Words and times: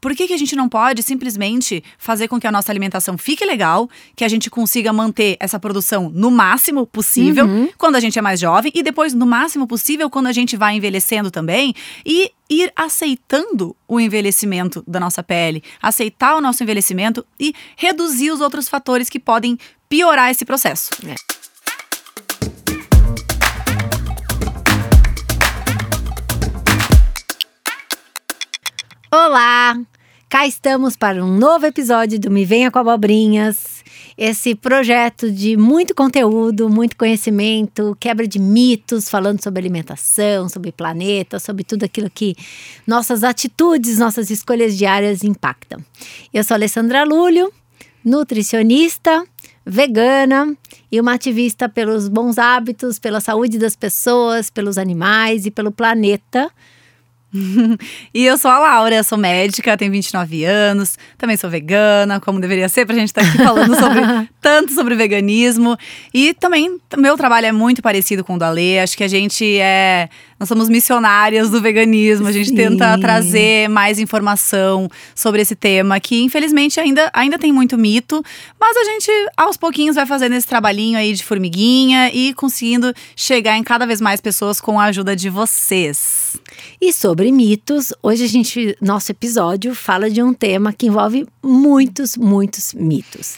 por 0.00 0.14
que, 0.14 0.26
que 0.26 0.32
a 0.32 0.38
gente 0.38 0.56
não 0.56 0.68
pode 0.68 1.02
simplesmente 1.02 1.84
fazer 1.98 2.26
com 2.28 2.40
que 2.40 2.46
a 2.46 2.52
nossa 2.52 2.72
alimentação 2.72 3.18
fique 3.18 3.44
legal, 3.44 3.88
que 4.16 4.24
a 4.24 4.28
gente 4.28 4.48
consiga 4.48 4.92
manter 4.92 5.36
essa 5.38 5.58
produção 5.60 6.10
no 6.12 6.30
máximo 6.30 6.86
possível 6.86 7.44
Uhum. 7.46 7.68
quando 7.76 7.96
a 7.96 8.00
gente 8.00 8.18
é 8.18 8.22
mais 8.22 8.40
jovem 8.40 8.72
e 8.74 8.82
depois 8.82 9.12
no 9.12 9.26
máximo 9.26 9.66
possível 9.66 10.08
quando 10.08 10.26
a 10.28 10.32
gente 10.32 10.56
vai 10.56 10.74
envelhecendo 10.76 11.30
também 11.30 11.74
e 12.04 12.30
ir 12.48 12.72
aceitando 12.74 13.76
o 13.86 14.00
envelhecimento 14.00 14.82
da 14.86 14.98
nossa 14.98 15.22
pele, 15.22 15.62
aceitar 15.82 16.36
o 16.36 16.40
nosso 16.40 16.62
envelhecimento 16.62 17.24
e 17.38 17.54
reduzir 17.76 18.30
os 18.30 18.40
outros 18.40 18.68
fatores 18.68 19.08
que 19.08 19.20
podem 19.20 19.58
piorar 19.88 20.30
esse 20.30 20.44
processo. 20.44 20.90
Olá! 29.12 29.74
Cá 30.30 30.46
estamos 30.46 30.94
para 30.94 31.24
um 31.24 31.36
novo 31.36 31.66
episódio 31.66 32.16
do 32.16 32.30
Me 32.30 32.44
Venha 32.44 32.70
com 32.70 32.78
Abobrinhas. 32.78 33.82
Esse 34.16 34.54
projeto 34.54 35.28
de 35.28 35.56
muito 35.56 35.92
conteúdo, 35.92 36.70
muito 36.70 36.96
conhecimento, 36.96 37.96
quebra 37.98 38.28
de 38.28 38.38
mitos, 38.38 39.10
falando 39.10 39.42
sobre 39.42 39.58
alimentação, 39.58 40.48
sobre 40.48 40.70
planeta, 40.70 41.40
sobre 41.40 41.64
tudo 41.64 41.82
aquilo 41.82 42.08
que 42.08 42.36
nossas 42.86 43.24
atitudes, 43.24 43.98
nossas 43.98 44.30
escolhas 44.30 44.78
diárias 44.78 45.24
impactam. 45.24 45.84
Eu 46.32 46.44
sou 46.44 46.54
Alessandra 46.54 47.02
Lúlio, 47.02 47.52
nutricionista, 48.04 49.24
vegana 49.66 50.56
e 50.92 51.00
uma 51.00 51.14
ativista 51.14 51.68
pelos 51.68 52.06
bons 52.06 52.38
hábitos, 52.38 53.00
pela 53.00 53.20
saúde 53.20 53.58
das 53.58 53.74
pessoas, 53.74 54.48
pelos 54.48 54.78
animais 54.78 55.44
e 55.44 55.50
pelo 55.50 55.72
planeta. 55.72 56.48
E 58.12 58.24
eu 58.24 58.36
sou 58.36 58.50
a 58.50 58.58
Laura, 58.58 59.02
sou 59.02 59.16
médica, 59.16 59.76
tenho 59.76 59.92
29 59.92 60.44
anos, 60.44 60.98
também 61.16 61.36
sou 61.36 61.48
vegana, 61.48 62.20
como 62.20 62.40
deveria 62.40 62.68
ser 62.68 62.84
pra 62.86 62.94
gente 62.94 63.08
estar 63.08 63.22
aqui 63.22 63.38
falando 63.38 63.74
sobre 63.76 64.00
tanto 64.40 64.72
sobre 64.72 64.94
veganismo. 64.94 65.76
E 66.12 66.34
também 66.34 66.78
meu 66.96 67.16
trabalho 67.16 67.46
é 67.46 67.52
muito 67.52 67.82
parecido 67.82 68.24
com 68.24 68.34
o 68.34 68.38
do 68.38 68.44
Ale, 68.44 68.80
acho 68.80 68.96
que 68.96 69.04
a 69.04 69.08
gente 69.08 69.58
é 69.58 70.08
nós 70.40 70.48
somos 70.48 70.70
missionárias 70.70 71.50
do 71.50 71.60
veganismo, 71.60 72.26
a 72.26 72.32
gente 72.32 72.48
Sim. 72.48 72.56
tenta 72.56 72.98
trazer 72.98 73.68
mais 73.68 73.98
informação 73.98 74.88
sobre 75.14 75.42
esse 75.42 75.54
tema 75.54 76.00
que 76.00 76.22
infelizmente 76.22 76.80
ainda, 76.80 77.10
ainda 77.12 77.38
tem 77.38 77.52
muito 77.52 77.76
mito, 77.76 78.24
mas 78.58 78.74
a 78.74 78.84
gente 78.84 79.10
aos 79.36 79.58
pouquinhos 79.58 79.96
vai 79.96 80.06
fazendo 80.06 80.34
esse 80.34 80.46
trabalhinho 80.46 80.96
aí 80.96 81.12
de 81.12 81.22
formiguinha 81.22 82.10
e 82.10 82.32
conseguindo 82.32 82.94
chegar 83.14 83.58
em 83.58 83.62
cada 83.62 83.86
vez 83.86 84.00
mais 84.00 84.18
pessoas 84.18 84.62
com 84.62 84.80
a 84.80 84.84
ajuda 84.84 85.14
de 85.14 85.28
vocês. 85.28 86.38
E 86.80 86.90
sobre 86.90 87.30
mitos, 87.30 87.92
hoje 88.02 88.24
a 88.24 88.28
gente, 88.28 88.74
nosso 88.80 89.12
episódio 89.12 89.74
fala 89.74 90.08
de 90.08 90.22
um 90.22 90.32
tema 90.32 90.72
que 90.72 90.86
envolve 90.86 91.26
muitos, 91.42 92.16
muitos 92.16 92.72
mitos. 92.72 93.36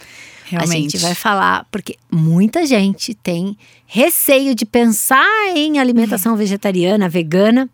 Realmente. 0.52 0.96
A 0.96 0.98
gente 0.98 0.98
vai 0.98 1.14
falar 1.14 1.66
porque 1.70 1.96
muita 2.10 2.66
gente 2.66 3.14
tem 3.14 3.56
receio 3.86 4.54
de 4.54 4.64
pensar 4.64 5.26
em 5.56 5.78
alimentação 5.78 6.36
vegetariana, 6.36 7.08
vegana 7.08 7.68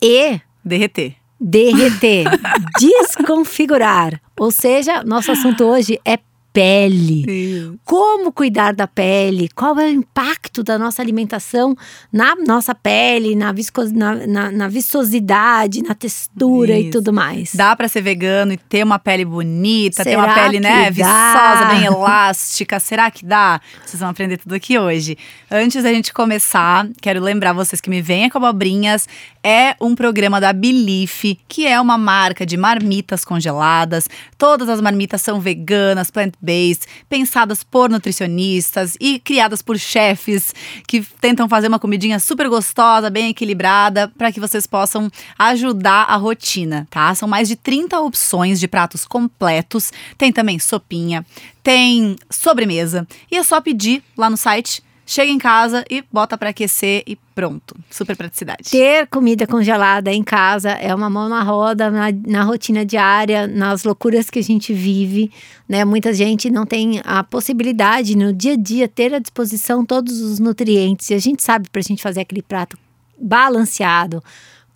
e 0.00 0.40
derreter. 0.64 1.16
derreter, 1.40 2.26
desconfigurar. 2.78 4.20
Ou 4.38 4.50
seja, 4.50 5.02
nosso 5.04 5.32
assunto 5.32 5.64
hoje 5.64 6.00
é 6.04 6.18
pele. 6.54 7.76
Como 7.84 8.32
cuidar 8.32 8.72
da 8.72 8.86
pele? 8.86 9.48
Qual 9.56 9.76
é 9.80 9.86
o 9.86 9.90
impacto 9.90 10.62
da 10.62 10.78
nossa 10.78 11.02
alimentação 11.02 11.76
na 12.12 12.36
nossa 12.36 12.72
pele, 12.72 13.34
na, 13.34 13.50
viscos, 13.50 13.90
na, 13.90 14.24
na, 14.24 14.52
na 14.52 14.68
viçosidade, 14.68 15.82
na 15.82 15.96
textura 15.96 16.78
e 16.78 16.82
Isso. 16.82 16.92
tudo 16.92 17.12
mais? 17.12 17.52
Dá 17.54 17.74
pra 17.74 17.88
ser 17.88 18.02
vegano 18.02 18.52
e 18.52 18.56
ter 18.56 18.84
uma 18.84 19.00
pele 19.00 19.24
bonita, 19.24 20.04
ter 20.04 20.16
uma 20.16 20.28
Será 20.28 20.44
pele, 20.44 20.60
né, 20.60 20.84
dá? 20.84 20.90
viçosa, 20.90 21.74
bem 21.74 21.84
elástica. 21.86 22.78
Será 22.78 23.10
que 23.10 23.26
dá? 23.26 23.60
Vocês 23.84 23.98
vão 23.98 24.10
aprender 24.10 24.36
tudo 24.36 24.54
aqui 24.54 24.78
hoje. 24.78 25.18
Antes 25.50 25.82
da 25.82 25.92
gente 25.92 26.12
começar, 26.12 26.88
quero 27.02 27.20
lembrar 27.20 27.52
vocês 27.52 27.80
que 27.80 27.90
me 27.90 28.00
venha 28.00 28.30
com 28.30 28.38
abobrinhas 28.38 29.08
é 29.44 29.76
um 29.78 29.94
programa 29.94 30.40
da 30.40 30.54
Belief, 30.54 31.36
que 31.46 31.66
é 31.66 31.78
uma 31.78 31.98
marca 31.98 32.46
de 32.46 32.56
marmitas 32.56 33.26
congeladas. 33.26 34.08
Todas 34.38 34.70
as 34.70 34.80
marmitas 34.80 35.20
são 35.20 35.38
veganas, 35.38 36.10
plant-based, 36.44 36.86
pensadas 37.08 37.64
por 37.64 37.88
nutricionistas 37.88 38.96
e 39.00 39.18
criadas 39.18 39.62
por 39.62 39.78
chefes 39.78 40.54
que 40.86 41.02
tentam 41.20 41.48
fazer 41.48 41.68
uma 41.68 41.78
comidinha 41.78 42.20
super 42.20 42.48
gostosa, 42.48 43.10
bem 43.10 43.30
equilibrada, 43.30 44.12
para 44.16 44.30
que 44.30 44.38
vocês 44.38 44.66
possam 44.66 45.10
ajudar 45.38 46.04
a 46.04 46.16
rotina, 46.16 46.86
tá? 46.90 47.14
São 47.14 47.26
mais 47.26 47.48
de 47.48 47.56
30 47.56 47.98
opções 48.00 48.60
de 48.60 48.68
pratos 48.68 49.06
completos. 49.06 49.92
Tem 50.18 50.32
também 50.32 50.58
sopinha, 50.58 51.24
tem 51.62 52.16
sobremesa. 52.30 53.06
E 53.30 53.36
é 53.36 53.42
só 53.42 53.60
pedir 53.60 54.02
lá 54.16 54.28
no 54.28 54.36
site, 54.36 54.82
chega 55.06 55.30
em 55.30 55.38
casa 55.38 55.84
e 55.90 56.02
bota 56.12 56.36
para 56.36 56.50
aquecer 56.50 57.02
e 57.06 57.16
pronto. 57.34 57.76
Super 57.90 58.16
praticidade. 58.16 58.70
Ter 58.70 59.06
comida 59.08 59.46
congelada 59.46 60.12
em 60.12 60.22
casa 60.22 60.70
é 60.70 60.94
uma 60.94 61.10
mão 61.10 61.28
na 61.28 61.42
roda, 61.42 61.90
na, 61.90 62.06
na 62.26 62.42
rotina 62.44 62.84
diária, 62.84 63.46
nas 63.46 63.84
loucuras 63.84 64.30
que 64.30 64.38
a 64.38 64.42
gente 64.42 64.72
vive, 64.72 65.30
né? 65.68 65.84
Muita 65.84 66.12
gente 66.12 66.50
não 66.50 66.64
tem 66.64 67.00
a 67.04 67.22
possibilidade 67.24 68.16
no 68.16 68.32
dia 68.32 68.52
a 68.52 68.56
dia 68.56 68.88
ter 68.88 69.14
à 69.14 69.18
disposição 69.18 69.84
todos 69.84 70.20
os 70.20 70.38
nutrientes. 70.38 71.10
E 71.10 71.14
a 71.14 71.18
gente 71.18 71.42
sabe 71.42 71.68
para 71.68 71.80
a 71.80 71.84
gente 71.84 72.02
fazer 72.02 72.20
aquele 72.20 72.42
prato 72.42 72.78
balanceado, 73.18 74.22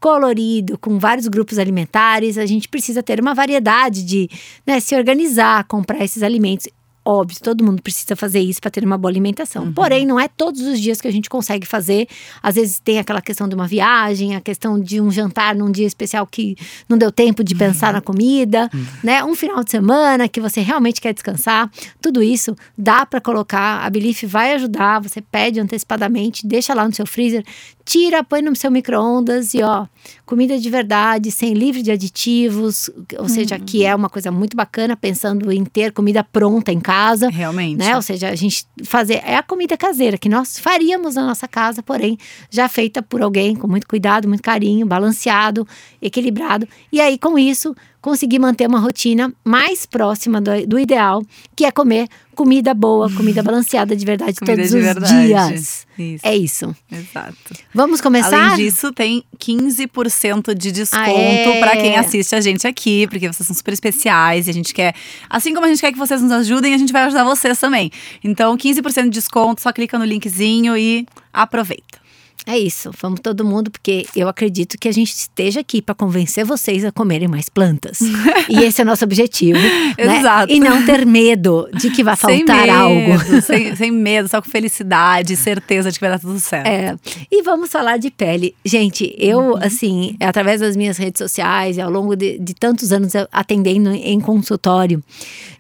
colorido, 0.01 0.79
com 0.79 0.99
vários 0.99 1.27
grupos 1.27 1.59
alimentares, 1.59 2.39
a 2.39 2.47
gente 2.47 2.69
precisa 2.69 3.03
ter 3.03 3.21
uma 3.21 3.35
variedade 3.35 4.05
de 4.05 4.29
né, 4.67 4.81
se 4.81 4.95
organizar, 4.95 5.65
comprar 5.65 6.03
esses 6.05 6.23
alimentos. 6.23 6.69
Óbvio, 7.11 7.39
todo 7.41 7.65
mundo 7.65 7.81
precisa 7.81 8.15
fazer 8.15 8.39
isso 8.41 8.61
para 8.61 8.71
ter 8.71 8.85
uma 8.85 8.99
boa 8.99 9.11
alimentação. 9.11 9.73
Porém, 9.73 10.05
não 10.05 10.21
é 10.21 10.29
todos 10.29 10.61
os 10.61 10.79
dias 10.79 11.01
que 11.01 11.09
a 11.09 11.11
gente 11.11 11.31
consegue 11.31 11.67
fazer. 11.67 12.07
Às 12.43 12.57
vezes 12.57 12.81
tem 12.81 12.99
aquela 12.99 13.23
questão 13.23 13.49
de 13.49 13.55
uma 13.55 13.67
viagem, 13.67 14.37
a 14.37 14.43
questão 14.43 14.79
de 14.79 15.01
um 15.01 15.11
jantar 15.11 15.55
num 15.55 15.73
dia 15.73 15.87
especial 15.87 16.27
que 16.27 16.55
não 16.87 16.99
deu 16.99 17.11
tempo 17.11 17.43
de 17.43 17.55
pensar 17.55 17.95
na 17.95 18.03
comida, 18.03 18.69
né? 19.03 19.25
Um 19.25 19.35
final 19.35 19.65
de 19.65 19.71
semana 19.71 20.29
que 20.29 20.39
você 20.39 20.61
realmente 20.61 21.01
quer 21.01 21.15
descansar. 21.15 21.71
Tudo 21.99 22.23
isso 22.23 22.55
dá 22.77 23.07
para 23.07 23.23
colocar. 23.23 23.87
A 23.87 23.89
Belief 23.89 24.25
vai 24.25 24.53
ajudar. 24.57 25.01
Você 25.01 25.23
pede 25.23 25.61
antecipadamente, 25.61 26.47
deixa 26.47 26.75
lá 26.75 26.87
no 26.87 26.95
seu 26.95 27.07
freezer, 27.07 27.43
tira, 27.87 28.23
põe 28.23 28.43
no 28.43 28.55
seu 28.55 28.71
micro-ondas 28.71 29.55
e 29.55 29.63
ó, 29.63 29.87
comida 30.27 30.59
de 30.59 30.69
verdade, 30.69 31.31
sem 31.31 31.55
livre 31.55 31.81
de 31.81 31.91
aditivos, 31.91 32.91
ou 33.19 33.31
seja, 33.31 33.59
que 33.59 33.83
é 33.83 33.95
uma 33.95 34.11
coisa 34.11 34.31
muito 34.31 34.55
bacana, 34.55 34.95
pensando 34.95 35.51
em 35.51 35.65
ter 35.65 35.91
comida 35.93 36.23
pronta 36.23 36.71
em 36.71 36.81
casa. 36.81 36.98
Realmente. 37.29 37.79
Né? 37.79 37.95
Ou 37.97 38.03
seja, 38.03 38.29
a 38.29 38.35
gente 38.35 38.67
fazer 38.85 39.23
é 39.25 39.37
a 39.37 39.43
comida 39.43 39.77
caseira 39.77 40.19
que 40.19 40.29
nós 40.29 40.59
faríamos 40.59 41.15
na 41.15 41.27
nossa 41.27 41.47
casa, 41.47 41.83
porém 41.83 42.19
já 42.51 42.69
feita 42.69 43.03
por 43.03 43.23
alguém 43.23 43.55
com 43.55 43.69
muito 43.69 43.87
cuidado, 43.87 44.29
muito 44.29 44.43
carinho, 44.43 44.87
balanceado, 44.87 45.67
equilibrado. 46.03 46.69
E 46.93 47.01
aí 47.01 47.19
com 47.19 47.39
isso 47.39 47.75
conseguir 48.01 48.39
manter 48.39 48.67
uma 48.69 48.79
rotina 48.79 49.33
mais 49.45 49.85
próxima 49.87 50.41
do, 50.41 50.67
do 50.67 50.79
ideal, 50.79 51.23
que 51.57 51.65
é 51.65 51.71
comer 51.73 52.09
comida 52.35 52.73
boa, 52.73 53.13
comida 53.13 53.43
balanceada 53.43 53.97
de 53.97 54.05
verdade 54.07 54.35
Comida 54.39 54.57
todos 54.57 54.71
de 54.71 54.77
os 54.77 54.85
verdade. 54.85 55.27
dias. 55.27 55.87
Isso. 55.99 56.27
É 56.27 56.37
isso. 56.37 56.77
Exato. 56.91 57.35
Vamos 57.75 58.01
começar? 58.01 58.53
Além 58.53 58.65
disso, 58.65 58.93
tem 58.93 59.25
15% 59.39 60.55
de 60.55 60.71
desconto 60.71 61.03
Ah, 61.05 61.11
é? 61.11 61.59
pra 61.61 61.77
quem 61.77 61.97
assiste 61.97 62.35
a 62.35 62.41
gente 62.41 62.67
aqui, 62.67 63.07
porque 63.09 63.27
vocês 63.27 63.47
são 63.47 63.55
super 63.57 63.73
especiais 63.75 64.47
e 64.47 64.51
a 64.51 64.55
gente 64.55 64.73
quer, 64.73 64.95
assim 65.29 65.53
como 65.53 65.67
a 65.67 65.69
gente 65.69 65.81
quer 65.81 65.91
que 65.93 65.99
vocês 65.99 66.23
nos 66.23 66.31
ajudem, 66.31 66.75
a 66.75 66.79
gente 66.79 66.93
vai 66.93 67.03
ajudar 67.03 67.25
vocês 67.25 67.59
também. 67.59 67.91
Então, 68.23 68.57
15% 68.57 69.05
de 69.05 69.11
desconto, 69.11 69.61
só 69.61 69.73
clica 69.73 69.99
no 69.99 70.05
linkzinho 70.05 70.77
e 70.77 71.05
aproveita. 71.33 71.99
É 72.47 72.59
isso, 72.59 72.91
vamos 73.01 73.21
todo 73.21 73.45
mundo, 73.45 73.71
porque 73.71 74.07
eu 74.17 74.29
acredito 74.29 74.79
que 74.79 74.89
a 74.89 74.93
gente 74.93 75.13
esteja 75.13 75.61
aqui 75.61 75.83
para 75.83 75.95
convencer 75.95 76.45
vocês 76.45 76.85
a 76.85 76.91
comerem 76.91 77.29
mais 77.29 77.49
plantas. 77.49 77.99
e 78.49 78.65
esse 78.65 78.81
é 78.81 78.85
o 78.85 78.87
nosso 78.87 79.05
objetivo. 79.05 79.59
né? 79.59 80.19
Exato. 80.19 80.53
E 80.53 80.59
não 80.59 80.85
ter 80.85 81.05
medo 81.05 81.69
de 81.75 81.91
que 81.91 82.03
vai 82.03 82.17
sem 82.17 82.47
faltar 82.47 82.67
medo, 82.67 82.73
algo. 82.73 83.43
Sem, 83.43 83.77
sem 83.77 83.91
medo, 83.91 84.29
só 84.29 84.41
com 84.41 84.49
felicidade, 84.49 85.37
certeza 85.37 85.91
de 85.91 85.99
que 85.99 86.01
vai 86.01 86.11
dar 86.11 86.21
tudo 86.21 86.41
certo. 86.41 86.67
É, 86.67 86.97
e 87.31 87.43
vamos 87.43 87.71
falar 87.71 87.99
de 87.99 88.11
pele. 88.11 88.55
Gente, 88.65 89.15
eu, 89.19 89.57
assim, 89.59 90.17
através 90.21 90.61
das 90.61 90.77
minhas 90.77 90.97
redes 90.97 91.19
sociais 91.19 91.77
e 91.77 91.81
ao 91.81 91.91
longo 91.91 92.17
de, 92.17 92.39
de 92.39 92.55
tantos 92.55 92.93
anos 92.93 93.13
atendendo 93.31 93.91
em 93.91 94.21
consultório, 94.21 95.03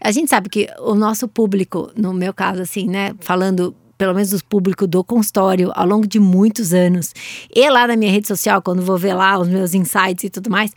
a 0.00 0.10
gente 0.10 0.30
sabe 0.30 0.48
que 0.48 0.68
o 0.80 0.94
nosso 0.94 1.28
público, 1.28 1.90
no 1.96 2.14
meu 2.14 2.32
caso, 2.32 2.62
assim, 2.62 2.86
né, 2.88 3.12
falando 3.20 3.74
pelo 3.98 4.14
menos 4.14 4.30
do 4.30 4.44
público 4.44 4.86
do 4.86 5.02
consultório, 5.02 5.72
ao 5.74 5.86
longo 5.86 6.06
de 6.06 6.20
muitos 6.20 6.72
anos, 6.72 7.12
e 7.54 7.68
lá 7.68 7.88
na 7.88 7.96
minha 7.96 8.12
rede 8.12 8.28
social, 8.28 8.62
quando 8.62 8.80
vou 8.80 8.96
ver 8.96 9.12
lá 9.12 9.36
os 9.38 9.48
meus 9.48 9.74
insights 9.74 10.24
e 10.24 10.30
tudo 10.30 10.48
mais, 10.48 10.72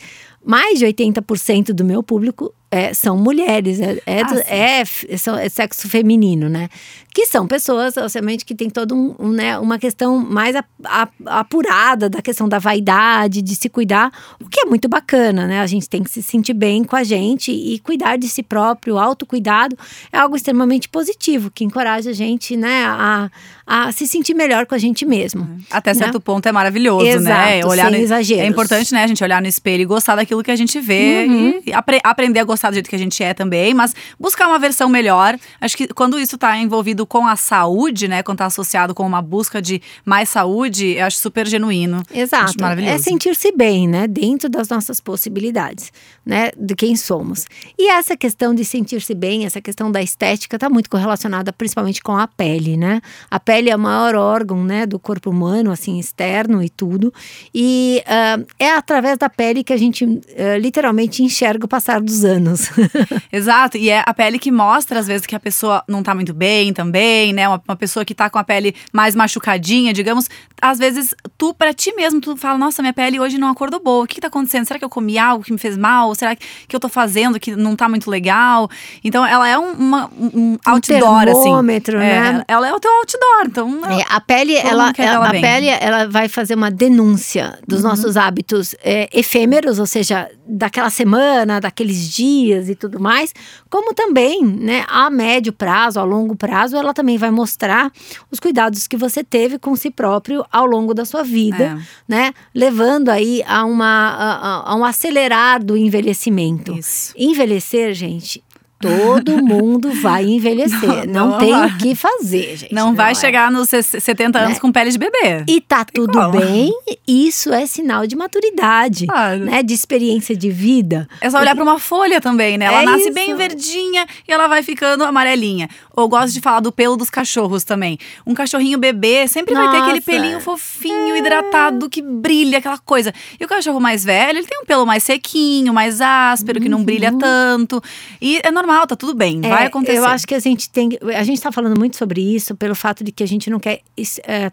mais 0.45 0.79
de 0.79 0.85
80% 0.85 1.73
do 1.73 1.83
meu 1.83 2.01
público 2.01 2.53
é, 2.73 2.93
são 2.93 3.17
mulheres, 3.17 3.81
é, 3.81 4.01
é, 4.05 4.21
Ah, 4.21 4.35
é, 4.47 4.79
é, 4.79 5.45
é 5.45 5.49
sexo 5.49 5.89
feminino, 5.89 6.47
né? 6.47 6.69
Que 7.13 7.25
são 7.25 7.45
pessoas, 7.45 7.97
obviamente, 7.97 8.45
que 8.45 8.55
tem 8.55 8.69
toda 8.69 8.95
um, 8.95 9.13
um, 9.19 9.29
né, 9.31 9.59
uma 9.59 9.77
questão 9.77 10.17
mais 10.17 10.55
a- 10.55 10.63
a- 10.85 11.09
apurada 11.25 12.09
da 12.09 12.21
questão 12.21 12.47
da 12.47 12.59
vaidade, 12.59 13.41
de 13.41 13.55
se 13.57 13.67
cuidar, 13.67 14.09
o 14.41 14.47
que 14.47 14.61
é 14.61 14.65
muito 14.65 14.87
bacana, 14.87 15.45
né? 15.45 15.59
A 15.59 15.67
gente 15.67 15.89
tem 15.89 16.01
que 16.01 16.09
se 16.09 16.21
sentir 16.23 16.53
bem 16.53 16.85
com 16.85 16.95
a 16.95 17.03
gente 17.03 17.51
e 17.51 17.77
cuidar 17.79 18.15
de 18.17 18.29
si 18.29 18.41
próprio, 18.41 18.97
autocuidado 18.97 19.77
é 20.13 20.17
algo 20.17 20.37
extremamente 20.37 20.87
positivo, 20.87 21.51
que 21.51 21.65
encoraja 21.65 22.11
a 22.11 22.13
gente, 22.13 22.55
né, 22.55 22.85
a, 22.85 23.29
a 23.67 23.91
se 23.91 24.07
sentir 24.07 24.33
melhor 24.33 24.65
com 24.65 24.75
a 24.75 24.77
gente 24.77 25.05
mesmo. 25.05 25.59
Até 25.69 25.89
né? 25.89 25.95
certo 25.95 26.21
ponto 26.21 26.45
é 26.47 26.51
maravilhoso, 26.53 27.03
né? 27.19 27.57
Exato, 27.59 27.75
sem 27.81 27.91
no, 27.91 27.97
exageros. 27.97 28.43
É 28.43 28.47
importante, 28.47 28.93
né, 28.93 29.03
a 29.03 29.07
gente 29.07 29.21
olhar 29.21 29.41
no 29.41 29.47
espelho 29.49 29.81
e 29.81 29.85
gostar 29.85 30.15
daquilo 30.15 30.30
que 30.43 30.51
a 30.51 30.55
gente 30.55 30.79
vê 30.79 31.25
Uhum. 31.27 31.61
e 31.65 31.73
apre- 31.73 31.99
aprender 32.03 32.39
a 32.39 32.43
gostar 32.43 32.69
do 32.69 32.73
jeito 32.75 32.89
que 32.89 32.95
a 32.95 32.99
gente 32.99 33.21
é 33.23 33.33
também, 33.33 33.73
mas 33.73 33.93
buscar 34.19 34.47
uma 34.47 34.57
versão 34.59 34.87
melhor. 34.87 35.37
Acho 35.59 35.75
que 35.75 35.87
quando 35.87 36.17
isso 36.19 36.37
tá 36.37 36.57
envolvido 36.57 37.05
com 37.05 37.27
a 37.27 37.35
saúde, 37.35 38.07
né, 38.07 38.23
quando 38.23 38.37
tá 38.39 38.45
associado 38.45 38.93
com 38.95 39.05
uma 39.05 39.21
busca 39.21 39.61
de 39.61 39.81
mais 40.05 40.29
saúde, 40.29 40.95
eu 40.97 41.05
acho 41.05 41.17
super 41.17 41.47
genuíno. 41.47 42.03
Exato. 42.13 42.45
Acho 42.45 42.55
maravilhoso. 42.61 42.95
É 42.95 42.97
sentir-se 42.97 43.51
bem, 43.51 43.87
né? 43.87 44.07
Dentro 44.07 44.47
das 44.49 44.69
nossas 44.69 45.01
possibilidades, 45.01 45.91
né? 46.25 46.51
De 46.57 46.75
quem 46.75 46.95
somos. 46.95 47.45
E 47.77 47.89
essa 47.89 48.15
questão 48.15 48.53
de 48.53 48.63
sentir-se 48.63 49.13
bem, 49.13 49.45
essa 49.45 49.59
questão 49.61 49.91
da 49.91 50.01
estética, 50.01 50.55
está 50.57 50.69
muito 50.69 50.89
correlacionada 50.89 51.51
principalmente 51.51 52.01
com 52.01 52.15
a 52.17 52.27
pele, 52.27 52.77
né? 52.77 53.01
A 53.29 53.39
pele 53.39 53.69
é 53.69 53.75
o 53.75 53.79
maior 53.79 54.15
órgão, 54.15 54.63
né? 54.63 54.85
Do 54.85 54.99
corpo 54.99 55.29
humano, 55.29 55.71
assim, 55.71 55.99
externo 55.99 56.63
e 56.63 56.69
tudo. 56.69 57.13
E 57.53 58.03
ah, 58.05 58.39
é 58.59 58.71
através 58.71 59.17
da 59.17 59.29
pele 59.29 59.63
que 59.63 59.73
a 59.73 59.77
gente 59.77 60.20
ah, 60.37 60.57
literalmente 60.57 61.23
enxerga 61.23 61.65
o 61.65 61.67
passar 61.67 61.99
dos 62.01 62.23
anos. 62.25 62.69
Exato, 63.31 63.77
e 63.77 63.89
é 63.89 64.03
a 64.05 64.13
pele 64.13 64.37
que 64.39 64.51
mostra, 64.51 64.99
às 64.99 65.07
vezes, 65.07 65.25
que 65.25 65.35
a 65.35 65.39
pessoa 65.39 65.83
não 65.87 66.01
tá 66.03 66.13
muito 66.15 66.33
bem 66.33 66.73
também, 66.73 67.33
né? 67.33 67.47
Uma, 67.47 67.61
uma 67.67 67.75
pessoa 67.75 68.03
que 68.05 68.13
tá 68.13 68.29
com 68.29 68.37
a 68.39 68.43
pele 68.43 68.75
mais 68.91 69.15
machucadinha, 69.15 69.93
digamos. 69.93 70.27
Às 70.61 70.77
vezes, 70.77 71.15
tu, 71.37 71.53
pra 71.53 71.73
ti 71.73 71.93
mesmo, 71.95 72.21
tu 72.21 72.35
fala, 72.37 72.57
nossa, 72.57 72.81
minha 72.81 72.93
pele 72.93 73.19
hoje 73.19 73.37
não 73.37 73.49
acordou 73.49 73.79
boa. 73.81 74.03
O 74.03 74.07
que, 74.07 74.15
que 74.15 74.21
tá 74.21 74.27
acontecendo? 74.27 74.65
Será 74.65 74.77
que 74.77 74.85
eu 74.85 74.89
comi 74.89 75.17
algo 75.17 75.43
que 75.43 75.51
me 75.51 75.57
fez 75.57 75.75
mal? 75.77 76.13
Será 76.13 76.35
que, 76.35 76.45
que 76.67 76.75
eu 76.75 76.79
tô 76.79 76.87
fazendo 76.89 77.39
que 77.39 77.55
não 77.55 77.75
tá 77.75 77.89
muito 77.89 78.09
legal? 78.09 78.69
Então, 79.03 79.25
ela 79.25 79.47
é 79.47 79.57
um, 79.57 79.71
uma, 79.71 80.11
um 80.15 80.57
outdoor, 80.65 81.23
assim. 81.29 81.33
termômetro, 81.43 81.97
É, 81.97 82.33
né? 82.33 82.43
Ela 82.47 82.67
é 82.67 82.73
o 82.73 82.79
teu 82.79 82.91
outdoor, 82.91 83.45
então. 83.47 83.85
É, 83.91 84.05
a 84.09 84.19
pele, 84.21 84.55
ela, 84.55 84.93
ela- 84.97 85.11
ela 85.11 85.27
a 85.27 85.31
bem. 85.31 85.41
pele, 85.41 85.67
ela 85.67 86.07
vai 86.07 86.27
fazer 86.27 86.53
uma 86.55 86.69
denúncia 86.69 87.57
dos 87.67 87.83
Uhum. 87.83 87.89
nossos 87.89 88.17
hábitos 88.17 88.75
é, 88.83 89.09
efêmeros, 89.11 89.79
ou 89.79 89.85
seja, 89.87 90.10
daquela 90.47 90.89
semana, 90.89 91.59
daqueles 91.59 92.09
dias 92.09 92.69
e 92.69 92.75
tudo 92.75 92.99
mais, 92.99 93.33
como 93.69 93.93
também, 93.93 94.43
né, 94.45 94.83
a 94.87 95.09
médio 95.09 95.53
prazo, 95.53 95.99
a 95.99 96.03
longo 96.03 96.35
prazo, 96.35 96.75
ela 96.77 96.93
também 96.93 97.17
vai 97.17 97.31
mostrar 97.31 97.91
os 98.29 98.39
cuidados 98.39 98.87
que 98.87 98.97
você 98.97 99.23
teve 99.23 99.57
com 99.59 99.75
si 99.75 99.89
próprio 99.91 100.45
ao 100.51 100.65
longo 100.65 100.93
da 100.93 101.05
sua 101.05 101.23
vida, 101.23 101.63
É. 101.63 101.77
né, 102.07 102.33
levando 102.53 103.09
aí 103.09 103.43
a 103.47 103.65
uma 103.65 103.85
a- 103.91 104.71
a 104.71 104.75
um 104.75 104.83
acelerar 104.85 105.63
do 105.63 105.75
envelhecimento. 105.77 106.73
Isso. 106.73 107.13
Envelhecer, 107.17 107.93
gente. 107.93 108.43
Todo 108.81 109.43
mundo 109.43 109.91
vai 110.01 110.25
envelhecer. 110.25 111.07
Não, 111.07 111.21
Não, 111.21 111.31
não 111.31 111.37
tem 111.39 111.53
o 111.55 111.77
que 111.77 111.93
fazer, 111.95 112.57
gente. 112.57 112.73
Não, 112.73 112.95
vai 112.95 113.11
é. 113.11 113.15
chegar 113.15 113.51
nos 113.51 113.69
70 113.69 114.39
anos 114.39 114.53
Né? 114.55 114.59
com 114.59 114.71
pele 114.71 114.89
de 114.91 114.97
bebê. 114.97 115.43
E 115.47 115.61
tá 115.61 115.85
tudo 115.85 116.11
como? 116.13 116.31
bem, 116.39 116.73
isso 117.07 117.53
é 117.53 117.65
sinal 117.65 118.07
de 118.07 118.15
maturidade, 118.15 119.05
Claro. 119.07 119.39
né? 119.45 119.61
De 119.63 119.73
experiência 119.73 120.35
de 120.35 120.49
vida. 120.49 121.07
É 121.19 121.29
só 121.29 121.39
olhar 121.39 121.53
para 121.55 121.63
uma 121.63 121.79
folha 121.79 122.19
também, 122.19 122.57
né? 122.57 122.65
Ela 122.65 122.81
É 122.81 122.85
nasce 122.85 123.03
isso. 123.05 123.13
bem 123.13 123.35
verdinha 123.35 124.05
e 124.27 124.31
ela 124.31 124.47
vai 124.47 124.63
ficando 124.63 125.03
amarelinha. 125.03 125.69
Ou 125.95 126.07
gosto 126.09 126.33
de 126.33 126.41
falar 126.41 126.59
do 126.59 126.71
pelo 126.71 126.97
dos 126.97 127.09
cachorros 127.09 127.63
também. 127.63 127.97
Um 128.25 128.33
cachorrinho 128.33 128.77
bebê 128.77 129.27
sempre 129.27 129.53
vai 129.53 129.69
ter 129.69 129.77
aquele 129.77 129.99
Nossa. 129.99 130.11
É. 130.11 130.15
pelinho 130.19 130.39
fofinho, 130.39 131.15
hidratado, 131.15 131.89
que 131.89 132.01
brilha, 132.01 132.57
aquela 132.57 132.77
coisa. 132.77 133.13
E 133.39 133.43
o 133.45 133.47
cachorro 133.47 133.79
mais 133.79 134.03
velho, 134.03 134.39
ele 134.39 134.47
tem 134.47 134.59
um 134.61 134.65
pelo 134.65 134.85
mais 134.85 135.03
sequinho, 135.03 135.73
mais 135.73 136.01
áspero, 136.01 136.59
que 136.59 136.69
não 136.69 136.83
brilha 136.83 137.11
tanto. 137.17 137.81
E 138.21 138.39
é 138.43 138.51
normal, 138.51 138.70
tá 138.87 138.95
tudo 138.95 139.13
bem, 139.13 139.41
vai. 139.41 139.63
É, 139.63 139.67
acontecer. 139.67 139.97
Eu 139.97 140.05
acho 140.05 140.25
que 140.27 140.35
a 140.35 140.39
gente 140.39 140.69
tem. 140.69 140.89
A 141.15 141.23
gente 141.23 141.37
está 141.37 141.51
falando 141.51 141.77
muito 141.77 141.97
sobre 141.97 142.21
isso 142.21 142.55
pelo 142.55 142.75
fato 142.75 143.03
de 143.03 143.11
que 143.11 143.23
a 143.23 143.27
gente 143.27 143.49
não 143.49 143.59
quer 143.59 143.81
é, 144.25 144.51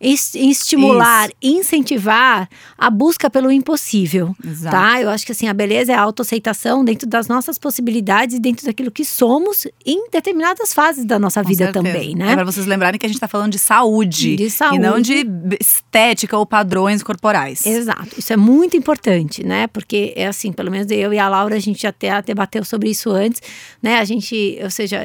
es- 0.00 0.34
estimular, 0.34 1.28
incentivar 1.42 2.48
a 2.76 2.90
busca 2.90 3.28
pelo 3.30 3.50
impossível. 3.50 4.34
Exato. 4.46 4.74
Tá? 4.76 5.00
Eu 5.00 5.08
acho 5.10 5.24
que 5.26 5.32
assim, 5.32 5.48
a 5.48 5.54
beleza 5.54 5.92
é 5.92 5.94
a 5.94 6.00
autoaceitação 6.00 6.84
dentro 6.84 7.08
das 7.08 7.28
nossas 7.28 7.58
possibilidades 7.58 8.36
e 8.36 8.40
dentro 8.40 8.66
daquilo 8.66 8.90
que 8.90 9.04
somos 9.04 9.66
em 9.84 10.08
determinadas 10.10 10.72
fases 10.72 11.04
da 11.04 11.18
nossa 11.18 11.42
Com 11.42 11.48
vida 11.48 11.64
certeza. 11.66 11.84
também, 11.84 12.12
É 12.12 12.14
né? 12.14 12.34
pra 12.34 12.44
vocês 12.44 12.66
lembrarem 12.66 12.98
que 12.98 13.06
a 13.06 13.08
gente 13.08 13.20
tá 13.20 13.28
falando 13.28 13.52
de 13.52 13.58
saúde. 13.58 14.36
De 14.36 14.44
E 14.44 14.78
não 14.78 14.92
saúde. 14.92 15.24
de 15.24 15.56
estética 15.60 16.36
ou 16.36 16.46
padrões 16.46 17.02
corporais. 17.02 17.64
Exato, 17.66 18.08
isso 18.18 18.32
é 18.32 18.36
muito 18.36 18.76
importante, 18.76 19.44
né? 19.44 19.66
Porque 19.66 20.12
é 20.16 20.26
assim, 20.26 20.52
pelo 20.52 20.70
menos 20.70 20.90
eu 20.90 21.12
e 21.12 21.18
a 21.18 21.28
Laura, 21.28 21.56
a 21.56 21.58
gente 21.60 21.82
já 21.82 21.90
até 21.90 22.20
debateu 22.22 22.64
sobre 22.64 22.90
isso 22.90 23.10
antes, 23.10 23.40
né? 23.82 23.98
A 23.98 24.04
gente, 24.04 24.58
ou 24.62 24.70
seja, 24.70 24.98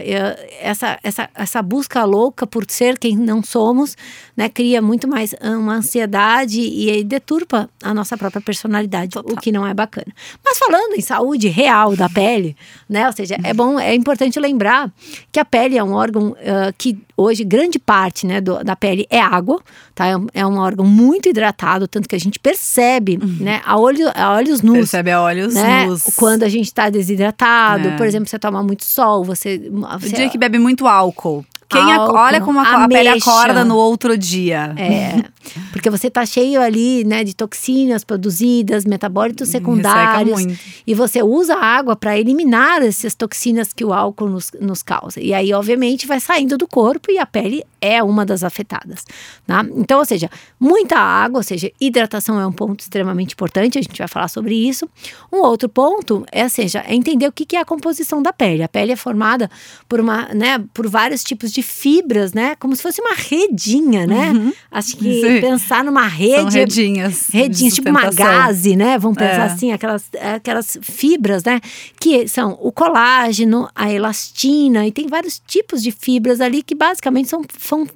essa, 0.62 1.00
essa, 1.04 1.30
essa 1.36 1.62
busca 1.62 2.04
louca 2.04 2.46
por 2.48 2.66
ser 2.70 2.98
quem 2.98 3.16
não 3.18 3.44
somos, 3.44 3.96
né? 4.36 4.50
Cria 4.50 4.82
muito 4.82 5.08
mais 5.08 5.34
uma 5.42 5.76
ansiedade 5.76 6.62
e 6.62 7.04
deturpa 7.04 7.70
a 7.84 7.94
nossa 7.94 8.18
própria 8.18 8.42
personalidade, 8.42 9.18
o 9.18 9.36
que 9.38 9.52
não 9.52 9.66
é 9.66 9.74
bacana. 9.74 10.08
Mas 10.44 10.58
falando 10.58 10.94
em 10.96 11.02
saúde 11.02 11.48
real 11.48 11.96
da 11.96 12.10
pele, 12.10 12.56
né? 12.90 13.08
Ou 13.08 13.14
seja, 13.14 13.38
é 13.44 13.54
bom, 13.54 13.80
é 13.80 13.94
importante 13.96 14.40
lembrar 14.40 14.92
que 15.32 15.40
a 15.40 15.46
pele 15.46 15.78
é 15.78 15.84
um 15.84 15.94
órgão 15.94 16.36
ah, 16.40 16.74
que 16.78 16.98
hoje 17.18 17.46
grande 17.46 17.80
parte, 17.80 18.26
né, 18.28 18.42
do- 18.42 18.62
da 18.62 18.76
pele 18.76 19.08
é 19.10 19.22
água, 19.22 19.62
tá? 19.94 20.06
É 20.08 20.18
um, 20.18 20.28
é 20.34 20.46
um 20.46 20.58
órgão 20.58 20.86
muito 20.86 21.30
hidratado, 21.30 21.88
tanto 21.88 22.10
que 22.10 22.16
a 22.16 22.20
gente 22.20 22.38
percebe, 22.40 23.18
né, 23.40 23.62
a, 23.66 23.78
olho, 23.80 24.12
a 24.14 24.34
olhos 24.34 24.62
nus. 24.62 24.76
Percebe 24.80 25.12
a 25.12 25.22
olhos 25.22 25.54
Né? 25.54 25.86
nus. 25.86 26.04
Quando 26.18 26.44
a 26.44 26.50
gente 26.50 26.66
está 26.66 26.90
desidratado, 26.90 27.88
É. 27.88 27.96
por 27.98 28.06
exemplo, 28.06 28.28
você 28.28 28.36
toma 28.46 28.62
muito 28.62 28.86
sol, 28.86 29.24
você. 29.24 29.60
O 29.72 30.00
você 30.00 30.10
dia 30.10 30.30
que 30.30 30.38
bebe 30.38 30.60
muito 30.60 30.88
álcool. 30.88 31.44
Quem 31.76 31.94
Álcool, 31.94 32.18
olha 32.18 32.42
como 32.42 32.60
a, 32.60 32.86
a 32.86 32.88
pele 32.88 33.10
acorda 33.10 33.64
no 33.66 33.76
outro 33.76 34.18
dia. 34.18 34.74
É, 34.78 35.24
porque 35.72 35.90
você 35.90 36.10
tá 36.10 36.26
cheio 36.26 36.62
ali, 36.62 37.04
né, 37.04 37.24
de 37.24 37.36
toxinas 37.36 38.04
produzidas, 38.04 38.86
metabólitos 38.86 39.48
Resseca 39.48 39.66
secundários. 39.66 40.42
E 40.86 40.94
você 40.94 41.22
usa 41.22 41.56
a 41.56 41.66
água 41.66 41.96
para 41.96 42.18
eliminar 42.18 42.82
essas 42.82 43.16
toxinas 43.16 43.74
que 43.74 43.84
o 43.84 43.94
álcool 43.94 44.30
nos, 44.30 44.52
nos 44.60 44.82
causa. 44.82 45.20
E 45.20 45.34
aí, 45.34 45.54
obviamente, 45.54 46.08
vai 46.08 46.20
saindo 46.20 46.58
do 46.58 46.68
corpo 46.68 47.12
e 47.12 47.18
a 47.18 47.26
pele 47.26 47.64
é 47.82 48.02
uma 48.02 48.26
das 48.26 48.44
afetadas. 48.44 49.04
Tá? 49.46 49.66
Então, 49.76 50.00
ou 50.00 50.06
seja, 50.06 50.30
muita 50.60 50.98
água, 50.98 51.40
ou 51.40 51.44
seja, 51.44 51.72
hidratação 51.80 52.40
é 52.40 52.48
um 52.48 52.52
ponto 52.52 52.80
extremamente 52.80 53.34
importante, 53.34 53.78
a 53.78 53.82
gente 53.82 53.98
vai 53.98 54.08
falar 54.08 54.28
sobre 54.28 54.56
isso. 54.56 54.90
Um 55.32 55.38
outro 55.38 55.70
ponto 55.70 56.26
é, 56.32 56.48
seja, 56.50 56.84
é 56.88 56.96
entender 56.96 57.28
o 57.28 57.32
que 57.32 57.46
que 57.46 57.56
é 57.56 57.60
a 57.60 57.66
composição 57.66 58.22
da 58.22 58.34
pele. 58.34 58.64
A 58.64 58.70
pele 58.70 58.92
é 58.92 58.96
formada 58.96 59.50
por, 59.88 60.00
uma, 60.00 60.28
né, 60.34 60.64
por 60.74 60.88
vários 60.88 61.24
tipos 61.24 61.52
de 61.52 61.62
fibras, 61.66 62.34
né? 62.34 62.56
Como 62.56 62.76
se 62.76 62.82
fosse 62.82 63.02
uma 63.02 63.14
redinha, 63.14 64.06
né? 64.08 64.54
Acho 64.72 64.96
que 64.96 65.22
Sim. 65.22 65.42
pensar 65.42 65.84
numa 65.84 66.02
São 66.10 66.10
rede 66.18 66.58
redinhas. 66.58 67.28
redinhas, 67.32 67.74
tipo 67.74 67.90
uma 67.90 68.10
gaze, 68.12 68.76
né? 68.76 68.98
Vamos 68.98 69.18
pensar 69.18 69.50
É. 69.50 69.52
assim, 69.52 69.72
aquelas, 69.72 70.06
aquelas 70.36 70.78
fibras, 70.82 71.44
né? 71.44 71.60
Que 72.00 72.28
são 72.28 72.58
o 72.62 72.72
colágeno, 72.72 73.68
a 73.76 73.92
elastina, 73.92 74.88
e 74.88 74.92
tem 74.92 75.08
vários 75.08 75.42
tipos 75.46 75.82
de 75.84 75.92
fibras 75.92 76.40
ali 76.40 76.62
que 76.64 76.76
basicamente 76.76 77.28
são, 77.30 77.42
são 77.60 77.88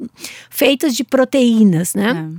feitas 0.50 0.96
de 0.96 1.04
proteínas, 1.04 1.94
né? 1.94 2.30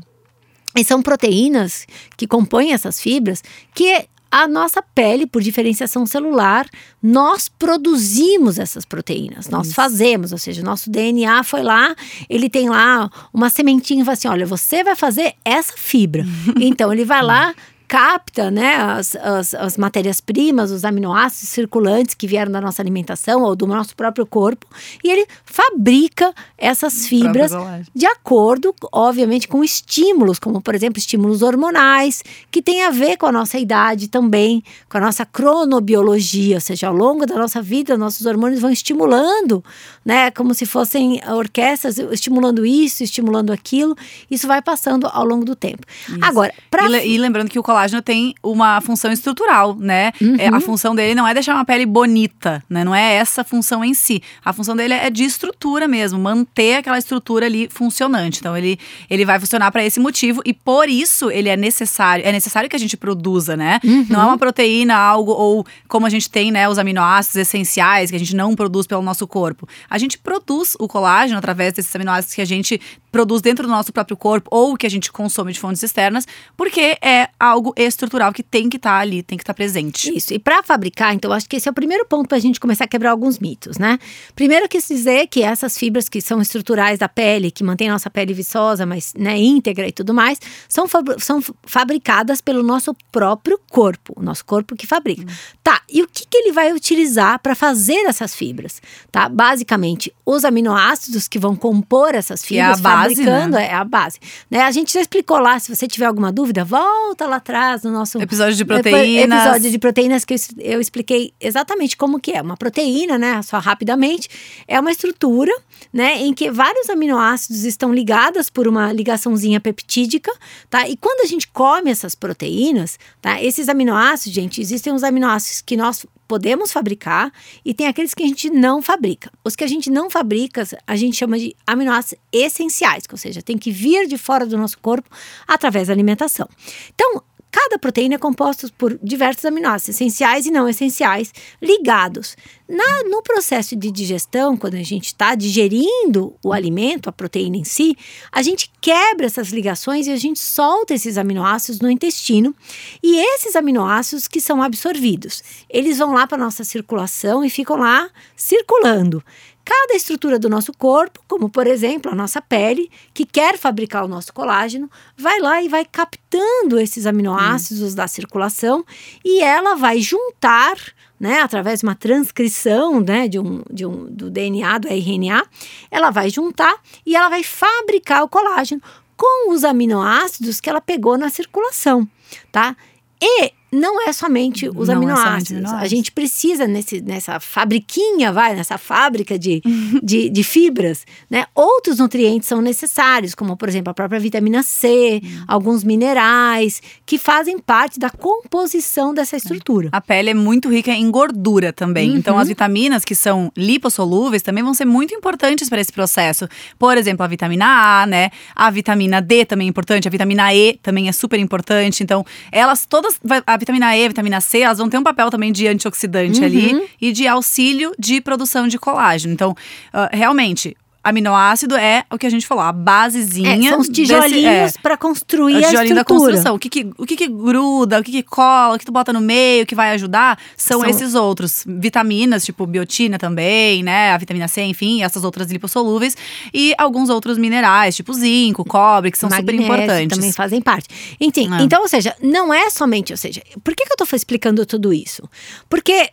É. 0.77 0.81
E 0.81 0.85
são 0.85 1.03
proteínas 1.03 1.87
que 2.17 2.27
compõem 2.27 2.73
essas 2.73 3.01
fibras 3.01 3.43
que 3.75 4.05
a 4.31 4.47
nossa 4.47 4.81
pele, 4.81 5.27
por 5.27 5.43
diferenciação 5.43 6.07
celular, 6.07 6.69
nós 7.03 7.49
produzimos 7.49 8.59
essas 8.59 8.85
proteínas, 8.85 9.49
nós 9.49 9.69
Isso. 9.69 9.75
fazemos, 9.75 10.31
ou 10.33 10.39
seja, 10.39 10.63
nosso 10.63 10.89
DNA 10.89 11.43
foi 11.43 11.63
lá, 11.63 11.95
ele 12.29 12.49
tem 12.49 12.69
lá 12.69 13.11
uma 13.35 13.51
sementinha 13.51 14.03
e 14.03 14.05
fala 14.05 14.13
assim: 14.13 14.29
olha, 14.29 14.47
você 14.47 14.85
vai 14.85 14.95
fazer 14.95 15.35
essa 15.45 15.73
fibra. 15.77 16.25
então 16.61 16.93
ele 16.93 17.05
vai 17.05 17.23
lá. 17.23 17.55
Capta 17.91 18.53
né, 18.53 18.77
as, 18.77 19.17
as, 19.17 19.53
as 19.53 19.77
matérias-primas, 19.77 20.71
os 20.71 20.85
aminoácidos 20.85 21.49
circulantes 21.49 22.15
que 22.15 22.25
vieram 22.25 22.53
da 22.53 22.61
nossa 22.61 22.81
alimentação 22.81 23.43
ou 23.43 23.57
do 23.57 23.67
nosso 23.67 23.97
próprio 23.97 24.25
corpo, 24.25 24.65
e 25.03 25.11
ele 25.11 25.27
fabrica 25.45 26.33
essas 26.57 27.05
fibras 27.09 27.51
de 27.93 28.07
acordo, 28.07 28.73
obviamente, 28.93 29.49
com 29.49 29.65
estímulos, 29.65 30.39
como 30.39 30.63
por 30.63 30.73
exemplo 30.77 31.01
estímulos 31.01 31.43
hormonais, 31.43 32.23
que 32.49 32.63
tem 32.63 32.85
a 32.85 32.91
ver 32.91 33.17
com 33.17 33.27
a 33.27 33.33
nossa 33.33 33.59
idade 33.59 34.07
também, 34.07 34.63
com 34.89 34.99
a 34.99 35.01
nossa 35.01 35.27
cronobiologia, 35.27 36.55
ou 36.59 36.61
seja, 36.61 36.87
ao 36.87 36.95
longo 36.95 37.27
da 37.27 37.35
nossa 37.35 37.61
vida, 37.61 37.99
nossos 37.99 38.25
hormônios 38.25 38.61
vão 38.61 38.71
estimulando, 38.71 39.65
né, 40.05 40.31
como 40.31 40.55
se 40.55 40.65
fossem 40.65 41.21
orquestras, 41.29 41.99
estimulando 41.99 42.65
isso, 42.65 43.03
estimulando 43.03 43.53
aquilo, 43.53 43.97
isso 44.31 44.47
vai 44.47 44.63
passando 44.63 45.09
ao 45.13 45.25
longo 45.25 45.45
do 45.45 45.57
tempo. 45.57 45.85
Agora, 46.23 46.55
para 46.71 46.87
E, 46.87 46.89
le- 46.89 47.07
e 47.09 47.19
lembrando 47.19 47.51
que 47.51 47.59
o 47.59 47.63
colágeno 47.65 47.80
colágeno 47.81 48.03
tem 48.03 48.35
uma 48.43 48.81
função 48.81 49.11
estrutural, 49.11 49.75
né? 49.77 50.13
Uhum. 50.21 50.37
É, 50.39 50.49
a 50.49 50.61
função 50.61 50.95
dele 50.95 51.15
não 51.15 51.27
é 51.27 51.33
deixar 51.33 51.55
uma 51.55 51.65
pele 51.65 51.87
bonita, 51.87 52.63
né? 52.69 52.85
Não 52.85 52.95
é 52.95 53.15
essa 53.15 53.41
a 53.41 53.45
função 53.45 53.85
em 53.85 53.95
si. 53.95 54.23
A 54.45 54.53
função 54.53 54.77
dele 54.77 54.95
é 54.95 55.09
de 55.09 55.25
estrutura 55.25 55.89
mesmo, 55.89 56.19
manter 56.19 56.77
aquela 56.77 56.99
estrutura 56.99 57.47
ali 57.47 57.69
funcionante. 57.71 58.41
Então 58.41 58.57
ele, 58.57 58.79
ele 59.09 59.25
vai 59.25 59.39
funcionar 59.41 59.71
para 59.71 59.85
esse 59.85 59.99
motivo 59.99 60.43
e 60.45 60.53
por 60.53 60.89
isso 60.89 61.31
ele 61.31 61.49
é 61.49 61.57
necessário, 61.57 62.27
é 62.27 62.33
necessário 62.33 62.69
que 62.69 62.77
a 62.77 62.79
gente 62.79 62.97
produza, 62.97 63.57
né? 63.57 63.81
Uhum. 63.83 64.07
Não 64.09 64.21
é 64.21 64.25
uma 64.25 64.39
proteína, 64.39 64.97
algo 64.97 65.33
ou 65.33 65.67
como 65.89 66.07
a 66.07 66.11
gente 66.11 66.29
tem, 66.31 66.51
né, 66.51 66.69
os 66.69 66.79
aminoácidos 66.79 67.37
essenciais 67.37 68.11
que 68.11 68.17
a 68.17 68.19
gente 68.19 68.37
não 68.37 68.55
produz 68.55 68.87
pelo 68.87 69.03
nosso 69.03 69.27
corpo. 69.27 69.67
A 69.89 69.99
gente 69.99 70.19
produz 70.19 70.77
o 70.79 70.87
colágeno 70.87 71.39
através 71.39 71.73
desses 71.73 71.95
aminoácidos 71.95 72.35
que 72.35 72.43
a 72.43 72.45
gente 72.45 72.81
produz 73.11 73.43
dentro 73.43 73.67
do 73.67 73.71
nosso 73.71 73.93
próprio 73.93 74.17
corpo 74.17 74.49
ou 74.53 74.77
que 74.77 74.87
a 74.87 74.91
gente 74.91 75.11
consome 75.11 75.53
de 75.53 75.61
fontes 75.61 75.83
externas, 75.83 76.27
porque 76.57 76.97
é 77.03 77.29
algo 77.39 77.70
estrutural 77.77 78.33
que 78.33 78.43
tem 78.43 78.69
que 78.69 78.77
estar 78.77 78.91
tá 78.91 78.99
ali, 78.99 79.23
tem 79.23 79.37
que 79.37 79.43
estar 79.43 79.53
tá 79.53 79.57
presente. 79.57 80.15
Isso. 80.17 80.33
E 80.35 80.39
para 80.39 80.63
fabricar, 80.63 81.15
então, 81.15 81.33
acho 81.33 81.49
que 81.49 81.57
esse 81.57 81.69
é 81.69 81.71
o 81.71 81.75
primeiro 81.75 82.05
ponto 82.07 82.29
para 82.29 82.39
a 82.39 82.41
gente 82.41 82.61
começar 82.61 82.85
a 82.85 82.89
quebrar 82.89 83.11
alguns 83.11 83.39
mitos, 83.39 83.79
né? 83.79 83.99
Primeiro, 84.35 84.69
quis 84.69 84.87
dizer 84.87 85.27
que 85.27 85.43
essas 85.43 85.77
fibras 85.77 86.09
que 86.09 86.21
são 86.21 86.41
estruturais 86.41 86.99
da 86.99 87.09
pele, 87.09 87.51
que 87.51 87.65
mantêm 87.65 87.89
a 87.89 87.93
nossa 87.93 88.11
pele 88.11 88.33
viçosa, 88.35 88.85
mas 88.87 89.13
né, 89.17 89.39
íntegra 89.39 89.87
e 89.87 89.93
tudo 89.93 90.13
mais, 90.15 90.39
são, 90.69 90.87
são 91.19 91.41
fabricadas 91.65 92.41
pelo 92.41 92.63
nosso 92.63 92.95
próprio 93.11 93.61
corpo, 93.71 94.15
o 94.17 94.23
nosso 94.23 94.45
corpo 94.45 94.77
que 94.77 94.87
fabrica. 94.87 95.23
Hum. 95.23 95.35
Tá, 95.63 95.83
e 95.89 96.03
o 96.03 96.09
que, 96.09 96.27
que 96.27 96.37
ele 96.37 96.53
vai 96.53 96.73
utilizar 96.73 97.39
para 97.41 97.55
fazer 97.55 98.07
essas 98.07 98.35
fibras? 98.35 98.81
Tá? 99.11 99.29
Basicamente, 99.29 100.13
os 100.25 100.45
aminoácidos 100.45 101.29
que 101.29 101.39
vão 101.39 101.55
compor 101.57 102.15
essas 102.15 102.45
fibras, 102.45 102.79
é 102.79 102.81
a 102.81 102.83
base, 102.83 103.17
fabricando, 103.17 103.57
né? 103.57 103.67
é 103.67 103.75
a 103.75 103.85
base. 103.85 104.19
Né? 104.51 104.63
A 104.63 104.71
gente 104.71 104.93
já 104.93 105.01
explicou 105.01 105.39
lá, 105.39 105.59
se 105.59 105.75
você 105.75 105.87
tiver 105.87 106.07
alguma 106.07 106.33
dúvida, 106.33 106.65
volta 106.65 107.27
lá 107.27 107.37
atrás 107.37 107.60
no 107.83 107.91
nosso 107.91 108.21
episódio 108.21 108.55
de 108.55 108.65
proteínas. 108.65 109.41
Episódio 109.41 109.71
de 109.71 109.79
proteínas 109.79 110.25
que 110.25 110.35
eu, 110.35 110.39
eu 110.59 110.81
expliquei 110.81 111.33
exatamente 111.41 111.97
como 111.97 112.21
que 112.21 112.33
é. 112.33 112.43
Uma 112.43 112.57
proteína, 112.57 113.19
né, 113.19 113.43
só 113.43 113.59
rapidamente, 113.59 114.29
é 114.67 114.79
uma 114.79 114.91
estrutura, 114.91 115.53
né, 115.93 116.19
em 116.19 116.33
que 116.33 116.51
vários 116.51 116.89
aminoácidos 116.89 117.65
estão 117.65 117.93
ligadas 117.93 118.51
por 118.51 118.67
uma 118.67 118.93
ligaçãozinha 118.93 119.61
peptídica, 119.61 120.33
tá? 120.69 120.89
E 120.89 120.97
quando 120.97 121.21
a 121.21 121.27
gente 121.27 121.49
come 121.49 121.91
essas 121.91 122.15
proteínas, 122.15 122.99
tá? 123.21 123.43
Esses 123.43 123.69
aminoácidos, 123.69 124.35
gente, 124.35 124.61
existem 124.61 124.93
os 124.93 125.05
aminoácidos 125.05 125.61
que 125.61 125.77
nós 125.77 126.07
podemos 126.31 126.71
fabricar 126.71 127.33
e 127.65 127.75
tem 127.75 127.89
aqueles 127.89 128.15
que 128.15 128.23
a 128.23 128.27
gente 128.27 128.49
não 128.51 128.81
fabrica. 128.81 129.33
Os 129.45 129.57
que 129.57 129.65
a 129.65 129.67
gente 129.67 129.91
não 129.91 130.09
fabrica, 130.09 130.63
a 130.87 130.95
gente 130.95 131.17
chama 131.17 131.37
de 131.37 131.57
aminoácidos 131.67 132.23
essenciais, 132.33 133.03
ou 133.11 133.19
seja, 133.19 133.43
tem 133.43 133.59
que 133.59 133.73
vir 133.73 134.07
de 134.07 134.17
fora 134.17 134.47
do 134.47 134.57
nosso 134.57 134.79
corpo 134.79 135.11
através 135.49 135.89
da 135.89 135.93
alimentação. 135.93 136.49
Então, 136.95 137.21
Cada 137.51 137.79
proteína 137.79 138.15
é 138.15 138.19
composta 138.19 138.69
por 138.79 138.99
diversos 139.03 139.45
aminoácidos, 139.45 139.97
essenciais 139.97 140.47
e 140.47 140.51
não 140.51 140.69
essenciais, 140.69 141.33
ligados. 141.61 142.37
Na, 142.69 143.03
no 143.09 143.21
processo 143.23 143.75
de 143.75 143.91
digestão, 143.91 144.57
quando 144.57 144.75
a 144.75 144.83
gente 144.83 145.07
está 145.07 145.35
digerindo 145.35 146.37
o 146.45 146.53
alimento, 146.53 147.09
a 147.09 147.13
proteína 147.13 147.57
em 147.57 147.65
si, 147.65 147.97
a 148.31 148.43
gente 148.43 148.71
quebra 148.81 149.27
essas 149.27 149.49
ligações 149.49 150.07
e 150.07 150.13
a 150.13 150.17
gente 150.17 150.39
solta 150.39 150.95
esses 150.95 151.19
aminoácidos 151.19 151.81
no 151.81 151.91
intestino. 151.91 152.55
E 153.03 153.19
esses 153.19 153.57
aminoácidos 153.57 154.29
que 154.29 154.41
são 154.41 154.63
absorvidos, 154.63 155.43
eles 155.69 155.99
vão 155.99 156.13
lá 156.13 156.29
para 156.29 156.37
a 156.37 156.45
nossa 156.45 156.63
circulação 156.63 157.45
e 157.45 157.51
ficam 157.51 157.77
lá 157.77 158.09
circulando 158.37 159.23
cada 159.65 159.95
estrutura 159.95 160.39
do 160.39 160.49
nosso 160.49 160.73
corpo, 160.73 161.23
como 161.29 161.49
por 161.49 161.67
exemplo 161.67 162.11
a 162.11 162.15
nossa 162.15 162.41
pele, 162.41 162.91
que 163.13 163.25
quer 163.25 163.59
fabricar 163.59 164.05
o 164.05 164.09
nosso 164.09 164.33
colágeno, 164.33 164.91
vai 165.17 165.39
lá 165.41 165.63
e 165.63 165.69
vai 165.69 165.85
captando 165.85 166.79
esses 166.79 167.07
aminoácidos 167.07 167.93
hum. 167.93 167.97
da 167.97 168.09
circulação 168.09 168.85
e 169.25 169.43
ela 169.43 169.75
vai 169.77 170.01
juntar, 170.01 170.77
né, 171.19 171.41
através 171.41 171.81
de 171.81 171.87
uma 171.87 171.95
transcrição, 171.95 173.01
né, 173.01 173.29
de 173.29 173.39
um, 173.39 173.63
de 173.71 173.87
um, 173.87 174.07
do 174.07 174.31
DNA, 174.31 174.79
do 174.79 174.89
RNA, 174.89 175.45
ela 175.91 176.11
vai 176.11 176.31
juntar 176.31 176.77
e 177.05 177.15
ela 177.15 177.29
vai 177.29 177.43
fabricar 177.43 178.23
o 178.25 178.29
colágeno 178.29 178.83
com 179.17 179.53
os 179.53 179.65
aminoácidos 179.65 180.61
que 180.61 180.71
ela 180.71 180.81
pegou 180.81 181.19
na 181.19 181.29
circulação, 181.29 182.09
tá? 182.51 182.75
E 183.21 183.53
não 183.73 184.07
é 184.07 184.13
somente 184.13 184.69
os 184.69 184.89
não 184.89 184.97
aminoácidos. 184.97 185.51
É 185.51 185.55
aminoácidos. 185.55 185.85
A 185.85 185.89
gente 185.89 186.13
precisa 186.13 186.67
nesse, 186.67 187.01
nessa 187.01 187.39
fabriquinha, 187.39 188.33
vai, 188.33 188.55
nessa 188.55 188.79
fábrica 188.79 189.39
de, 189.39 189.63
de, 190.03 190.29
de, 190.29 190.43
fibras, 190.43 191.05
né? 191.29 191.47
Outros 191.55 191.99
nutrientes 191.99 192.49
são 192.49 192.61
necessários, 192.61 193.35
como 193.35 193.57
por 193.57 193.69
exemplo 193.69 193.91
a 193.91 193.95
própria 193.95 194.19
vitamina 194.19 194.63
C, 194.63 195.21
hum. 195.23 195.45
alguns 195.47 195.85
minerais, 195.85 196.83
que 197.07 197.19
fazem 197.19 197.59
parte 197.59 197.99
da 197.99 198.11
composição 198.11 199.15
dessa 199.15 199.37
estrutura. 199.37 199.89
A 199.93 200.01
pele 200.01 200.31
é 200.31 200.35
muito 200.35 200.69
rica 200.69 200.91
em 200.91 201.11
gordura 201.11 201.73
também. 201.73 202.11
Uhum. 202.11 202.17
Então 202.17 202.39
as 202.39 202.49
vitaminas 202.49 203.05
que 203.05 203.15
são 203.15 203.53
lipossolúveis 203.57 204.43
também 204.43 204.65
vão 204.65 204.75
ser 204.75 204.85
muito 204.85 205.15
importantes 205.15 205.69
para 205.69 205.81
esse 205.81 205.93
processo. 205.93 206.49
Por 206.79 206.97
exemplo, 206.97 207.25
a 207.25 207.29
vitamina 207.29 207.67
A, 207.67 208.07
né? 208.07 208.31
A 208.55 208.71
vitamina 208.71 209.21
D 209.21 209.45
também 209.45 209.67
é 209.67 209.71
importante, 209.71 210.09
a 210.09 210.11
vitamina 210.11 210.55
E 210.55 210.79
também 210.83 211.09
é 211.09 211.13
super 211.13 211.39
importante. 211.39 212.03
Então, 212.03 212.25
elas 212.51 212.87
todas. 212.87 213.21
A 213.47 213.57
vitamina 213.61 213.97
E, 213.97 214.09
vitamina 214.09 214.41
C, 214.41 214.61
elas 214.61 214.79
vão 214.79 214.89
ter 214.89 214.99
um 214.99 215.03
papel 215.03 215.31
também 215.31 215.53
de 215.53 215.69
antioxidante 215.69 216.41
uhum. 216.41 216.47
ali 216.47 216.89
e 217.01 217.13
de 217.13 217.29
auxílio 217.29 217.93
de 217.99 218.21
produção 218.21 218.67
de 218.67 218.79
colágeno. 218.79 219.33
Então, 219.33 219.53
uh, 219.53 220.09
realmente, 220.11 220.77
aminoácido 221.03 221.77
é 221.77 222.05
o 222.11 222.19
que 222.19 222.27
a 222.27 222.31
gente 222.31 222.47
falou, 222.47 222.63
a 222.63 222.73
basezinha. 222.73 223.57
É, 223.57 223.71
são 223.71 223.81
os 223.81 223.89
tijolinhos 223.89 224.45
é, 224.45 224.81
para 224.83 224.97
construir 224.97 225.65
a 225.65 225.69
tijolinho 225.69 225.95
da 225.95 226.05
construção. 226.05 226.55
O 226.55 226.59
que 226.59 226.69
que, 226.69 226.91
o 226.99 227.07
que 227.07 227.17
que 227.17 227.27
gruda, 227.27 227.99
o 227.99 228.05
que 228.05 228.13
que 228.13 228.23
cola, 228.23 228.77
o 228.77 228.79
que 228.79 228.85
tu 228.85 228.93
bota 228.93 229.13
no 229.13 229.21
meio, 229.21 229.65
que 229.67 229.75
vai 229.75 229.93
ajudar, 229.93 230.39
são, 230.57 230.81
são, 230.81 230.89
esses 230.89 231.15
outros. 231.15 231.65
Vitaminas, 231.67 232.45
tipo 232.45 232.67
biotina 232.67 233.19
também, 233.19 233.83
né? 233.83 234.13
A 234.13 234.19
vitamina 234.19 234.47
C, 234.47 234.63
enfim, 234.63 235.03
essas 235.03 235.25
outras 235.25 235.51
lipossolúveis. 235.51 236.17
E 236.53 236.75
alguns 236.77 237.09
outros 237.09 237.39
minerais, 237.39 237.97
tipo 237.97 238.13
zinco, 238.13 238.65
cobre, 238.65 239.11
que 239.11 239.19
são 239.19 239.31
Magnésio, 239.31 239.63
super 239.63 239.65
importantes. 239.65 240.19
também 240.19 240.33
fazem 240.33 240.61
parte. 240.61 240.89
Enfim, 241.19 241.49
é. 241.55 241.63
então, 241.63 241.81
ou 241.81 241.89
seja, 241.89 242.15
não 242.23 242.53
é 242.53 242.69
somente, 242.69 243.13
ou 243.13 243.17
seja, 243.17 243.43
por 243.65 243.75
que, 243.75 243.87
que 243.87 243.93
eu 243.93 243.97
tô 243.97 244.05
explicando 244.15 244.67
tudo 244.67 244.93
isso? 244.93 245.23
Porque 245.69 246.11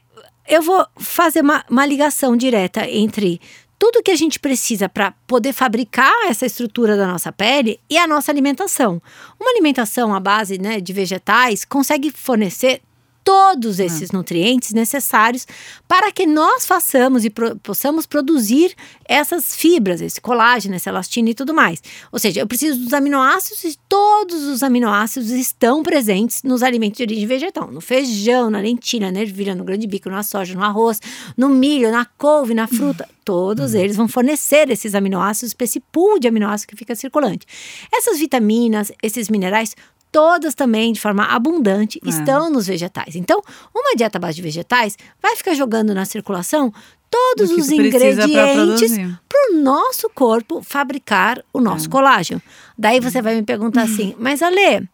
eu 0.47 0.61
vou 0.61 0.85
fazer 0.97 1.41
uma, 1.41 1.65
uma 1.69 1.85
ligação 1.85 2.37
direta 2.37 2.89
entre 2.89 3.41
tudo 3.79 4.01
que 4.01 4.11
a 4.11 4.15
gente 4.15 4.39
precisa 4.39 4.89
para 4.89 5.11
poder 5.25 5.53
fabricar 5.53 6.13
essa 6.27 6.45
estrutura 6.45 6.97
da 6.97 7.07
nossa 7.07 7.31
pele 7.31 7.79
e 7.89 7.97
a 7.97 8.07
nossa 8.07 8.31
alimentação. 8.31 9.01
Uma 9.39 9.51
alimentação 9.51 10.13
à 10.13 10.19
base 10.19 10.57
né, 10.57 10.79
de 10.79 10.93
vegetais 10.93 11.63
consegue 11.63 12.11
fornecer 12.11 12.81
todos 13.27 13.77
esses 13.81 14.11
nutrientes 14.11 14.71
necessários 14.71 15.45
para 15.85 16.13
que 16.13 16.25
nós 16.25 16.65
façamos 16.65 17.25
e 17.25 17.29
pro, 17.29 17.57
possamos 17.57 18.05
produzir 18.05 18.73
essas 19.03 19.53
fibras, 19.53 19.99
esse 19.99 20.21
colágeno, 20.21 20.75
essa 20.75 20.89
elastina 20.89 21.31
e 21.31 21.33
tudo 21.33 21.53
mais. 21.53 21.83
Ou 22.09 22.19
seja, 22.19 22.39
eu 22.39 22.47
preciso 22.47 22.79
dos 22.79 22.93
aminoácidos 22.93 23.65
e 23.65 23.77
todos 23.89 24.43
os 24.43 24.63
aminoácidos 24.63 25.29
estão 25.31 25.83
presentes 25.83 26.41
nos 26.41 26.63
alimentos 26.63 26.95
de 26.99 27.03
origem 27.03 27.27
vegetal, 27.27 27.69
no 27.69 27.81
feijão, 27.81 28.49
na 28.49 28.61
lentilha, 28.61 29.11
na 29.11 29.19
ervilha, 29.19 29.53
no 29.53 29.65
grande 29.65 29.87
bico, 29.87 30.09
na 30.09 30.23
soja, 30.23 30.55
no 30.55 30.63
arroz, 30.63 31.01
no 31.35 31.49
milho, 31.49 31.91
na 31.91 32.05
couve, 32.05 32.53
na 32.53 32.65
fruta. 32.65 33.09
Todos 33.25 33.73
uhum. 33.73 33.81
eles 33.81 33.97
vão 33.97 34.07
fornecer 34.07 34.69
esses 34.71 34.95
aminoácidos 34.95 35.53
para 35.53 35.65
esse 35.65 35.81
pool 35.81 36.17
de 36.17 36.29
aminoácidos 36.29 36.63
que 36.63 36.77
fica 36.77 36.95
circulante. 36.95 37.45
Essas 37.93 38.19
vitaminas, 38.19 38.89
esses 39.03 39.27
minerais, 39.27 39.75
todas 40.11 40.55
também 40.55 40.93
de 40.93 40.99
forma 40.99 41.25
abundante 41.25 41.99
é. 42.05 42.09
estão 42.09 42.49
nos 42.49 42.67
vegetais. 42.67 43.15
Então, 43.15 43.41
uma 43.73 43.95
dieta 43.95 44.19
base 44.19 44.35
de 44.35 44.41
vegetais 44.41 44.97
vai 45.21 45.35
ficar 45.35 45.53
jogando 45.53 45.93
na 45.93 46.05
circulação 46.05 46.73
todos 47.09 47.51
os 47.51 47.69
ingredientes 47.71 48.97
para 49.29 49.51
o 49.51 49.61
nosso 49.61 50.09
corpo 50.09 50.61
fabricar 50.61 51.41
o 51.53 51.61
nosso 51.61 51.87
é. 51.87 51.89
colágeno. 51.89 52.41
Daí 52.77 52.99
você 52.99 53.21
vai 53.21 53.35
me 53.35 53.43
perguntar 53.43 53.83
assim, 53.83 54.13
mas 54.19 54.41
Ale, 54.41 54.87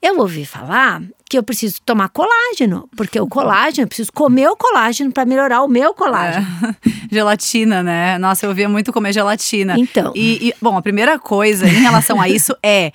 eu 0.00 0.18
ouvi 0.18 0.44
falar 0.44 1.02
que 1.28 1.38
eu 1.38 1.42
preciso 1.42 1.80
tomar 1.82 2.10
colágeno, 2.10 2.88
porque 2.94 3.18
o 3.18 3.26
colágeno, 3.26 3.84
eu 3.84 3.88
preciso 3.88 4.12
comer 4.12 4.48
o 4.48 4.56
colágeno 4.56 5.10
para 5.10 5.24
melhorar 5.24 5.62
o 5.62 5.68
meu 5.68 5.94
colágeno. 5.94 6.46
É. 6.62 6.90
Gelatina, 7.10 7.82
né? 7.82 8.18
Nossa, 8.18 8.44
eu 8.44 8.50
ouvia 8.50 8.68
muito 8.68 8.92
comer 8.92 9.12
gelatina. 9.14 9.76
Então. 9.78 10.12
E, 10.14 10.48
e, 10.48 10.54
bom, 10.60 10.76
a 10.76 10.82
primeira 10.82 11.18
coisa 11.18 11.66
em 11.66 11.80
relação 11.80 12.20
a 12.20 12.28
isso 12.28 12.54
é 12.62 12.92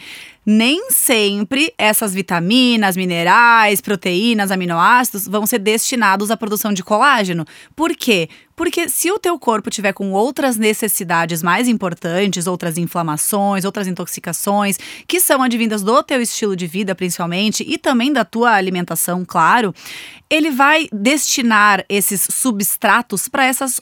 nem 0.50 0.90
sempre 0.92 1.74
essas 1.78 2.14
vitaminas, 2.14 2.96
minerais, 2.96 3.82
proteínas, 3.82 4.50
aminoácidos 4.50 5.28
vão 5.28 5.46
ser 5.46 5.60
destinados 5.60 6.32
à 6.32 6.38
produção 6.38 6.72
de 6.72 6.82
colágeno. 6.82 7.44
Por 7.76 7.94
quê? 7.94 8.30
Porque 8.58 8.90
se 8.90 9.12
o 9.12 9.20
teu 9.20 9.38
corpo 9.38 9.70
tiver 9.70 9.94
com 9.94 10.12
outras 10.12 10.58
necessidades 10.58 11.44
mais 11.44 11.68
importantes, 11.68 12.48
outras 12.48 12.76
inflamações, 12.76 13.64
outras 13.64 13.88
intoxicações, 13.88 14.80
que 15.08 15.20
são 15.20 15.44
advindas 15.44 15.84
do 15.84 16.02
teu 16.02 16.20
estilo 16.20 16.56
de 16.56 16.66
vida, 16.66 16.96
principalmente, 16.96 17.64
e 17.66 17.78
também 17.78 18.12
da 18.12 18.26
tua 18.26 18.54
alimentação, 18.54 19.24
claro, 19.24 19.76
ele 20.28 20.50
vai 20.50 20.88
destinar 20.92 21.86
esses 21.88 22.28
substratos 22.32 23.28
para 23.28 23.46
essas 23.46 23.80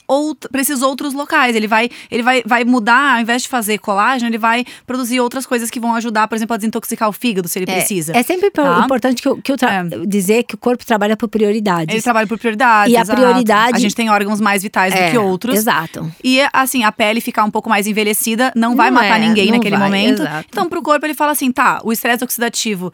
para 0.52 0.62
esses 0.62 0.82
outros 0.82 1.14
locais. 1.14 1.56
Ele 1.56 1.68
vai 1.68 1.90
ele 2.12 2.22
vai, 2.22 2.44
vai 2.46 2.66
mudar, 2.66 3.16
ao 3.16 3.22
invés 3.22 3.44
de 3.44 3.48
fazer 3.48 3.78
colágeno, 3.78 4.30
ele 4.30 4.38
vai 4.38 4.66
produzir 4.86 5.22
outras 5.22 5.46
coisas 5.46 5.70
que 5.72 5.80
vão 5.80 5.96
ajudar, 5.96 6.28
por 6.28 6.36
exemplo, 6.36 6.54
a 6.54 6.58
desintoxicar 6.58 7.08
o 7.08 7.14
fígado, 7.14 7.48
se 7.48 7.60
ele 7.60 7.72
é, 7.72 7.76
precisa. 7.76 8.12
É 8.16 8.24
sempre 8.24 8.52
tá? 8.52 8.82
importante 8.84 9.22
que 9.22 9.28
eu, 9.28 9.38
que 9.42 9.52
eu 9.54 9.56
é. 9.56 10.06
dizer 10.06 10.44
que 10.44 10.56
o 10.56 10.58
corpo 10.58 10.86
trabalha 10.86 11.16
por 11.16 11.30
prioridades. 11.30 11.94
Ele 11.94 12.04
trabalha 12.04 12.28
por 12.28 12.38
prioridades. 12.38 12.94
E 12.94 12.98
a 12.98 13.06
prioridade. 13.06 13.78
A 13.78 13.80
gente 13.80 13.96
tem 13.96 14.10
órgãos 14.10 14.42
mais 14.42 14.65
vitais 14.66 14.94
é, 14.94 15.06
do 15.06 15.12
que 15.12 15.18
outros. 15.18 15.56
Exato. 15.56 16.12
E 16.24 16.42
assim, 16.52 16.84
a 16.84 16.92
pele 16.92 17.22
ficar 17.22 17.44
um 17.44 17.52
pouco 17.52 17.70
mais 17.70 17.86
envelhecida 17.86 18.52
não, 18.56 18.70
não 18.70 18.76
vai 18.76 18.90
matar 18.90 19.18
é, 19.18 19.28
ninguém 19.28 19.52
naquele 19.52 19.78
vai, 19.78 19.88
momento. 19.88 20.24
Exato. 20.24 20.48
Então, 20.50 20.68
pro 20.68 20.82
corpo, 20.82 21.06
ele 21.06 21.14
fala 21.14 21.32
assim: 21.32 21.52
tá, 21.52 21.80
o 21.84 21.92
estresse 21.92 22.24
oxidativo, 22.24 22.92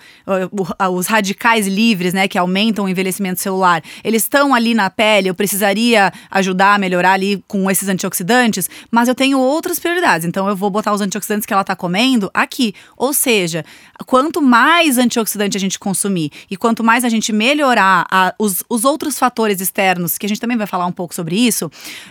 os 0.92 1.08
radicais 1.08 1.68
livres, 1.68 2.13
né, 2.13 2.28
que 2.28 2.38
aumentam 2.38 2.86
o 2.86 2.90
envelhecimento 2.90 3.40
celular, 3.40 3.82
eles 4.04 4.24
estão 4.24 4.54
ali 4.54 4.74
na 4.74 4.90
pele, 4.90 5.30
eu 5.30 5.36
precisaria 5.36 6.12
ajudar 6.30 6.75
a 6.75 6.78
melhorar 6.78 7.13
ali 7.13 7.44
com 7.48 7.70
esses 7.72 7.88
antioxidantes, 7.88 8.70
mas 8.92 9.08
eu 9.08 9.16
tenho 9.16 9.40
outras 9.40 9.80
prioridades. 9.80 10.28
Então, 10.28 10.48
eu 10.48 10.56
vou 10.56 10.70
botar 10.70 10.94
os 10.94 11.01
antioxidantes 11.01 11.46
que 11.46 11.54
ela 11.54 11.63
tá 11.63 11.75
comendo 11.75 12.30
aqui. 12.34 12.74
Ou 12.98 13.13
seja, 13.13 13.63
quanto 14.06 14.42
mais 14.42 14.98
antioxidante 14.98 15.58
a 15.58 15.60
gente 15.60 15.80
consumir 15.80 16.32
e 16.50 16.58
quanto 16.58 16.84
mais 16.84 17.04
a 17.04 17.10
gente 17.10 17.32
melhorar 17.32 18.06
a, 18.12 18.34
os, 18.38 18.63
os 18.70 18.84
outros 18.84 19.18
fatores 19.18 19.62
externos, 19.62 20.18
que 20.18 20.25
a 20.25 20.30
gente 20.30 20.42
também 20.42 20.58
vai 20.58 20.68
falar 20.68 20.86
um 20.86 20.92
pouco 20.92 21.13
sobre 21.13 21.36
isso, 21.36 21.61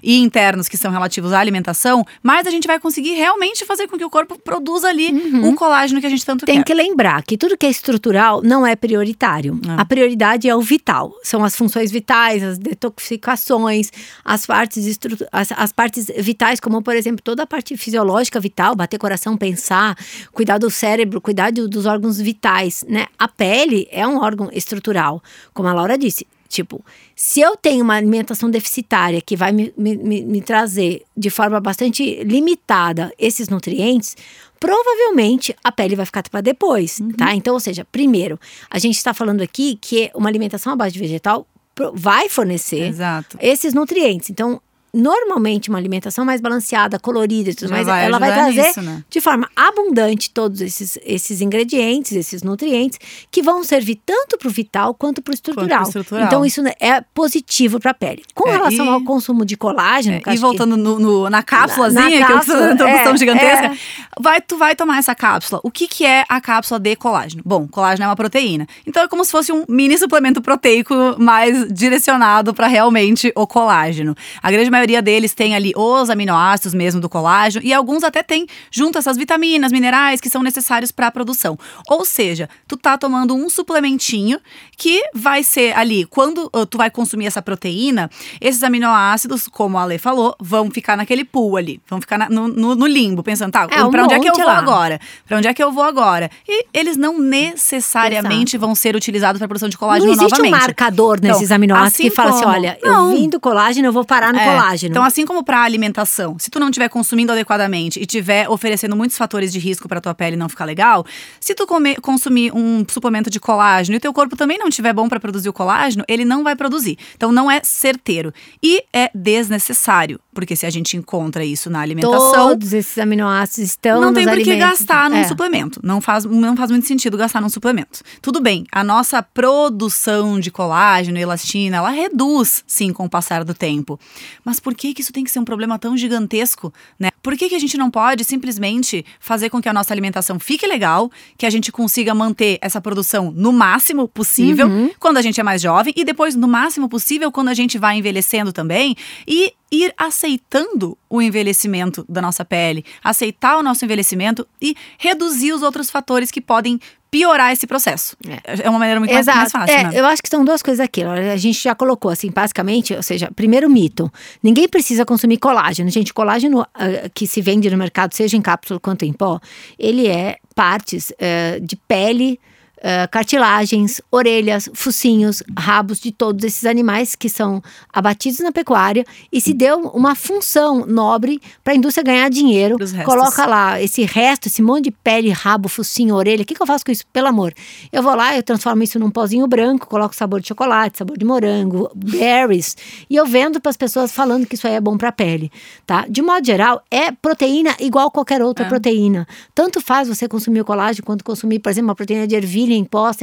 e 0.03 0.19
internos 0.19 0.69
que 0.69 0.77
são 0.77 0.91
relativos 0.91 1.33
à 1.33 1.41
alimentação, 1.41 2.05
mais 2.23 2.47
a 2.47 2.51
gente 2.51 2.67
vai 2.67 2.79
conseguir 2.79 3.15
realmente 3.15 3.65
fazer 3.65 3.89
com 3.89 3.97
que 3.97 4.05
o 4.05 4.11
corpo 4.11 4.39
produza 4.39 4.89
ali 4.89 5.11
uhum. 5.11 5.49
o 5.49 5.55
colágeno 5.55 6.01
que 6.01 6.07
a 6.07 6.11
gente 6.11 6.25
tanto 6.25 6.45
Tem 6.45 6.57
quer. 6.57 6.65
Tem 6.65 6.77
que 6.77 6.83
lembrar 6.83 7.23
que 7.23 7.37
tudo 7.37 7.57
que 7.57 7.67
é 7.67 7.71
estrutural 7.71 8.43
não 8.43 8.67
é 8.67 8.77
prioritário. 8.77 9.59
É. 9.67 9.81
A 9.81 9.85
prioridade 9.85 10.49
é 10.49 10.55
o 10.55 10.61
vital. 10.61 11.13
São 11.23 11.45
as 11.45 11.57
funções 11.57 11.91
vitais, 11.91 12.43
as 12.43 12.59
detoxificações, 12.59 13.91
as 14.25 14.47
partes, 14.47 14.99
as, 15.33 15.53
as 15.53 15.73
partes 15.73 16.07
vitais, 16.19 16.61
como 16.61 16.83
por 16.83 16.95
exemplo 16.95 17.23
toda 17.23 17.43
a 17.43 17.47
parte 17.47 17.77
fisiológica 17.77 18.39
vital, 18.39 18.75
bater 18.75 18.99
coração, 18.99 19.37
pensar, 19.37 19.97
cuidar 20.33 20.59
do 20.59 20.71
cérebro, 20.71 21.21
cuidar 21.21 21.53
dos 21.53 21.87
órgãos 21.87 22.21
vitais, 22.21 22.85
né? 22.89 23.07
A 23.19 23.29
pele 23.29 23.89
é 23.91 24.07
um 24.07 24.19
órgão 24.19 24.51
estrutural, 24.53 25.23
como 25.53 25.69
a 25.69 25.73
Laura 25.73 25.97
disse. 25.97 26.27
Tipo, 26.51 26.85
se 27.15 27.41
eu 27.41 27.57
tenho 27.57 27.85
uma 27.85 27.95
alimentação 27.95 28.51
deficitária 28.51 29.21
que 29.21 29.37
vai 29.37 29.53
me, 29.53 29.73
me, 29.77 29.97
me 29.97 30.41
trazer 30.43 31.05
de 31.17 31.31
forma 31.31 31.61
bastante 31.61 32.25
limitada 32.25 33.13
esses 33.17 33.49
nutrientes, 33.49 34.17
provavelmente 34.59 35.55
a 35.63 35.71
pele 35.71 35.95
vai 35.95 36.05
ficar 36.05 36.29
para 36.29 36.41
depois, 36.41 36.99
uhum. 36.99 37.13
tá? 37.13 37.37
Então, 37.37 37.55
ou 37.55 37.61
seja, 37.61 37.87
primeiro, 37.93 38.39
a 38.69 38.81
gente 38.81 38.97
está 38.97 39.15
falando 39.15 39.43
aqui 39.43 39.79
que 39.81 40.11
uma 40.13 40.29
alimentação 40.29 40.73
à 40.73 40.77
base 40.77 40.93
de 40.93 40.99
vegetal 40.99 41.47
vai 41.95 42.29
fornecer 42.29 42.89
Exato. 42.89 43.39
esses 43.41 43.73
nutrientes. 43.73 44.29
Então, 44.29 44.61
normalmente 44.93 45.69
uma 45.69 45.79
alimentação 45.79 46.25
mais 46.25 46.41
balanceada, 46.41 46.99
colorida 46.99 47.51
e 47.51 47.55
tudo 47.55 47.71
mais, 47.71 47.87
vai 47.87 48.05
ela 48.05 48.19
vai 48.19 48.33
trazer 48.33 48.63
nisso, 48.63 48.83
né? 48.83 49.05
de 49.09 49.21
forma 49.21 49.49
abundante 49.55 50.31
todos 50.31 50.61
esses, 50.61 50.99
esses 51.05 51.41
ingredientes, 51.41 52.13
esses 52.13 52.43
nutrientes, 52.43 52.99
que 53.31 53.43
vão 53.43 53.63
servir 53.63 54.01
tanto 54.05 54.37
para 54.39 54.49
o 54.49 54.51
vital 54.51 54.95
quanto 54.95 55.23
para 55.23 55.33
o 55.33 55.35
estrutural. 55.35 55.83
estrutural. 55.83 56.27
Então, 56.27 56.45
isso 56.45 56.63
é 56.81 57.01
positivo 57.15 57.79
para 57.79 57.93
a 57.93 57.95
pele. 57.95 58.23
Com 58.35 58.49
é, 58.49 58.53
relação 58.53 58.87
e, 58.87 58.89
ao 58.89 59.03
consumo 59.03 59.45
de 59.45 59.57
colágeno. 59.57 60.21
É, 60.27 60.35
e 60.35 60.37
voltando 60.37 60.77
que, 60.77 60.83
no, 60.83 60.99
no, 60.99 61.31
na 61.31 61.43
cápsulazinha, 61.43 62.03
na, 62.03 62.11
na 62.11 62.27
que 62.27 62.33
cápsula, 62.33 62.69
é 62.71 62.73
introdução 62.73 63.13
é, 63.13 63.17
gigantesca, 63.17 63.67
é. 63.67 63.77
vai, 64.21 64.41
tu 64.41 64.57
vai 64.57 64.75
tomar 64.75 64.99
essa 64.99 65.15
cápsula. 65.15 65.61
O 65.65 65.71
que, 65.71 65.87
que 65.87 66.05
é 66.05 66.25
a 66.29 66.41
cápsula 66.41 66.81
de 66.81 66.97
colágeno? 66.97 67.43
Bom, 67.45 67.67
colágeno 67.69 68.05
é 68.05 68.09
uma 68.09 68.17
proteína. 68.17 68.67
Então 68.87 69.03
é 69.03 69.09
como 69.09 69.25
se 69.25 69.31
fosse 69.31 69.53
um 69.53 69.65
mini 69.69 69.97
suplemento 69.99 70.41
proteico 70.41 70.95
mais 71.19 71.73
direcionado 71.73 72.53
para 72.55 72.67
realmente 72.67 73.33
o 73.35 73.47
colágeno. 73.47 74.15
A 74.43 74.51
grande 74.51 74.71
maioria 74.81 75.03
deles 75.03 75.35
tem 75.35 75.55
ali 75.55 75.73
os 75.77 76.11
aminoácidos 76.11 76.75
mesmo 76.75 77.01
do 77.01 77.09
colágeno 77.09 77.65
e 77.65 77.73
alguns 77.73 78.03
até 78.03 78.23
tem 78.23 78.47
junto 78.71 78.99
essas 78.99 79.17
vitaminas, 79.17 79.73
minerais 79.73 80.21
que 80.21 80.29
são 80.29 80.43
necessários 80.43 80.91
para 80.91 81.07
a 81.09 81.11
produção. 81.11 81.59
Ou 81.89 82.05
seja, 82.05 82.49
tu 82.67 82.77
tá 82.77 82.97
tomando 82.97 83.35
um 83.35 83.49
suplementinho 83.49 84.41
que 84.77 85.03
vai 85.15 85.43
ser 85.43 85.77
ali, 85.77 86.07
quando 86.07 86.51
uh, 86.55 86.65
tu 86.65 86.79
vai 86.79 86.91
consumir 86.91 87.27
essa 87.27 87.43
proteína, 87.43 88.11
esses 88.41 88.63
aminoácidos, 88.63 89.47
como 89.49 89.77
a 89.77 89.83
Ale 89.83 89.99
falou, 89.99 90.35
vão 90.41 90.71
ficar 90.71 90.97
naquele 90.97 91.25
pool 91.25 91.57
ali, 91.57 91.81
vão 91.89 92.01
ficar 92.01 92.19
na, 92.19 92.29
no, 92.29 92.49
no, 92.49 92.75
no, 92.75 92.87
limbo, 92.87 93.23
pensando, 93.23 93.53
tá, 93.53 93.67
é, 93.71 93.85
um 93.85 93.91
para 93.91 94.05
onde 94.05 94.15
é 94.15 94.21
que 94.21 94.29
eu 94.29 94.35
vou 94.35 94.47
lá. 94.47 94.59
agora? 94.59 95.01
Para 95.27 95.37
onde 95.37 95.49
é 95.49 95.55
que 95.55 95.63
eu 95.63 95.71
vou 95.71 95.85
agora? 95.85 96.31
E 96.49 96.67
eles 96.73 96.97
não 96.97 97.19
necessariamente 97.19 98.57
Exato. 98.57 98.67
vão 98.67 98.75
ser 98.75 98.97
utilizados 98.97 99.39
para 99.39 99.47
produção 99.47 99.69
de 99.69 99.77
colágeno 99.77 100.07
não 100.07 100.13
existe 100.13 100.31
novamente. 100.31 100.55
um 100.55 100.59
marcador 100.59 101.21
nesses 101.21 101.43
então, 101.43 101.57
aminoácidos 101.57 101.95
assim 101.95 102.09
que 102.09 102.11
fala 102.11 102.31
assim, 102.31 102.45
olha, 102.45 102.79
não. 102.83 103.11
eu 103.11 103.17
vim 103.17 103.29
do 103.29 103.39
colágeno, 103.39 103.89
eu 103.89 103.93
vou 103.93 104.05
parar 104.05 104.33
no 104.33 104.39
é. 104.39 104.45
colágeno. 104.45 104.70
Então, 104.91 105.03
assim 105.03 105.27
como 105.27 105.43
para 105.43 105.63
alimentação, 105.63 106.37
se 106.39 106.51
tu 106.51 106.61
não 106.61 106.69
estiver 106.69 106.89
consumindo 106.89 107.33
adequadamente 107.33 108.01
e 108.01 108.07
tiver 108.07 108.49
oferecendo 108.49 108.97
muitos 108.97 109.17
fatores 109.17 109.53
de 109.53 109.59
risco 109.59 109.89
para 109.89 110.01
tua 110.01 110.15
pele 110.15 110.37
não 110.37 110.49
ficar 110.49 110.65
legal, 110.65 111.05
se 111.41 111.55
tu 111.55 111.67
comer, 111.67 112.01
consumir 112.01 112.53
um 112.55 112.85
suplemento 112.89 113.31
de 113.31 113.41
colágeno 113.41 113.97
e 113.97 113.99
o 113.99 114.01
teu 114.01 114.13
corpo 114.13 114.37
também 114.37 114.59
não 114.59 114.69
estiver 114.69 114.93
bom 114.93 115.09
para 115.09 115.19
produzir 115.19 115.49
o 115.49 115.53
colágeno, 115.53 116.05
ele 116.09 116.25
não 116.25 116.45
vai 116.45 116.55
produzir. 116.55 116.99
Então 117.17 117.33
não 117.33 117.51
é 117.51 117.61
certeiro 117.65 118.33
e 118.63 118.85
é 118.93 119.11
desnecessário, 119.15 120.21
porque 120.33 120.55
se 120.55 120.67
a 120.67 120.71
gente 120.71 120.97
encontra 120.97 121.45
isso 121.45 121.69
na 121.71 121.81
alimentação, 121.81 122.49
todos 122.51 122.73
esses 122.73 122.99
aminoácidos 122.99 123.71
estão 123.71 124.01
não 124.01 124.13
tem 124.13 124.27
por 124.27 124.39
que 124.39 124.57
gastar 124.57 125.11
num 125.11 125.17
é. 125.17 125.25
suplemento. 125.25 125.81
Não 125.83 126.01
faz, 126.01 126.25
não 126.25 126.57
faz 126.57 126.71
muito 126.71 126.87
sentido 126.87 127.17
gastar 127.17 127.41
num 127.41 127.49
suplemento. 127.49 128.01
Tudo 128.23 128.41
bem, 128.41 128.67
a 128.71 128.85
nossa 128.85 129.23
produção 129.23 130.39
de 130.39 130.51
colágeno 130.51 131.19
e 131.19 131.23
elastina, 131.23 131.79
ela 131.79 131.91
reduz 131.91 132.63
sim 132.67 132.93
com 132.93 133.05
o 133.05 133.11
passar 133.11 133.45
do 133.45 133.55
tempo. 133.55 133.99
Mas 134.45 134.60
por 134.61 134.75
que 134.75 134.95
que 134.95 135.01
isso 135.01 135.13
tem 135.13 135.25
que 135.25 135.31
ser 135.31 135.39
um 135.39 135.45
problema 135.45 135.79
tão 135.79 135.97
gigantesco, 135.97 136.73
né? 136.99 137.11
Por 137.23 137.37
que, 137.37 137.49
que 137.49 137.55
a 137.55 137.59
gente 137.59 137.77
não 137.77 137.91
pode 137.91 138.25
simplesmente 138.25 139.05
fazer 139.19 139.51
com 139.51 139.61
que 139.61 139.69
a 139.69 139.73
nossa 139.73 139.93
alimentação 139.93 140.39
fique 140.39 140.67
legal, 140.67 141.11
que 141.37 141.45
a 141.45 141.51
gente 141.51 141.71
consiga 141.71 142.15
manter 142.15 142.59
essa 142.63 142.81
produção 142.81 143.31
no 143.31 143.53
máximo 143.53 144.09
possível 144.09 144.67
uhum. 144.67 144.91
quando 144.99 145.19
a 145.19 145.23
gente 145.23 145.39
é 145.39 145.43
mais 145.43 145.61
jovem 145.61 145.93
e 145.97 146.05
depois 146.05 146.35
no 146.35 146.49
máximo 146.49 146.89
possível 146.89 147.31
quando 147.31 147.49
a 147.49 147.55
gente 147.55 147.79
vai 147.79 147.99
envelhecendo 147.99 148.53
também 148.53 148.97
e 149.27 149.53
ir 149.71 149.93
aceitando 149.97 150.99
o 151.09 151.23
envelhecimento 151.23 152.05
da 152.09 152.21
nossa 152.21 152.45
pele, 152.45 152.85
aceitar 153.05 153.59
o 153.59 153.63
nosso 153.63 153.85
envelhecimento 153.85 154.47
e 154.61 154.75
reduzir 154.99 155.53
os 155.53 155.63
outros 155.63 155.91
fatores 155.91 156.31
que 156.31 156.41
podem 156.41 156.81
piorar 157.11 157.53
esse 157.53 157.67
processo. 157.67 158.17
É, 158.27 158.63
é 158.65 158.71
uma 158.71 158.79
maneira 158.79 159.01
muito 159.01 159.13
Exato. 159.13 159.39
mais, 159.39 159.53
fácil. 159.53 159.75
É, 159.75 159.85
né? 159.85 159.91
Eu 159.95 160.07
acho 160.07 160.23
que 160.23 160.29
são 160.29 160.45
duas 160.45 160.63
coisas 160.63 160.81
aqui. 160.81 161.03
A 161.03 161.37
gente 161.37 161.63
já 161.63 161.75
colocou 161.75 162.11
assim, 162.11 162.31
basicamente, 162.31 162.95
ou 162.95 163.03
seja, 163.03 163.31
primeiro 163.35 163.69
mito: 163.69 164.11
ninguém 164.43 164.69
precisa 164.69 165.05
consumir 165.05 165.39
colágeno. 165.39 165.91
Gente, 165.91 166.15
colágeno 166.15 166.61
uh, 166.61 166.67
que 167.15 167.27
se 167.27 167.41
vende 167.41 167.69
no 167.71 167.77
mercado, 167.77 168.15
seja 168.15 168.37
em 168.37 168.43
cápsula 168.43 168.79
quanto 168.79 169.05
em 169.05 169.13
pó, 169.13 169.41
ele 169.79 170.07
é 170.07 170.37
partes 170.55 171.11
uh, 171.11 171.61
de 171.61 171.77
pele 171.77 172.39
uh, 172.81 173.09
cartilagens, 173.11 174.01
orelhas, 174.11 174.69
focinhos, 174.75 175.43
rabos 175.59 176.01
de 176.01 176.13
todos 176.13 176.45
esses 176.45 176.65
animais 176.65 177.15
que 177.15 177.29
são 177.29 177.63
abatidos 177.93 178.41
na 178.41 178.53
pecuária 178.53 179.05
e 179.33 179.41
se 179.41 179.55
deu 179.55 179.81
uma 179.89 180.15
função 180.15 180.87
nobre 180.87 181.41
para 181.63 181.73
a 181.73 181.77
indústria 181.77 182.05
ganhar 182.05 182.29
dinheiro. 182.29 182.77
Coloca 183.05 183.47
lá 183.47 183.81
esse 183.81 184.05
resto, 184.05 184.49
esse 184.49 184.63
monte 184.63 184.85
de 184.85 184.91
pele, 184.91 185.31
rabo, 185.31 185.69
focinho, 185.69 186.15
orelha. 186.15 186.43
O 186.43 186.47
que, 186.47 186.55
que 186.55 186.63
eu 186.63 186.67
faço 186.67 186.85
com 186.85 186.93
isso? 186.93 187.05
Pelo 187.13 187.29
amor. 187.29 187.55
Eu 187.93 188.03
vou 188.03 188.15
lá, 188.15 188.37
eu 188.37 188.43
transformo 188.43 188.83
isso 188.83 188.99
num 188.99 189.11
pozinho 189.11 189.47
branco, 189.47 189.87
coloco 189.87 190.15
sabor 190.15 190.41
de 190.41 190.49
chocolate, 190.49 190.99
sabor 190.99 191.17
de 191.17 191.25
morango, 191.25 191.91
berries 191.95 192.77
e 193.09 193.17
eu 193.17 193.27
vendo 193.27 193.61
para 193.61 193.71
as 193.71 193.77
pessoas 193.77 194.13
falando 194.13 194.47
que 194.47 194.55
isso 194.55 194.67
aí 194.67 194.75
é 194.75 194.81
bom 194.81 194.97
para 194.97 195.09
a 195.09 195.13
pele, 195.13 195.51
tá? 195.87 196.07
De 196.09 196.23
modo 196.23 196.45
geral, 196.45 196.83
é 196.91 197.13
proteína 197.13 197.75
igual 197.81 198.11
qualquer 198.11 198.43
outra 198.43 198.65
é. 198.65 198.69
proteína. 198.69 199.27
Tanto 199.55 199.81
faz 199.81 200.09
você 200.09 200.29
consumir 200.29 200.61
o 200.61 200.65
colágeno 200.65 201.05
quanto 201.05 201.25
consumir, 201.25 201.59
por 201.59 201.71
exemplo, 201.71 201.89
uma 201.89 201.95
proteína 201.95 202.27
de 202.27 202.35
ervilha 202.35 202.70
em 202.75 202.85
pó, 202.85 203.11
uh, 203.11 203.15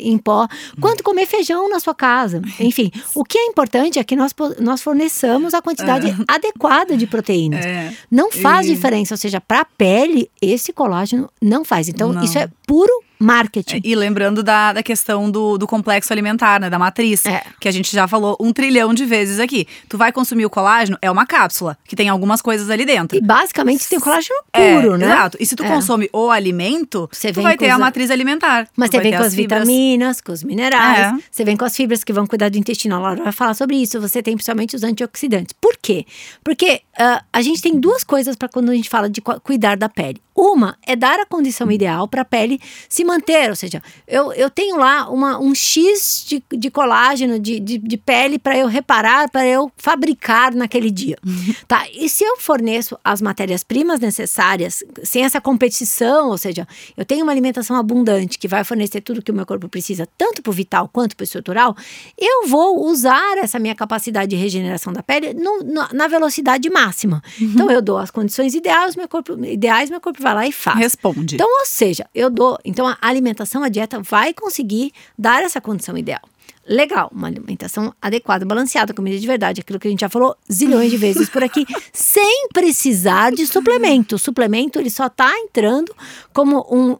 em 0.00 0.18
pó, 0.18 0.46
quanto 0.80 1.02
comer 1.02 1.26
feijão 1.26 1.68
na 1.68 1.80
sua 1.80 1.94
casa. 1.94 2.40
Enfim, 2.60 2.90
o 3.14 3.24
que 3.24 3.38
é 3.38 3.46
importante 3.46 3.98
é 3.98 4.04
que 4.04 4.16
nós, 4.16 4.34
nós 4.60 4.82
forneçamos 4.82 5.54
a 5.54 5.62
quantidade 5.62 6.08
é. 6.10 6.14
adequada 6.28 6.96
de 6.96 7.06
proteínas. 7.06 7.64
Não 8.10 8.30
faz 8.30 8.66
e... 8.66 8.74
diferença, 8.74 9.14
ou 9.14 9.18
seja, 9.18 9.40
para 9.40 9.60
a 9.60 9.64
pele, 9.64 10.30
esse 10.40 10.72
colágeno 10.72 11.30
não 11.40 11.64
faz. 11.64 11.88
Então, 11.88 12.12
não. 12.12 12.22
isso 12.22 12.38
é 12.38 12.48
puro 12.66 12.92
marketing. 13.18 13.80
E 13.84 13.94
lembrando 13.94 14.42
da, 14.42 14.72
da 14.72 14.82
questão 14.82 15.30
do, 15.30 15.56
do 15.58 15.66
complexo 15.66 16.12
alimentar, 16.12 16.60
né? 16.60 16.68
Da 16.70 16.78
matriz. 16.78 17.24
É. 17.26 17.42
Que 17.60 17.68
a 17.68 17.72
gente 17.72 17.90
já 17.94 18.06
falou 18.08 18.36
um 18.40 18.52
trilhão 18.52 18.92
de 18.92 19.04
vezes 19.04 19.38
aqui. 19.40 19.66
Tu 19.88 19.96
vai 19.96 20.12
consumir 20.12 20.44
o 20.46 20.50
colágeno, 20.50 20.98
é 21.00 21.10
uma 21.10 21.26
cápsula, 21.26 21.76
que 21.84 21.96
tem 21.96 22.08
algumas 22.08 22.42
coisas 22.42 22.68
ali 22.70 22.84
dentro. 22.84 23.16
E 23.16 23.20
basicamente 23.20 23.88
tem 23.88 23.98
colágeno 24.00 24.34
É, 24.52 24.80
puro, 24.80 24.96
né? 24.96 25.06
Exato. 25.06 25.36
E 25.40 25.46
se 25.46 25.56
tu 25.56 25.64
É. 25.64 25.68
consome 25.68 26.08
o 26.12 26.30
alimento, 26.30 27.08
Você 27.12 27.32
tu 27.32 27.42
vai 27.42 27.56
ter 27.56 27.70
a 27.70 27.74
os- 27.74 27.80
matriz 27.80 28.10
alimentar. 28.10 28.68
Mas 28.76 28.90
Tu 28.90 28.96
você 28.96 29.02
vem 29.02 29.12
com 29.16 29.22
as 29.22 29.34
fibras. 29.34 29.60
vitaminas, 29.68 30.20
com 30.20 30.32
os 30.32 30.42
minerais, 30.44 30.98
É. 30.98 31.24
você 31.30 31.44
vem 31.44 31.56
com 31.56 31.64
as 31.64 31.76
fibras 31.76 32.04
que 32.04 32.12
vão 32.12 32.26
cuidar 32.26 32.48
do 32.50 32.58
intestino. 32.58 32.96
A 32.96 32.98
Laura 32.98 33.22
vai 33.22 33.32
falar 33.32 33.54
sobre 33.54 33.76
isso. 33.76 34.00
Você 34.00 34.22
tem 34.22 34.34
principalmente 34.34 34.76
os 34.76 34.82
antioxidantes. 34.82 35.54
Por 35.60 35.76
quê? 35.80 36.04
Porque 36.42 36.82
ah, 36.98 37.22
a 37.32 37.42
gente 37.42 37.60
tem 37.62 37.78
duas 37.78 38.04
coisas 38.04 38.36
para 38.36 38.48
quando 38.48 38.70
a 38.70 38.74
gente 38.74 38.88
fala 38.88 39.08
de 39.08 39.20
cu- 39.20 39.40
cuidar 39.40 39.76
da 39.76 39.88
pele. 39.88 40.20
Uma 40.36 40.76
é 40.86 40.96
dar 40.96 41.20
a 41.20 41.26
condição 41.26 41.70
ideal 41.70 42.08
para 42.08 42.22
a 42.22 42.24
pele 42.24 42.60
se 42.88 43.04
manter, 43.04 43.50
ou 43.50 43.56
seja, 43.56 43.80
eu, 44.06 44.32
eu 44.32 44.50
tenho 44.50 44.76
lá 44.76 45.08
uma, 45.08 45.38
um 45.38 45.54
X 45.54 46.24
de, 46.28 46.42
de 46.56 46.70
colágeno, 46.70 47.38
de, 47.38 47.60
de, 47.60 47.78
de 47.78 47.96
pele 47.96 48.38
para 48.38 48.58
eu 48.58 48.66
reparar, 48.66 49.30
para 49.30 49.46
eu 49.46 49.70
fabricar 49.76 50.54
naquele 50.54 50.90
dia. 50.90 51.16
Tá? 51.68 51.86
E 51.92 52.08
se 52.08 52.22
eu 52.24 52.36
forneço 52.38 52.98
as 53.02 53.22
matérias-primas 53.22 53.98
necessárias, 54.00 54.82
sem 55.02 55.24
essa 55.24 55.40
competição, 55.40 56.28
ou 56.30 56.36
seja, 56.38 56.66
eu 56.96 57.04
tenho 57.04 57.22
uma 57.22 57.32
alimentação 57.32 57.76
abundante 57.76 58.38
que 58.38 58.46
vai 58.48 58.64
fornecer 58.64 59.00
tudo 59.00 59.22
que 59.22 59.30
o 59.30 59.34
meu 59.34 59.46
corpo 59.46 59.68
precisa, 59.68 60.06
tanto 60.18 60.42
para 60.42 60.50
o 60.50 60.52
vital 60.52 60.88
quanto 60.92 61.16
para 61.16 61.22
o 61.22 61.24
estrutural, 61.24 61.74
eu 62.18 62.46
vou 62.48 62.84
usar 62.86 63.38
essa 63.38 63.58
minha 63.58 63.74
capacidade 63.74 64.30
de 64.30 64.36
regeneração 64.36 64.92
da 64.92 65.02
pele 65.02 65.32
no- 65.32 65.60
no- 65.60 65.88
na 65.92 66.06
velocidade 66.08 66.68
máxima. 66.70 67.22
Então 67.40 67.70
eu 67.70 67.80
dou 67.80 67.98
as 67.98 68.10
condições 68.10 68.54
ideais, 68.54 68.94
meu 68.96 69.08
corpo, 69.08 69.32
ideais, 69.44 69.88
meu 69.90 70.00
corpo 70.00 70.20
vai 70.24 70.34
lá 70.34 70.46
e 70.46 70.52
faz. 70.52 70.78
Responde. 70.78 71.36
Então, 71.36 71.46
ou 71.60 71.66
seja, 71.66 72.08
eu 72.14 72.28
dou. 72.28 72.58
Então, 72.64 72.88
a 72.88 72.96
alimentação, 73.00 73.62
a 73.62 73.68
dieta 73.68 74.00
vai 74.00 74.34
conseguir 74.34 74.90
dar 75.16 75.42
essa 75.42 75.60
condição 75.60 75.96
ideal. 75.96 76.22
Legal, 76.66 77.10
uma 77.14 77.26
alimentação 77.28 77.92
adequada, 78.00 78.44
balanceada, 78.46 78.94
comida 78.94 79.18
de 79.18 79.26
verdade, 79.26 79.60
aquilo 79.60 79.78
que 79.78 79.86
a 79.86 79.90
gente 79.90 80.00
já 80.00 80.08
falou 80.08 80.34
zilhões 80.50 80.90
de 80.90 80.96
vezes 80.96 81.28
por 81.28 81.42
aqui, 81.44 81.66
sem 81.92 82.48
precisar 82.52 83.32
de 83.32 83.46
suplemento. 83.46 84.16
O 84.16 84.18
suplemento 84.18 84.78
ele 84.78 84.90
só 84.90 85.06
está 85.06 85.30
entrando 85.38 85.94
como, 86.32 86.66
um, 86.70 86.96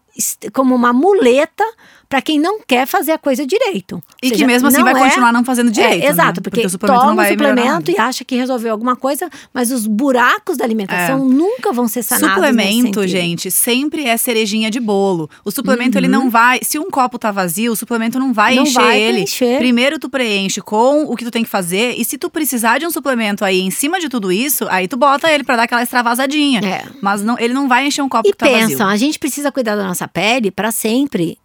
como 0.52 0.74
uma 0.74 0.92
muleta 0.92 1.64
para 2.08 2.20
quem 2.22 2.38
não 2.38 2.60
quer 2.60 2.86
fazer 2.86 3.10
a 3.12 3.18
coisa 3.18 3.44
direito. 3.44 3.94
Ou 3.96 4.02
e 4.22 4.28
que 4.28 4.34
seja, 4.36 4.46
mesmo 4.46 4.68
assim 4.68 4.82
vai 4.84 4.92
é- 4.94 4.98
continuar 4.98 5.32
não 5.32 5.44
fazendo 5.44 5.70
direito. 5.70 6.04
é, 6.04 6.08
exato, 6.08 6.38
né? 6.38 6.42
porque, 6.44 6.64
o 6.64 6.70
suplemento 6.70 7.00
toma 7.00 7.10
não 7.10 7.16
vai 7.16 7.30
suplemento 7.30 7.90
e 7.90 7.98
acha 7.98 8.24
que 8.24 8.36
resolveu 8.36 8.70
alguma 8.70 8.94
coisa, 8.94 9.28
mas 9.52 9.72
os 9.72 9.84
buracos 9.86 10.56
da 10.58 10.64
alimentação 10.64 11.24
nunca 11.26 11.72
vão 11.72 11.88
ser 11.88 12.04
sanados. 12.04 12.34
Suplemento, 12.36 13.04
gente, 13.08 13.50
sempre 13.50 14.04
é 14.06 14.16
cerejinha 14.16 14.70
de 14.70 14.78
bolo. 14.78 15.28
O 15.44 15.50
suplemento, 15.50 15.98
ele 15.98 16.06
Uhum. 16.06 16.12
não 16.12 16.30
vai. 16.30 16.60
Se 16.62 16.78
um 16.78 16.88
copo 16.88 17.18
tá 17.18 17.32
vazio, 17.32 17.72
o 17.72 17.76
suplemento 17.76 18.18
não 18.18 18.32
vai 18.32 18.54
Não 18.54 18.62
encher 18.62 18.74
vai 18.74 19.00
ele. 19.00 19.26
Preencher. 19.56 19.64
Primeiro 19.64 19.98
tu 19.98 20.08
preenche 20.08 20.60
com 20.60 21.04
o 21.04 21.16
que 21.16 21.24
tu 21.24 21.30
tem 21.30 21.44
que 21.44 21.50
fazer. 21.50 21.94
E 21.98 22.04
se 22.04 22.16
tu 22.18 22.28
precisar 22.30 22.78
de 22.78 22.86
um 22.86 22.90
suplemento 22.90 23.44
aí 23.44 23.60
em 23.60 23.70
cima 23.70 23.98
de 24.00 24.08
tudo 24.08 24.30
isso, 24.32 24.66
aí 24.70 24.86
tu 24.88 24.96
bota 24.96 25.30
ele 25.30 25.44
pra 25.44 25.56
dar 25.56 25.62
aquela 25.64 25.82
extravasadinha. 25.82 26.60
É. 26.60 26.84
Mas 27.00 27.22
não, 27.22 27.38
ele 27.38 27.54
não 27.54 27.68
vai 27.68 27.86
encher 27.86 28.02
um 28.02 28.08
copo 28.08 28.28
E 28.28 28.32
que 28.32 28.38
tá 28.38 28.46
pensam, 28.46 28.78
vazio. 28.78 28.86
a 28.86 28.96
gente 28.96 29.18
precisa 29.18 29.50
cuidar 29.52 29.76
da 29.76 29.84
nossa 29.84 30.06
pele 30.08 30.50
para 30.50 30.70
sempre. 30.70 31.38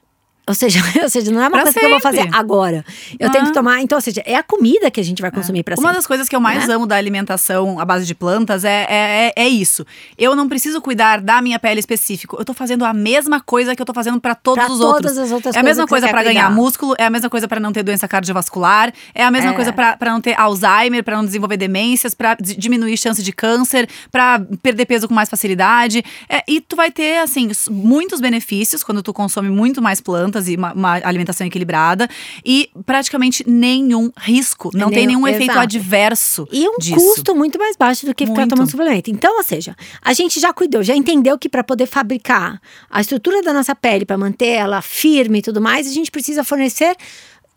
Ou 0.49 0.55
seja, 0.55 0.79
ou 1.03 1.09
seja, 1.09 1.31
não 1.31 1.39
é 1.41 1.43
uma 1.43 1.51
Pra 1.51 1.61
coisa 1.61 1.79
que 1.79 1.85
eu 1.85 1.89
vou 1.91 1.99
fazer 2.01 2.21
sempre. 2.23 2.35
agora. 2.39 2.83
Eu 3.19 3.29
Ah. 3.29 3.31
tenho 3.31 3.45
que 3.45 3.53
tomar. 3.53 3.81
Então, 3.81 3.97
ou 3.97 4.01
seja, 4.01 4.23
é 4.25 4.35
a 4.35 4.41
comida 4.41 4.89
que 4.89 4.99
a 4.99 5.03
gente 5.03 5.21
vai 5.21 5.29
consumir 5.29 5.61
para 5.63 5.75
Uma 5.75 5.81
sempre. 5.83 5.95
das 5.97 6.07
coisas 6.07 6.27
que 6.27 6.35
eu 6.35 6.39
mais 6.41 6.67
né? 6.67 6.73
amo 6.73 6.87
da 6.87 6.95
alimentação 6.95 7.79
à 7.79 7.85
base 7.85 8.03
de 8.07 8.15
plantas 8.15 8.63
é, 8.65 8.87
é, 8.89 9.33
é, 9.37 9.43
é 9.43 9.47
isso. 9.47 9.85
Eu 10.17 10.35
não 10.35 10.49
preciso 10.49 10.81
cuidar 10.81 11.21
da 11.21 11.39
minha 11.39 11.59
pele 11.59 11.79
específico. 11.79 12.35
Eu 12.39 12.43
tô 12.43 12.53
fazendo 12.55 12.83
a 12.83 12.91
mesma 12.93 13.39
coisa 13.39 13.75
que 13.75 13.81
eu 13.81 13.85
tô 13.85 13.93
fazendo 13.93 14.19
pra 14.19 14.33
todos 14.33 14.63
Pra 14.63 14.73
os 14.73 14.79
todas 14.79 14.95
outros. 14.95 15.17
as 15.19 15.31
outras 15.31 15.55
é 15.55 15.59
a 15.59 15.63
mesma 15.63 15.85
coisa 15.85 16.07
quer 16.07 16.23
ganhar 16.23 16.47
cuidar. 16.47 16.49
músculo, 16.55 16.95
é 16.97 17.05
a 17.05 17.09
mesma 17.11 17.29
coisa 17.29 17.47
pra 17.47 17.59
não 17.59 17.71
ter 17.71 17.83
doença 17.83 18.07
cardiovascular, 18.07 18.91
é 19.13 19.23
a 19.23 19.29
mesma 19.29 19.51
É. 19.51 19.53
coisa 19.53 19.71
pra 19.71 19.95
pra 19.97 20.11
não 20.11 20.19
ter 20.21 20.33
Alzheimer, 20.39 21.03
pra 21.03 21.15
não 21.15 21.25
desenvolver 21.25 21.57
demências, 21.57 22.13
pra 22.15 22.33
di- 22.35 22.55
diminuir 22.55 22.97
chance 22.97 23.21
de 23.21 23.31
câncer, 23.31 23.87
pra 24.11 24.41
perder 24.63 24.85
peso 24.85 25.07
com 25.07 25.13
mais 25.13 25.29
facilidade. 25.29 26.03
É, 26.27 26.43
e 26.47 26.59
tu 26.61 26.75
vai 26.75 26.89
ter, 26.89 27.17
assim, 27.19 27.49
muitos 27.69 28.19
benefícios 28.19 28.83
quando 28.83 29.03
tu 29.03 29.13
consome 29.13 29.49
muito 29.49 29.81
mais 29.81 29.99
plantas 30.01 30.38
e 30.47 30.55
uma, 30.55 30.73
uma 30.73 30.93
alimentação 31.03 31.45
equilibrada. 31.45 32.07
E 32.45 32.69
praticamente 32.85 33.43
nenhum 33.49 34.11
risco. 34.17 34.69
Não 34.73 34.89
tem 34.89 35.05
Nenhum- 35.07 35.21
nenhum 35.23 35.27
efeito 35.27 35.51
exato. 35.51 35.59
adverso. 35.59 36.47
E 36.51 36.67
um 36.67 36.77
disso. 36.79 36.95
custo 36.95 37.35
muito 37.35 37.57
mais 37.59 37.75
baixo 37.75 38.05
do 38.05 38.13
que 38.15 38.25
ficar 38.25 38.41
Muito. 38.41 38.51
tomando 38.55 38.69
suplemento. 38.69 39.09
Então, 39.11 39.37
ou 39.37 39.43
seja, 39.43 39.75
a 40.01 40.13
gente 40.13 40.39
já 40.39 40.53
cuidou, 40.53 40.83
já 40.83 40.95
entendeu 40.95 41.37
que 41.37 41.49
para 41.49 41.63
poder 41.63 41.85
fabricar 41.87 42.61
a 42.89 43.01
estrutura 43.01 43.41
da 43.41 43.51
nossa 43.53 43.75
pele, 43.75 44.05
para 44.05 44.17
manter 44.17 44.47
ela 44.49 44.81
firme 44.81 45.39
e 45.39 45.41
tudo 45.41 45.59
mais, 45.61 45.87
a 45.87 45.91
gente 45.91 46.11
precisa 46.11 46.43
fornecer 46.43 46.95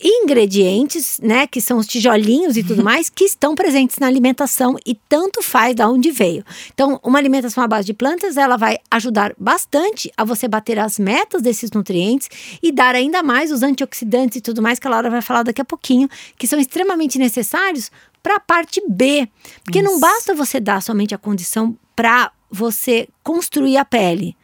ingredientes, 0.01 1.19
né, 1.21 1.47
que 1.47 1.61
são 1.61 1.77
os 1.77 1.87
tijolinhos 1.87 2.57
e 2.57 2.63
tudo 2.63 2.83
mais, 2.83 3.09
que 3.09 3.23
estão 3.23 3.55
presentes 3.55 3.97
na 3.99 4.07
alimentação 4.07 4.75
e 4.85 4.95
tanto 5.07 5.41
faz 5.41 5.75
da 5.75 5.87
onde 5.87 6.11
veio. 6.11 6.43
Então, 6.73 6.99
uma 7.03 7.17
alimentação 7.17 7.63
à 7.63 7.67
base 7.67 7.85
de 7.85 7.93
plantas, 7.93 8.35
ela 8.35 8.57
vai 8.57 8.77
ajudar 8.91 9.33
bastante 9.37 10.11
a 10.17 10.23
você 10.23 10.47
bater 10.47 10.77
as 10.77 10.99
metas 10.99 11.41
desses 11.41 11.71
nutrientes 11.71 12.29
e 12.61 12.71
dar 12.71 12.95
ainda 12.95 13.23
mais 13.23 13.51
os 13.51 13.63
antioxidantes 13.63 14.37
e 14.37 14.41
tudo 14.41 14.61
mais 14.61 14.79
que 14.79 14.87
a 14.87 14.89
Laura 14.89 15.09
vai 15.09 15.21
falar 15.21 15.43
daqui 15.43 15.61
a 15.61 15.65
pouquinho, 15.65 16.09
que 16.37 16.47
são 16.47 16.59
extremamente 16.59 17.17
necessários 17.17 17.89
para 18.21 18.35
a 18.35 18.39
parte 18.39 18.81
B. 18.89 19.27
Porque 19.63 19.81
não 19.81 19.93
Isso. 19.93 20.01
basta 20.01 20.35
você 20.35 20.59
dar 20.59 20.81
somente 20.81 21.15
a 21.15 21.17
condição 21.17 21.77
para 21.95 22.31
você 22.49 23.07
construir 23.23 23.77
a 23.77 23.85
pele. 23.85 24.35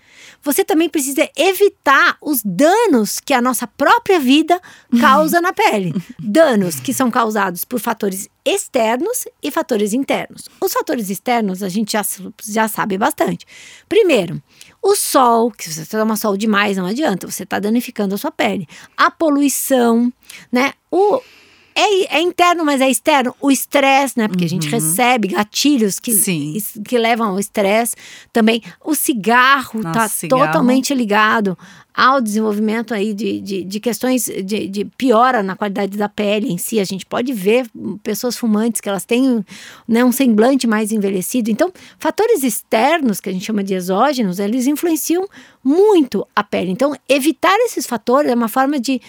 Você 0.44 0.64
também 0.64 0.90
precisa 0.90 1.30
evitar 1.36 2.18
os 2.22 2.42
danos 2.44 3.20
que 3.20 3.34
a 3.34 3.42
nossa 3.42 3.68
própria 3.68 4.20
vida 4.20 4.60
causa 5.00 5.42
na 5.42 5.54
pele. 5.54 5.94
Danos 6.20 6.80
que 6.80 6.94
são 6.94 7.12
causados 7.12 7.64
por 7.64 7.80
fatores 7.80 8.30
externos 8.46 9.26
e 9.44 9.52
fatores 9.52 9.94
internos. 9.94 10.50
Os 10.62 10.74
fatores 10.74 11.10
externos 11.10 11.62
a 11.62 11.70
gente 11.70 11.94
já, 11.94 12.06
já 12.46 12.68
sabe 12.68 12.98
bastante. 12.98 13.46
Primeiro, 13.88 14.42
o 14.82 14.96
sol, 14.96 15.52
que 15.52 15.66
se 15.70 15.86
você 15.86 15.98
toma 15.98 16.16
sol 16.16 16.38
demais, 16.38 16.78
não 16.78 16.86
adianta, 16.86 17.30
você 17.30 17.44
está 17.44 17.60
danificando 17.60 18.16
a 18.16 18.18
sua 18.18 18.32
pele. 18.32 18.68
A 18.96 19.12
poluição, 19.12 20.12
né? 20.52 20.74
O, 20.90 21.22
é, 21.80 22.18
é 22.18 22.22
interno, 22.22 22.66
mas 22.66 22.82
é 22.82 22.90
externo. 22.90 23.36
O 23.40 23.50
estresse, 23.52 24.18
né? 24.18 24.28
Porque 24.28 24.46
a 24.46 24.50
gente 24.50 24.68
recebe 24.68 25.30
gatilhos 25.30 26.00
que, 26.00 26.12
Sim. 26.14 26.58
que 26.88 26.98
levam 26.98 27.30
ao 27.30 27.40
estresse. 27.40 27.96
Também 28.34 28.62
o 28.84 28.94
cigarro 28.96 29.82
Nossa, 29.82 29.90
está 29.90 30.08
cigarro. 30.08 30.46
totalmente 30.48 30.94
ligado 30.94 31.58
ao 31.94 32.22
desenvolvimento 32.22 32.94
aí 32.94 33.14
de, 33.14 33.42
de, 33.42 33.64
de 33.66 33.80
questões 33.80 34.26
de, 34.26 34.68
de 34.68 34.86
piora 34.86 35.44
na 35.44 35.56
qualidade 35.56 35.98
da 35.98 36.08
pele 36.08 36.52
em 36.52 36.58
si. 36.58 36.80
A 36.80 36.84
gente 36.86 37.06
pode 37.06 37.34
ver 37.34 37.70
pessoas 38.04 38.38
fumantes 38.38 38.80
que 38.80 38.88
elas 38.88 39.04
têm 39.06 39.44
né, 39.88 40.04
um 40.06 40.12
semblante 40.12 40.66
mais 40.66 40.92
envelhecido. 40.92 41.50
Então, 41.52 41.72
fatores 41.98 42.44
externos, 42.44 43.20
que 43.20 43.30
a 43.30 43.34
gente 43.34 43.46
chama 43.46 43.64
de 43.64 43.74
exógenos, 43.74 44.40
eles 44.40 44.66
influenciam 44.68 45.28
muito 45.64 46.26
a 46.36 46.44
pele. 46.44 46.72
Então, 46.72 46.96
evitar 47.08 47.56
esses 47.66 47.86
fatores 47.86 48.32
é 48.32 48.36
uma 48.36 48.48
forma 48.48 48.80
de 48.80 49.02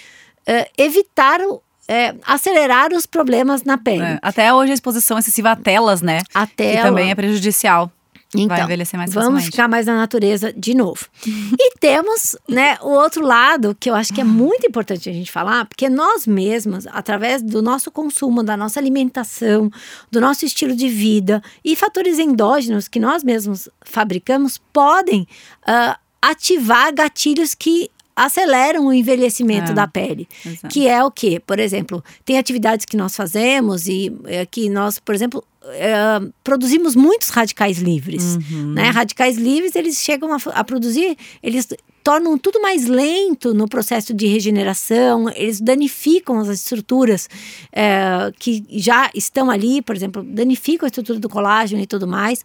eh, 0.47 0.69
evitar 0.79 1.41
o- 1.43 1.63
eh, 1.91 2.15
acelerar 2.25 2.93
os 2.93 3.05
problemas 3.05 3.65
na 3.65 3.77
pele. 3.77 4.05
É, 4.05 4.19
até 4.23 4.55
hoje 4.55 4.71
a 4.71 4.75
exposição 4.75 5.19
excessiva 5.19 5.51
a 5.51 5.57
telas, 5.57 6.01
né? 6.01 6.21
A 6.33 6.47
Que 6.47 6.55
tela. 6.55 6.83
também 6.83 7.11
é 7.11 7.15
prejudicial. 7.17 7.91
Então, 8.33 8.57
vai 8.57 8.63
envelhecer 8.65 8.97
mais 8.97 9.13
vamos 9.13 9.27
facilmente. 9.27 9.51
ficar 9.51 9.67
mais 9.67 9.87
na 9.87 9.97
natureza 9.97 10.53
de 10.53 10.73
novo. 10.73 11.07
e 11.27 11.75
temos, 11.81 12.37
né, 12.49 12.79
o 12.81 12.91
outro 12.91 13.27
lado 13.27 13.77
que 13.79 13.91
eu 13.91 13.95
acho 13.97 14.15
que 14.15 14.21
é 14.21 14.25
muito 14.25 14.65
importante 14.69 15.11
a 15.11 15.13
gente 15.13 15.33
falar, 15.33 15.65
porque 15.65 15.89
nós 15.89 16.29
mesmas, 16.29 16.87
através 16.87 17.43
do 17.43 17.61
nosso 17.61 17.91
consumo, 17.91 18.45
da 18.45 18.57
nossa 18.57 18.79
alimentação, 18.79 19.69
do 20.13 20.21
nosso 20.21 20.45
estilo 20.45 20.77
de 20.77 20.89
vida 20.89 21.43
e 21.65 21.75
fatores 21.75 22.21
endógenos 22.21 22.87
que 22.87 23.01
nós 23.01 23.25
mesmos 23.25 23.69
fabricamos, 23.85 24.59
podem 24.73 25.27
ah, 25.67 25.99
ativar 26.23 26.95
gatilhos 26.95 27.53
que 27.53 27.91
aceleram 28.15 28.87
o 28.87 28.93
envelhecimento 28.93 29.73
É, 29.73 29.75
da 29.75 29.87
pele. 29.87 30.29
exato. 30.45 30.69
Que 30.69 30.89
é 30.89 31.03
o 31.05 31.11
quê? 31.11 31.41
Por 31.45 31.59
exemplo, 31.59 32.03
tem 32.25 32.39
atividades 32.39 32.85
que 32.85 32.97
nós 32.97 33.15
fazemos 33.17 33.87
e 33.89 34.13
é, 34.25 34.45
que 34.47 34.69
nós, 34.69 34.99
por 34.99 35.15
exemplo, 35.15 35.45
é, 35.65 35.95
produzimos 36.43 36.95
muitos 36.97 37.29
radicais 37.29 37.79
livres. 37.79 38.37
Uhum. 38.51 38.73
Né? 38.73 38.91
Radicais 38.91 39.37
livres, 39.37 39.75
eles 39.77 39.99
chegam 39.99 40.33
a, 40.33 40.39
a 40.55 40.65
produzir, 40.65 41.17
eles 41.43 41.69
tornam 42.03 42.39
tudo 42.39 42.61
mais 42.63 42.87
lento 42.87 43.53
no 43.53 43.69
processo 43.69 44.15
de 44.15 44.27
regeneração, 44.27 45.29
eles 45.35 45.61
danificam 45.61 46.39
as 46.41 46.49
estruturas 46.49 47.29
é, 47.73 48.33
que 48.39 48.65
já 48.71 49.11
estão 49.15 49.51
ali, 49.51 49.83
por 49.83 49.95
exemplo, 49.95 50.23
danificam 50.23 50.87
a 50.87 50.89
estrutura 50.89 51.19
do 51.19 51.29
colágeno 51.29 51.83
e 51.83 51.87
tudo 51.87 52.07
mais. 52.07 52.43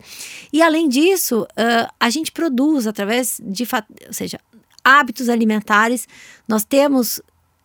E 0.51 0.61
além 0.61 0.89
disso, 0.89 1.47
é, 1.55 1.87
a 1.97 2.09
gente 2.09 2.31
produz 2.33 2.85
através 2.85 3.39
de, 3.41 3.63
ou 4.07 4.13
seja, 4.13 4.39
hábitos 4.85 5.27
alimentares, 5.27 6.07
nós 6.47 6.63
temos 6.63 7.21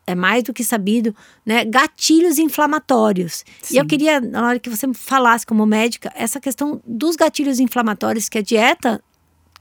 é 0.07 0.15
mais 0.15 0.43
do 0.43 0.53
que 0.53 0.65
sabido, 0.65 1.15
né, 1.47 1.65
gatilhos 1.65 2.37
inflamatórios. 2.39 3.45
E 3.71 3.77
eu 3.77 3.83
Sim. 3.83 3.87
queria, 3.87 4.21
na 4.21 4.45
hora 4.45 4.59
que 4.59 4.69
você 4.69 4.93
falasse 4.93 5.47
como 5.47 5.65
médica, 5.65 6.11
essa 6.17 6.41
questão 6.41 6.83
dos 6.85 7.15
gatilhos 7.15 7.61
inflamatórios 7.61 8.29
que 8.29 8.39
a 8.39 8.43
dieta 8.43 9.01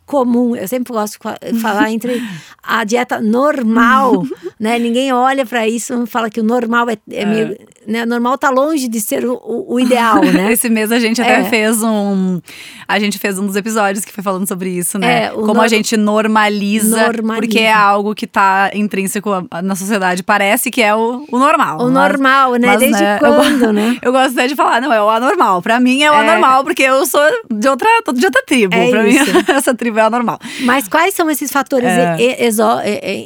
comum. 0.10 0.56
Eu 0.56 0.68
sempre 0.68 0.92
gosto 0.92 1.20
de 1.54 1.60
falar 1.60 1.92
entre 1.92 2.20
a 2.64 2.84
dieta 2.84 3.22
normal, 3.22 4.26
né? 4.60 4.80
Ninguém 4.80 5.14
olha 5.14 5.46
para 5.46 5.68
isso 5.68 6.04
e 6.04 6.08
fala 6.08 6.32
que 6.32 6.40
o 6.40 6.44
normal 6.44 6.90
é, 6.90 6.98
é, 7.12 7.22
é. 7.22 7.26
meio. 7.26 7.58
Né? 7.88 8.04
O 8.04 8.06
normal 8.08 8.38
tá 8.38 8.50
longe 8.50 8.88
de 8.88 9.00
ser 9.00 9.24
o, 9.26 9.40
o 9.44 9.80
ideal, 9.80 10.24
né? 10.24 10.50
Esse 10.54 10.68
mês 10.68 10.92
a 10.92 11.00
gente 11.00 11.22
até 11.22 11.42
é. 11.42 11.44
fez 11.44 11.84
um. 11.84 12.42
A 12.88 13.00
gente 13.00 13.20
fez 13.20 13.38
um 13.38 13.46
dos 13.46 13.56
episódios 13.56 14.04
que 14.04 14.12
foi 14.12 14.24
falando 14.24 14.48
sobre 14.48 14.70
isso, 14.70 14.98
né? 14.98 15.26
É, 15.26 15.30
Como 15.30 15.62
a 15.62 15.68
gente 15.68 15.96
normaliza, 15.96 17.04
normaliza, 17.04 17.42
porque 17.42 17.60
é 17.60 17.72
algo 17.72 18.16
que 18.16 18.26
tá 18.26 18.72
intrínseco 18.74 19.30
na 19.64 19.76
sociedade. 19.76 20.24
Parece 20.24 20.72
que 20.72 20.82
é 20.82 20.94
o, 20.96 21.24
o 21.32 21.38
normal. 21.38 21.78
O 21.80 21.84
mas, 21.84 21.94
normal, 21.94 22.56
né? 22.56 22.68
Mas, 22.68 22.80
Desde 22.80 23.02
né, 23.02 23.20
quando, 23.20 23.64
eu, 23.64 23.74
né? 23.74 23.98
Eu 24.02 24.12
gosto 24.12 24.32
até 24.32 24.48
de 24.48 24.56
falar, 24.56 24.82
não, 24.82 24.92
é 24.92 25.02
o 25.02 25.10
anormal. 25.10 25.62
Pra 25.62 25.80
mim 25.80 26.02
é 26.02 26.12
o 26.12 26.16
é. 26.16 26.28
anormal, 26.28 26.64
porque 26.64 26.84
eu 26.84 27.06
sou 27.06 27.22
de 27.52 27.68
outra, 27.68 27.88
de 28.14 28.26
outra 28.26 28.44
tribo. 28.46 28.74
É 28.74 28.90
pra 28.90 29.08
isso. 29.08 29.34
mim, 29.34 29.44
essa 29.50 29.74
tribo 29.76 29.99
é 30.00 30.06
anormal. 30.06 30.40
Mas 30.62 30.88
quais 30.88 31.14
são 31.14 31.30
esses 31.30 31.52
fatores 31.52 31.88
é. 31.88 32.46
exo, 32.46 32.64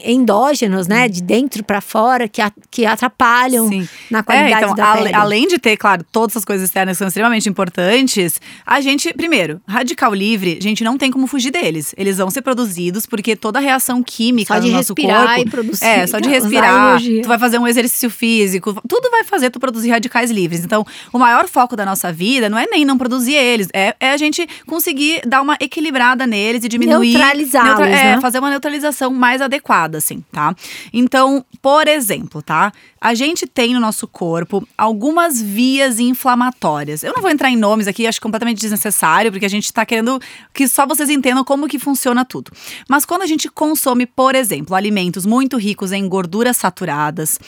endógenos, 0.05 0.88
né? 0.88 1.07
De 1.07 1.21
dentro 1.21 1.63
para 1.63 1.81
fora, 1.81 2.27
que, 2.27 2.41
a, 2.41 2.51
que 2.69 2.86
atrapalham 2.86 3.67
Sim. 3.67 3.88
na 4.09 4.19
é, 4.19 4.23
qualidade 4.23 4.63
então, 4.63 4.75
da 4.75 4.93
pele? 4.93 5.13
Além 5.13 5.47
de 5.47 5.57
ter, 5.57 5.77
claro, 5.77 6.05
todas 6.12 6.33
essas 6.33 6.45
coisas 6.45 6.65
externas 6.65 6.97
que 6.97 6.99
são 6.99 7.07
extremamente 7.07 7.47
importantes, 7.49 8.39
a 8.65 8.81
gente, 8.81 9.13
primeiro, 9.13 9.62
radical 9.67 10.13
livre, 10.13 10.57
a 10.59 10.63
gente 10.63 10.83
não 10.83 10.97
tem 10.97 11.12
como 11.12 11.27
fugir 11.27 11.51
deles. 11.51 11.93
Eles 11.97 12.17
vão 12.17 12.29
ser 12.29 12.41
produzidos 12.41 13.05
porque 13.05 13.36
toda 13.36 13.59
reação 13.59 14.01
química 14.03 14.55
só 14.55 14.62
no 14.62 14.71
nosso 14.71 14.95
corpo. 14.95 15.39
E 15.39 15.49
produzir, 15.49 15.86
é, 15.86 16.07
só 16.07 16.19
de 16.19 16.29
respirar. 16.29 16.99
Tu 17.01 17.27
vai 17.27 17.39
fazer 17.39 17.57
um 17.57 17.67
exercício 17.67 18.09
físico, 18.09 18.73
tudo 18.88 19.09
vai 19.09 19.23
fazer 19.23 19.49
tu 19.49 19.59
produzir 19.59 19.89
radicais 19.89 20.31
livres. 20.31 20.63
Então, 20.63 20.86
o 21.12 21.19
maior 21.19 21.47
foco 21.47 21.75
da 21.75 21.86
nossa 21.86 22.12
vida 22.12 22.49
não 22.49 22.57
é 22.57 22.65
nem 22.65 22.86
não 22.86 22.97
produzir 22.97 23.36
eles, 23.36 23.67
é, 23.73 23.95
é 23.99 24.12
a 24.12 24.17
gente 24.17 24.47
conseguir 24.65 25.21
dar 25.25 25.41
uma 25.41 25.57
equilibrada 25.59 26.25
neles 26.25 26.62
e 26.63 26.69
diminuir. 26.69 27.13
Neutralizá-los. 27.13 27.80
Neutra, 27.80 27.89
é, 27.89 28.15
né? 28.15 28.21
fazer 28.21 28.39
uma 28.39 28.49
neutralização 28.49 29.12
mais 29.12 29.41
adequada, 29.41 29.97
assim, 29.97 30.23
tá? 30.32 30.56
Então, 30.91 31.45
por 31.62 31.88
exemplo, 31.88 32.41
tá? 32.41 32.71
A 32.99 33.13
gente 33.13 33.47
tem 33.47 33.73
no 33.73 33.80
nosso 33.80 34.08
corpo 34.08 34.65
algumas 34.78 35.41
vias 35.41 35.99
inflamatórias. 35.99 37.04
Eu 37.04 37.13
não 37.13 37.21
vou 37.21 37.32
entrar 37.32 37.49
em 37.49 37.56
nomes 37.56 37.88
aqui, 37.88 38.08
acho 38.08 38.21
completamente 38.21 38.60
desnecessário, 38.60 39.32
porque 39.32 39.45
a 39.45 39.49
gente 39.49 39.65
está 39.65 39.86
querendo 39.86 40.19
que 40.54 40.67
só 40.67 40.86
vocês 40.86 41.10
entendam 41.10 41.43
como 41.43 41.67
que 41.67 41.80
funciona 41.80 42.26
tudo. 42.26 42.52
Mas 42.88 43.06
quando 43.06 43.21
a 43.21 43.26
gente 43.26 43.49
consome, 43.49 44.06
por 44.06 44.36
exemplo, 44.36 44.76
alimentos 44.76 45.26
muito 45.26 45.58
ricos 45.58 45.91
em 45.91 46.08
gorduras 46.08 46.58
saturadas, 46.58 47.39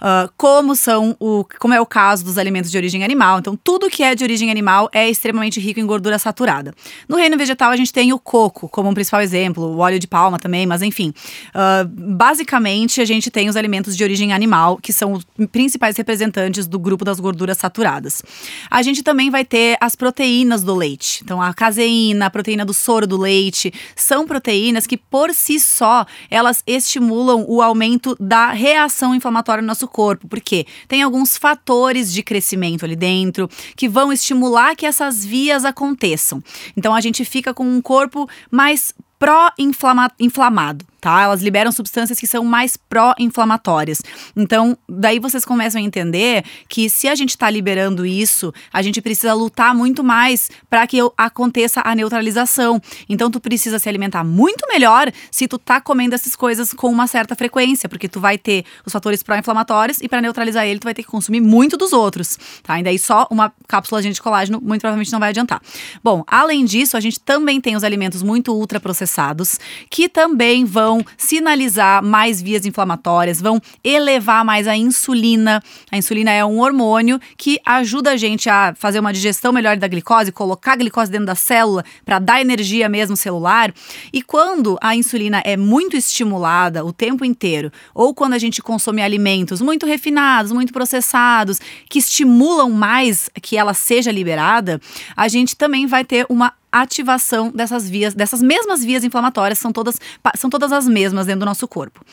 uh, 0.00 0.30
como 0.36 0.74
são 0.74 1.16
o, 1.20 1.44
como 1.58 1.74
é 1.74 1.80
o 1.80 1.86
caso 1.86 2.24
dos 2.24 2.36
alimentos 2.36 2.70
de 2.70 2.76
origem 2.76 3.04
animal, 3.04 3.38
então 3.38 3.56
tudo 3.56 3.88
que 3.88 4.02
é 4.02 4.14
de 4.14 4.24
origem 4.24 4.50
animal 4.50 4.88
é 4.92 5.08
extremamente 5.08 5.60
rico 5.60 5.80
em 5.80 5.86
gordura 5.86 6.18
saturada. 6.18 6.74
No 7.08 7.16
reino 7.16 7.36
vegetal 7.36 7.70
a 7.70 7.76
gente 7.76 7.92
tem 7.92 8.12
o 8.12 8.18
coco 8.18 8.59
como 8.68 8.88
um 8.88 8.94
principal 8.94 9.20
exemplo, 9.20 9.64
o 9.64 9.78
óleo 9.78 9.98
de 9.98 10.06
palma 10.06 10.38
também, 10.38 10.66
mas 10.66 10.82
enfim, 10.82 11.12
uh, 11.54 11.86
basicamente 11.86 13.00
a 13.00 13.04
gente 13.04 13.30
tem 13.30 13.48
os 13.48 13.56
alimentos 13.56 13.96
de 13.96 14.04
origem 14.04 14.32
animal 14.32 14.76
que 14.76 14.92
são 14.92 15.12
os 15.12 15.26
principais 15.50 15.96
representantes 15.96 16.66
do 16.66 16.78
grupo 16.78 17.04
das 17.04 17.20
gorduras 17.20 17.58
saturadas. 17.58 18.22
A 18.70 18.82
gente 18.82 19.02
também 19.02 19.30
vai 19.30 19.44
ter 19.44 19.76
as 19.80 19.94
proteínas 19.94 20.62
do 20.62 20.74
leite. 20.74 21.20
Então, 21.22 21.40
a 21.40 21.52
caseína, 21.52 22.26
a 22.26 22.30
proteína 22.30 22.64
do 22.64 22.72
soro 22.72 23.06
do 23.06 23.16
leite, 23.16 23.72
são 23.94 24.26
proteínas 24.26 24.86
que, 24.86 24.96
por 24.96 25.34
si 25.34 25.58
só, 25.60 26.06
elas 26.30 26.62
estimulam 26.66 27.44
o 27.48 27.62
aumento 27.62 28.16
da 28.18 28.50
reação 28.50 29.14
inflamatória 29.14 29.62
no 29.62 29.68
nosso 29.68 29.86
corpo. 29.86 30.28
Porque 30.28 30.66
tem 30.88 31.02
alguns 31.02 31.36
fatores 31.36 32.12
de 32.12 32.22
crescimento 32.22 32.84
ali 32.84 32.96
dentro 32.96 33.48
que 33.76 33.88
vão 33.88 34.12
estimular 34.12 34.74
que 34.76 34.86
essas 34.86 35.24
vias 35.24 35.64
aconteçam. 35.64 36.42
Então, 36.76 36.94
a 36.94 37.00
gente 37.00 37.24
fica 37.24 37.52
com 37.52 37.64
um 37.64 37.80
corpo 37.80 38.28
mais 38.50 38.94
pró-inflamado 39.18 40.84
tá? 41.00 41.22
Elas 41.22 41.42
liberam 41.42 41.72
substâncias 41.72 42.18
que 42.18 42.26
são 42.26 42.44
mais 42.44 42.76
pró-inflamatórias. 42.76 44.02
Então, 44.36 44.76
daí 44.88 45.18
vocês 45.18 45.44
começam 45.44 45.80
a 45.80 45.84
entender 45.84 46.44
que 46.68 46.90
se 46.90 47.08
a 47.08 47.14
gente 47.14 47.30
está 47.30 47.48
liberando 47.48 48.04
isso, 48.04 48.52
a 48.72 48.82
gente 48.82 49.00
precisa 49.00 49.32
lutar 49.34 49.74
muito 49.74 50.04
mais 50.04 50.50
para 50.68 50.86
que 50.86 50.98
aconteça 51.16 51.80
a 51.84 51.94
neutralização. 51.94 52.80
Então, 53.08 53.30
tu 53.30 53.40
precisa 53.40 53.78
se 53.78 53.88
alimentar 53.88 54.24
muito 54.24 54.66
melhor 54.68 55.10
se 55.30 55.48
tu 55.48 55.58
tá 55.58 55.80
comendo 55.80 56.14
essas 56.14 56.36
coisas 56.36 56.72
com 56.72 56.88
uma 56.88 57.06
certa 57.06 57.34
frequência, 57.34 57.88
porque 57.88 58.08
tu 58.08 58.20
vai 58.20 58.36
ter 58.36 58.64
os 58.84 58.92
fatores 58.92 59.22
pró-inflamatórios 59.22 59.98
e 60.00 60.08
para 60.08 60.20
neutralizar 60.20 60.66
ele, 60.66 60.78
tu 60.78 60.84
vai 60.84 60.94
ter 60.94 61.02
que 61.02 61.08
consumir 61.08 61.40
muito 61.40 61.76
dos 61.76 61.92
outros, 61.92 62.38
tá? 62.62 62.78
E 62.78 62.82
daí 62.82 62.98
só 62.98 63.26
uma 63.30 63.52
cápsula 63.66 64.02
de 64.02 64.20
colágeno 64.20 64.60
muito 64.60 64.80
provavelmente 64.80 65.12
não 65.12 65.20
vai 65.20 65.30
adiantar. 65.30 65.60
Bom, 66.02 66.24
além 66.26 66.64
disso, 66.64 66.96
a 66.96 67.00
gente 67.00 67.20
também 67.20 67.60
tem 67.60 67.76
os 67.76 67.84
alimentos 67.84 68.22
muito 68.22 68.52
ultraprocessados 68.52 69.58
que 69.88 70.08
também 70.08 70.64
vão 70.64 70.89
vão 70.90 71.04
sinalizar 71.16 72.02
mais 72.02 72.42
vias 72.42 72.66
inflamatórias, 72.66 73.40
vão 73.40 73.62
elevar 73.84 74.44
mais 74.44 74.66
a 74.66 74.76
insulina. 74.76 75.62
A 75.90 75.96
insulina 75.96 76.32
é 76.32 76.44
um 76.44 76.58
hormônio 76.58 77.20
que 77.36 77.60
ajuda 77.64 78.10
a 78.10 78.16
gente 78.16 78.50
a 78.50 78.74
fazer 78.74 78.98
uma 78.98 79.12
digestão 79.12 79.52
melhor 79.52 79.76
da 79.76 79.86
glicose, 79.86 80.32
colocar 80.32 80.72
a 80.72 80.76
glicose 80.76 81.08
dentro 81.08 81.26
da 81.26 81.36
célula 81.36 81.84
para 82.04 82.18
dar 82.18 82.40
energia 82.40 82.88
mesmo 82.88 83.16
celular. 83.16 83.72
E 84.12 84.20
quando 84.20 84.76
a 84.82 84.96
insulina 84.96 85.40
é 85.44 85.56
muito 85.56 85.96
estimulada 85.96 86.84
o 86.84 86.92
tempo 86.92 87.24
inteiro, 87.24 87.70
ou 87.94 88.12
quando 88.12 88.32
a 88.32 88.38
gente 88.38 88.60
consome 88.60 89.00
alimentos 89.00 89.60
muito 89.60 89.86
refinados, 89.86 90.50
muito 90.50 90.72
processados, 90.72 91.60
que 91.88 92.00
estimulam 92.00 92.70
mais 92.70 93.30
que 93.40 93.56
ela 93.56 93.74
seja 93.74 94.10
liberada, 94.10 94.80
a 95.16 95.28
gente 95.28 95.54
também 95.54 95.86
vai 95.86 96.04
ter 96.04 96.26
uma 96.28 96.52
ativação 96.72 97.50
dessas 97.50 97.88
vias, 97.88 98.14
dessas 98.14 98.42
mesmas 98.42 98.84
vias 98.84 99.04
inflamatórias, 99.04 99.58
são 99.58 99.72
todas, 99.72 99.98
são 100.36 100.48
todas 100.48 100.72
as 100.72 100.86
mesmas 100.86 101.26
dentro 101.26 101.40
do 101.40 101.46
nosso 101.46 101.66
corpo. 101.66 102.04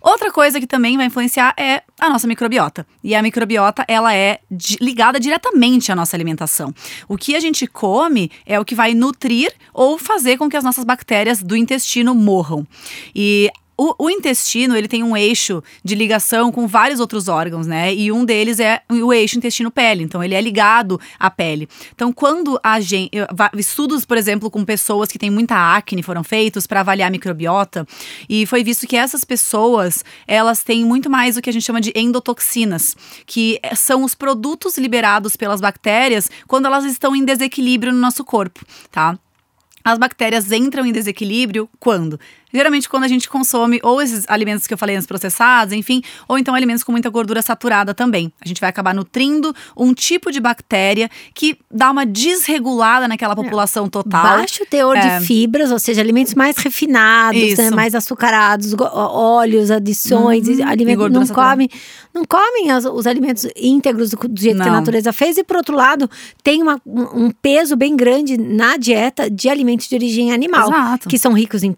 Outra 0.00 0.32
coisa 0.32 0.58
que 0.58 0.66
também 0.66 0.96
vai 0.96 1.06
influenciar 1.06 1.54
é 1.56 1.82
a 2.00 2.10
nossa 2.10 2.26
microbiota. 2.26 2.84
E 3.04 3.14
a 3.14 3.22
microbiota, 3.22 3.84
ela 3.86 4.12
é 4.12 4.40
ligada 4.80 5.20
diretamente 5.20 5.92
à 5.92 5.94
nossa 5.94 6.16
alimentação. 6.16 6.74
O 7.08 7.16
que 7.16 7.36
a 7.36 7.40
gente 7.40 7.68
come 7.68 8.30
é 8.44 8.58
o 8.58 8.64
que 8.64 8.74
vai 8.74 8.94
nutrir 8.94 9.52
ou 9.72 9.96
fazer 9.98 10.36
com 10.36 10.48
que 10.48 10.56
as 10.56 10.64
nossas 10.64 10.84
bactérias 10.84 11.40
do 11.40 11.54
intestino 11.54 12.14
morram. 12.14 12.66
E 13.14 13.48
o, 13.82 13.94
o, 13.98 14.08
intestino, 14.08 14.76
ele 14.76 14.86
tem 14.86 15.02
um 15.02 15.16
eixo 15.16 15.60
de 15.84 15.96
ligação 15.96 16.52
com 16.52 16.68
vários 16.68 17.00
outros 17.00 17.26
órgãos, 17.26 17.66
né? 17.66 17.92
E 17.92 18.12
um 18.12 18.24
deles 18.24 18.60
é 18.60 18.80
o 18.88 19.12
eixo 19.12 19.36
intestino-pele. 19.36 20.04
Então, 20.04 20.22
ele 20.22 20.36
é 20.36 20.40
ligado 20.40 21.00
à 21.18 21.28
pele. 21.28 21.68
Então, 21.92 22.12
quando 22.12 22.60
a 22.62 22.78
gente. 22.78 23.10
Estudos, 23.56 24.04
por 24.04 24.16
exemplo, 24.16 24.48
com 24.50 24.64
pessoas 24.64 25.08
que 25.08 25.18
têm 25.18 25.30
muita 25.30 25.76
acne 25.76 26.00
foram 26.00 26.22
feitos 26.22 26.64
para 26.64 26.80
avaliar 26.80 27.08
a 27.08 27.10
microbiota. 27.10 27.84
E 28.28 28.46
foi 28.46 28.62
visto 28.62 28.86
que 28.86 28.96
essas 28.96 29.24
pessoas, 29.24 30.04
elas 30.28 30.62
têm 30.62 30.84
muito 30.84 31.10
mais 31.10 31.36
o 31.36 31.42
que 31.42 31.50
a 31.50 31.52
gente 31.52 31.64
chama 31.64 31.80
de 31.80 31.92
endotoxinas, 31.96 32.96
que 33.26 33.58
são 33.74 34.04
os 34.04 34.14
produtos 34.14 34.78
liberados 34.78 35.36
pelas 35.36 35.60
bactérias 35.60 36.30
quando 36.46 36.66
elas 36.66 36.84
estão 36.84 37.16
em 37.16 37.24
desequilíbrio 37.24 37.92
no 37.92 37.98
nosso 37.98 38.24
corpo, 38.24 38.64
tá? 38.92 39.18
As 39.84 39.98
bactérias 39.98 40.52
entram 40.52 40.86
em 40.86 40.92
desequilíbrio 40.92 41.68
quando? 41.80 42.18
Geralmente 42.52 42.88
quando 42.88 43.04
a 43.04 43.08
gente 43.08 43.28
consome 43.28 43.80
ou 43.82 44.00
esses 44.00 44.24
alimentos 44.28 44.66
que 44.66 44.74
eu 44.74 44.78
falei 44.78 44.96
antes 44.96 45.06
processados, 45.06 45.72
enfim, 45.72 46.02
ou 46.28 46.38
então 46.38 46.54
alimentos 46.54 46.84
com 46.84 46.92
muita 46.92 47.08
gordura 47.08 47.42
saturada 47.42 47.94
também. 47.94 48.32
A 48.44 48.48
gente 48.48 48.60
vai 48.60 48.70
acabar 48.70 48.94
nutrindo 48.94 49.54
um 49.76 49.94
tipo 49.94 50.30
de 50.30 50.40
bactéria 50.40 51.10
que 51.34 51.58
dá 51.70 51.90
uma 51.90 52.04
desregulada 52.04 53.08
naquela 53.08 53.34
população 53.34 53.88
total. 53.88 54.38
Baixo 54.38 54.64
teor 54.68 54.96
é. 54.96 55.18
de 55.18 55.26
fibras, 55.26 55.70
ou 55.70 55.78
seja, 55.78 56.00
alimentos 56.00 56.34
mais 56.34 56.56
refinados, 56.56 57.56
né, 57.56 57.70
mais 57.70 57.94
açucarados, 57.94 58.74
óleos, 58.78 59.70
adições, 59.70 60.48
uhum. 60.48 60.66
alimentos 60.66 61.10
não 61.10 61.26
comem, 61.26 61.68
não 62.12 62.24
comem 62.24 62.70
as, 62.70 62.84
os 62.84 63.06
alimentos 63.06 63.46
íntegros 63.56 64.10
do, 64.10 64.16
do 64.28 64.40
jeito 64.40 64.56
não. 64.56 64.64
que 64.64 64.68
a 64.68 64.72
natureza 64.72 65.12
fez 65.12 65.38
e 65.38 65.44
por 65.44 65.56
outro 65.56 65.76
lado, 65.76 66.10
tem 66.42 66.62
uma, 66.62 66.80
um 66.86 67.30
peso 67.30 67.76
bem 67.76 67.96
grande 67.96 68.36
na 68.36 68.76
dieta 68.76 69.30
de 69.30 69.48
alimentos 69.48 69.88
de 69.88 69.94
origem 69.94 70.32
animal, 70.32 70.70
Exato. 70.70 71.08
que 71.08 71.18
são 71.18 71.32
ricos 71.32 71.62
em 71.62 71.72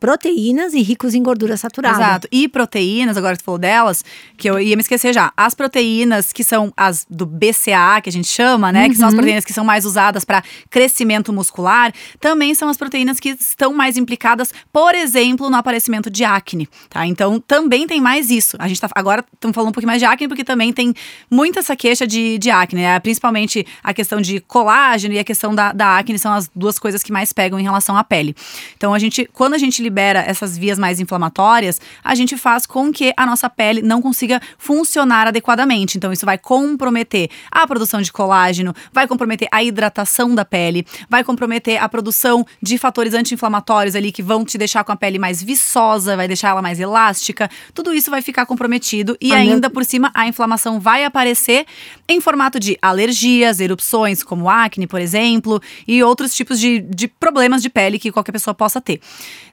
proteínas 0.65 0.75
e 0.75 0.83
ricos 0.83 1.15
em 1.15 1.23
gordura 1.23 1.57
saturada. 1.57 1.97
Exato. 1.97 2.29
E 2.31 2.49
proteínas, 2.49 3.17
agora 3.17 3.37
que 3.37 3.43
tu 3.43 3.45
falou 3.45 3.59
delas, 3.59 4.05
que 4.37 4.49
eu 4.49 4.59
ia 4.59 4.77
me 4.77 4.81
esquecer 4.81 5.13
já. 5.13 5.33
As 5.37 5.55
proteínas 5.55 6.33
que 6.33 6.43
são 6.43 6.73
as 6.77 7.07
do 7.09 7.27
BCA, 7.27 8.01
que 8.03 8.09
a 8.09 8.13
gente 8.13 8.29
chama, 8.29 8.73
né? 8.73 8.85
Uhum. 8.85 8.91
Que 8.91 8.97
são 8.97 9.07
as 9.07 9.13
uhum. 9.13 9.19
proteínas 9.19 9.45
que 9.45 9.53
são 9.53 9.65
mais 9.65 9.85
usadas 9.85 10.25
para 10.25 10.43
crescimento 10.71 11.33
muscular, 11.33 11.93
também 12.21 12.55
são 12.55 12.69
as 12.69 12.77
proteínas 12.77 13.21
que 13.21 13.31
estão 13.31 13.73
mais 13.73 13.97
implicadas, 13.97 14.53
por 14.73 14.95
exemplo, 14.95 15.51
no 15.51 15.57
aparecimento 15.57 16.11
de 16.11 16.25
acne, 16.25 16.69
tá? 16.89 17.07
Então 17.07 17.41
também 17.41 17.87
tem 17.87 18.01
mais 18.01 18.31
isso. 18.31 18.57
A 18.59 18.69
gente 18.69 18.81
tá 18.81 18.89
agora 18.95 19.25
estamos 19.33 19.55
falando 19.55 19.71
um 19.71 19.73
pouquinho 19.73 19.89
mais 19.89 20.01
de 20.01 20.07
acne, 20.07 20.29
porque 20.29 20.45
também 20.45 20.73
tem 20.73 20.95
muita 21.31 21.61
essa 21.61 21.77
queixa 21.77 22.07
de, 22.07 22.39
de 22.39 22.51
acne, 22.51 22.83
né? 22.83 22.99
Principalmente 23.01 23.67
a 23.83 23.93
questão 23.93 24.21
de 24.21 24.41
colágeno 24.41 25.15
e 25.15 25.19
a 25.19 25.25
questão 25.25 25.55
da, 25.55 25.73
da 25.73 25.99
acne 25.99 26.19
são 26.19 26.33
as 26.33 26.51
duas 26.55 26.79
coisas 26.79 27.03
que 27.03 27.13
mais 27.13 27.33
pegam 27.33 27.59
em 27.59 27.63
relação 27.63 27.97
à 27.97 28.05
pele. 28.05 28.35
Então 28.77 28.95
a 28.95 28.99
gente, 28.99 29.29
quando 29.33 29.55
a 29.55 29.59
gente 29.59 29.83
libera 29.83 30.21
essas 30.21 30.54
essas 30.55 30.59
vias 30.59 30.79
mais 30.79 31.01
inflamatórias, 31.01 31.81
a 32.03 32.15
gente 32.15 32.37
faz 32.37 32.67
com 32.67 32.93
que 32.93 33.13
a 33.17 33.27
nossa 33.27 33.51
pele 33.51 33.83
não 33.83 34.01
consiga 34.01 34.41
funcionar 34.57 35.27
adequadamente. 35.27 35.99
Então, 35.99 36.13
isso 36.13 36.25
vai 36.25 36.39
comprometer 36.39 37.29
a 37.51 37.67
produção 37.67 38.01
de 38.01 38.13
colágeno, 38.13 38.75
vai 38.93 39.07
comprometer 39.07 39.49
a 39.51 39.63
hidratação 39.63 40.35
da 40.35 40.45
pele, 40.45 40.87
vai 41.09 41.25
comprometer 41.25 41.83
a 41.83 41.89
produção 41.89 42.47
de 42.63 42.79
fatores 42.79 43.15
anti-inflamatórios 43.15 43.95
ali 43.95 44.13
que 44.13 44.23
vão 44.23 44.45
te 44.45 44.57
deixar 44.57 44.85
com 44.85 44.93
a 44.93 44.97
pele 44.97 45.19
mais 45.19 45.43
viçosa, 45.43 46.17
vai 46.17 46.29
deixar 46.29 46.51
ela 46.51 46.63
mais 46.63 46.79
elástica. 46.81 47.51
Tudo 47.73 47.93
isso 47.93 48.11
vai 48.11 48.23
ficar 48.23 48.47
comprometido 48.47 49.17
e 49.21 49.33
ainda 49.33 49.69
por 49.69 49.85
cima 49.85 50.11
a 50.15 50.27
inflamação 50.27 50.79
vai 50.79 51.05
aparecer 51.05 51.67
em 52.09 52.21
formato 52.21 52.61
de 52.61 52.79
alergias, 52.81 53.61
erupções, 53.61 54.23
como 54.23 54.49
acne, 54.49 54.87
por 54.87 55.01
exemplo, 55.01 55.61
e 55.87 56.03
outros 56.03 56.35
tipos 56.35 56.61
de, 56.61 56.81
de 56.81 57.09
problemas 57.09 57.63
de 57.63 57.71
pele 57.71 57.99
que 57.99 58.13
qualquer 58.13 58.33
pessoa 58.33 58.55
possa 58.55 58.81
ter, 58.81 59.01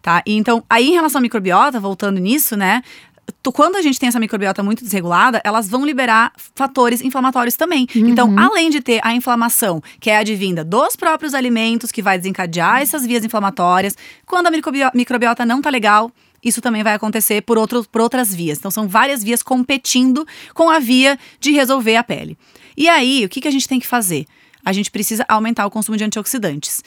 tá? 0.01 0.21
E 0.25 0.35
então, 0.35 0.63
aí 0.69 0.90
em 0.91 0.95
relação 0.95 1.19
à 1.19 1.21
microbiota, 1.21 1.79
voltando 1.79 2.19
nisso, 2.19 2.55
né? 2.55 2.81
quando 3.53 3.75
a 3.75 3.81
gente 3.81 3.99
tem 3.99 4.07
essa 4.09 4.19
microbiota 4.19 4.61
muito 4.61 4.83
desregulada, 4.83 5.41
elas 5.43 5.69
vão 5.69 5.85
liberar 5.85 6.31
fatores 6.55 7.01
inflamatórios 7.01 7.55
também. 7.55 7.87
Uhum. 7.95 8.09
Então, 8.09 8.37
além 8.37 8.69
de 8.69 8.81
ter 8.81 8.99
a 9.03 9.13
inflamação, 9.13 9.81
que 9.99 10.09
é 10.09 10.17
advinda 10.17 10.63
dos 10.63 10.95
próprios 10.95 11.33
alimentos, 11.33 11.91
que 11.91 12.01
vai 12.01 12.17
desencadear 12.17 12.81
essas 12.81 13.05
vias 13.05 13.23
inflamatórias, 13.23 13.95
quando 14.25 14.47
a 14.47 14.51
microbiota 14.93 15.45
não 15.45 15.61
tá 15.61 15.69
legal, 15.69 16.11
isso 16.43 16.61
também 16.61 16.83
vai 16.83 16.93
acontecer 16.93 17.41
por, 17.41 17.57
outro, 17.57 17.85
por 17.89 18.01
outras 18.01 18.33
vias. 18.33 18.57
Então, 18.57 18.71
são 18.71 18.87
várias 18.87 19.23
vias 19.23 19.41
competindo 19.41 20.25
com 20.53 20.69
a 20.69 20.79
via 20.79 21.17
de 21.39 21.51
resolver 21.51 21.95
a 21.95 22.03
pele. 22.03 22.37
E 22.75 22.89
aí, 22.89 23.25
o 23.25 23.29
que, 23.29 23.41
que 23.41 23.47
a 23.47 23.51
gente 23.51 23.67
tem 23.67 23.79
que 23.79 23.87
fazer? 23.87 24.25
A 24.63 24.73
gente 24.73 24.91
precisa 24.91 25.25
aumentar 25.27 25.65
o 25.65 25.71
consumo 25.71 25.97
de 25.97 26.03
antioxidantes. 26.03 26.83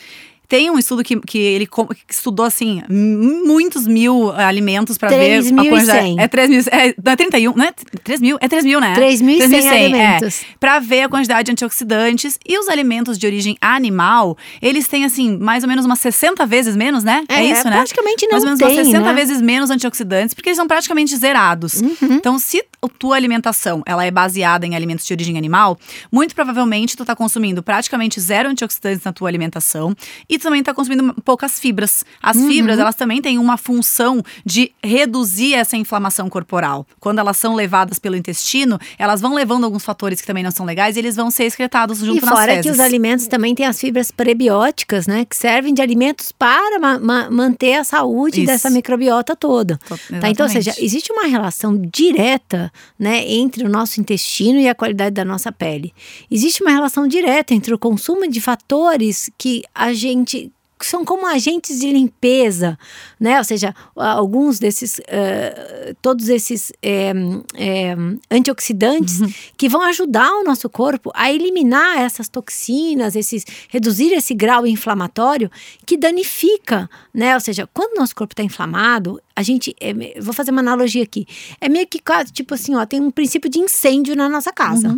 Tem 0.48 0.70
um 0.70 0.78
estudo 0.78 1.02
que, 1.02 1.18
que 1.20 1.38
ele 1.38 1.68
estudou, 2.08 2.44
assim, 2.44 2.82
muitos 2.88 3.86
mil 3.86 4.30
alimentos 4.32 4.98
para 4.98 5.08
ver 5.08 5.38
a 5.38 5.42
quantidade. 5.42 6.16
É 6.18 6.28
3 6.28 6.50
mil. 6.50 6.60
É, 6.70 6.94
não 7.02 7.12
é 7.12 7.16
31, 7.16 7.54
não 7.54 7.64
é 7.64 7.72
3 8.02 8.20
mil? 8.20 8.38
É 8.40 8.48
3 8.48 8.64
mil, 8.64 8.80
né? 8.80 8.94
3.100 8.96 9.68
alimentos. 9.68 10.42
É, 10.42 10.46
pra 10.60 10.78
ver 10.78 11.02
a 11.02 11.08
quantidade 11.08 11.46
de 11.46 11.52
antioxidantes. 11.52 12.38
E 12.46 12.58
os 12.58 12.68
alimentos 12.68 13.18
de 13.18 13.26
origem 13.26 13.56
animal, 13.60 14.36
eles 14.60 14.86
têm, 14.88 15.04
assim, 15.04 15.36
mais 15.38 15.64
ou 15.64 15.68
menos 15.68 15.84
umas 15.84 16.00
60 16.00 16.44
vezes 16.46 16.76
menos, 16.76 17.02
né? 17.04 17.24
É, 17.28 17.36
é 17.36 17.44
isso, 17.44 17.68
né? 17.68 17.76
Praticamente 17.76 18.26
não 18.26 18.32
Mais 18.32 18.44
ou 18.44 18.48
menos 18.50 18.58
tem, 18.60 18.68
umas 18.68 18.86
60 18.86 19.00
né? 19.00 19.14
vezes 19.14 19.40
menos 19.40 19.70
antioxidantes, 19.70 20.34
porque 20.34 20.50
eles 20.50 20.56
são 20.56 20.66
praticamente 20.66 21.16
zerados. 21.16 21.80
Uhum. 21.80 21.96
Então, 22.02 22.38
se 22.38 22.62
a 22.82 22.88
tua 22.98 23.16
alimentação 23.16 23.82
ela 23.86 24.04
é 24.04 24.10
baseada 24.10 24.66
em 24.66 24.74
alimentos 24.74 25.06
de 25.06 25.12
origem 25.12 25.38
animal, 25.38 25.78
muito 26.12 26.34
provavelmente 26.34 26.96
tu 26.96 27.04
tá 27.04 27.16
consumindo 27.16 27.62
praticamente 27.62 28.20
zero 28.20 28.48
antioxidantes 28.48 29.04
na 29.04 29.12
tua 29.12 29.28
alimentação 29.28 29.94
e 30.34 30.38
também 30.38 30.62
tá 30.62 30.72
consumindo 30.74 31.14
poucas 31.24 31.58
fibras. 31.58 32.04
As 32.22 32.36
Uhum. 32.36 32.48
fibras, 32.48 32.78
elas 32.78 32.94
também 32.94 33.20
têm 33.22 33.38
uma 33.38 33.56
função 33.56 34.22
de 34.44 34.72
reduzir 34.82 35.54
essa 35.54 35.76
inflamação 35.76 36.28
corporal. 36.28 36.86
Quando 37.00 37.18
elas 37.18 37.36
são 37.36 37.54
levadas 37.54 37.98
pelo 37.98 38.16
intestino, 38.16 38.78
elas 38.98 39.20
vão 39.20 39.34
levando 39.34 39.64
alguns 39.64 39.84
fatores 39.84 40.20
que 40.20 40.26
também 40.26 40.42
não 40.42 40.50
são 40.50 40.66
legais 40.66 40.96
e 40.96 40.98
eles 40.98 41.16
vão 41.16 41.30
ser 41.30 41.44
excretados 41.44 41.98
junto 41.98 42.18
E 42.22 42.24
nas 42.24 42.34
fora 42.34 42.46
fezes. 42.52 42.62
que 42.64 42.70
os 42.70 42.80
alimentos 42.80 43.26
também 43.26 43.54
têm 43.54 43.66
as 43.66 43.80
fibras 43.80 44.10
prebióticas, 44.10 45.06
né? 45.06 45.24
Que 45.24 45.36
servem 45.36 45.72
de 45.72 45.80
alimentos 45.82 46.32
para 46.32 46.78
ma- 46.78 46.98
ma- 46.98 47.30
manter 47.30 47.74
a 47.74 47.84
saúde 47.84 48.38
Isso. 48.40 48.46
dessa 48.46 48.68
microbiota 48.70 49.34
toda. 49.36 49.78
To- 49.88 49.94
Tá? 50.20 50.28
Então, 50.28 50.46
ou 50.46 50.52
seja, 50.52 50.74
existe 50.78 51.12
uma 51.12 51.26
relação 51.26 51.80
direta 51.92 52.72
né, 52.98 53.24
entre 53.30 53.64
o 53.64 53.68
nosso 53.68 54.00
intestino 54.00 54.58
e 54.58 54.68
a 54.68 54.74
qualidade 54.74 55.14
da 55.14 55.24
nossa 55.24 55.50
pele. 55.50 55.92
Existe 56.30 56.62
uma 56.62 56.70
relação 56.72 57.06
direta 57.06 57.54
entre 57.54 57.72
o 57.74 57.78
consumo 57.78 58.28
de 58.28 58.40
fatores 58.40 59.30
que 59.38 59.62
a 59.74 59.92
gente 59.92 60.23
que 60.24 60.52
são 60.84 61.04
como 61.04 61.26
agentes 61.26 61.80
de 61.80 61.90
limpeza, 61.90 62.78
né? 63.18 63.38
Ou 63.38 63.44
seja, 63.44 63.74
alguns 63.96 64.58
desses, 64.58 65.00
eh, 65.06 65.94
todos 66.02 66.28
esses 66.28 66.72
eh, 66.82 67.12
eh, 67.54 67.96
antioxidantes 68.30 69.20
que 69.56 69.68
vão 69.68 69.82
ajudar 69.82 70.30
o 70.32 70.44
nosso 70.44 70.68
corpo 70.68 71.10
a 71.14 71.32
eliminar 71.32 71.98
essas 71.98 72.28
toxinas, 72.28 73.14
esses, 73.14 73.44
reduzir 73.68 74.12
esse 74.12 74.34
grau 74.34 74.66
inflamatório 74.66 75.50
que 75.86 75.96
danifica, 75.96 76.90
né? 77.14 77.34
Ou 77.34 77.40
seja, 77.40 77.68
quando 77.72 77.96
o 77.96 78.00
nosso 78.00 78.14
corpo 78.14 78.32
está 78.32 78.42
inflamado, 78.42 79.20
a 79.36 79.42
gente, 79.42 79.74
é 79.80 79.92
vou 80.20 80.32
fazer 80.32 80.52
uma 80.52 80.60
analogia 80.60 81.02
aqui, 81.02 81.26
é 81.60 81.68
meio 81.68 81.86
que 81.86 81.98
quase, 81.98 82.32
tipo 82.32 82.54
assim, 82.54 82.74
ó, 82.76 82.86
tem 82.86 83.00
um 83.00 83.10
princípio 83.10 83.50
de 83.50 83.58
incêndio 83.58 84.14
na 84.14 84.28
nossa 84.28 84.52
casa. 84.52 84.88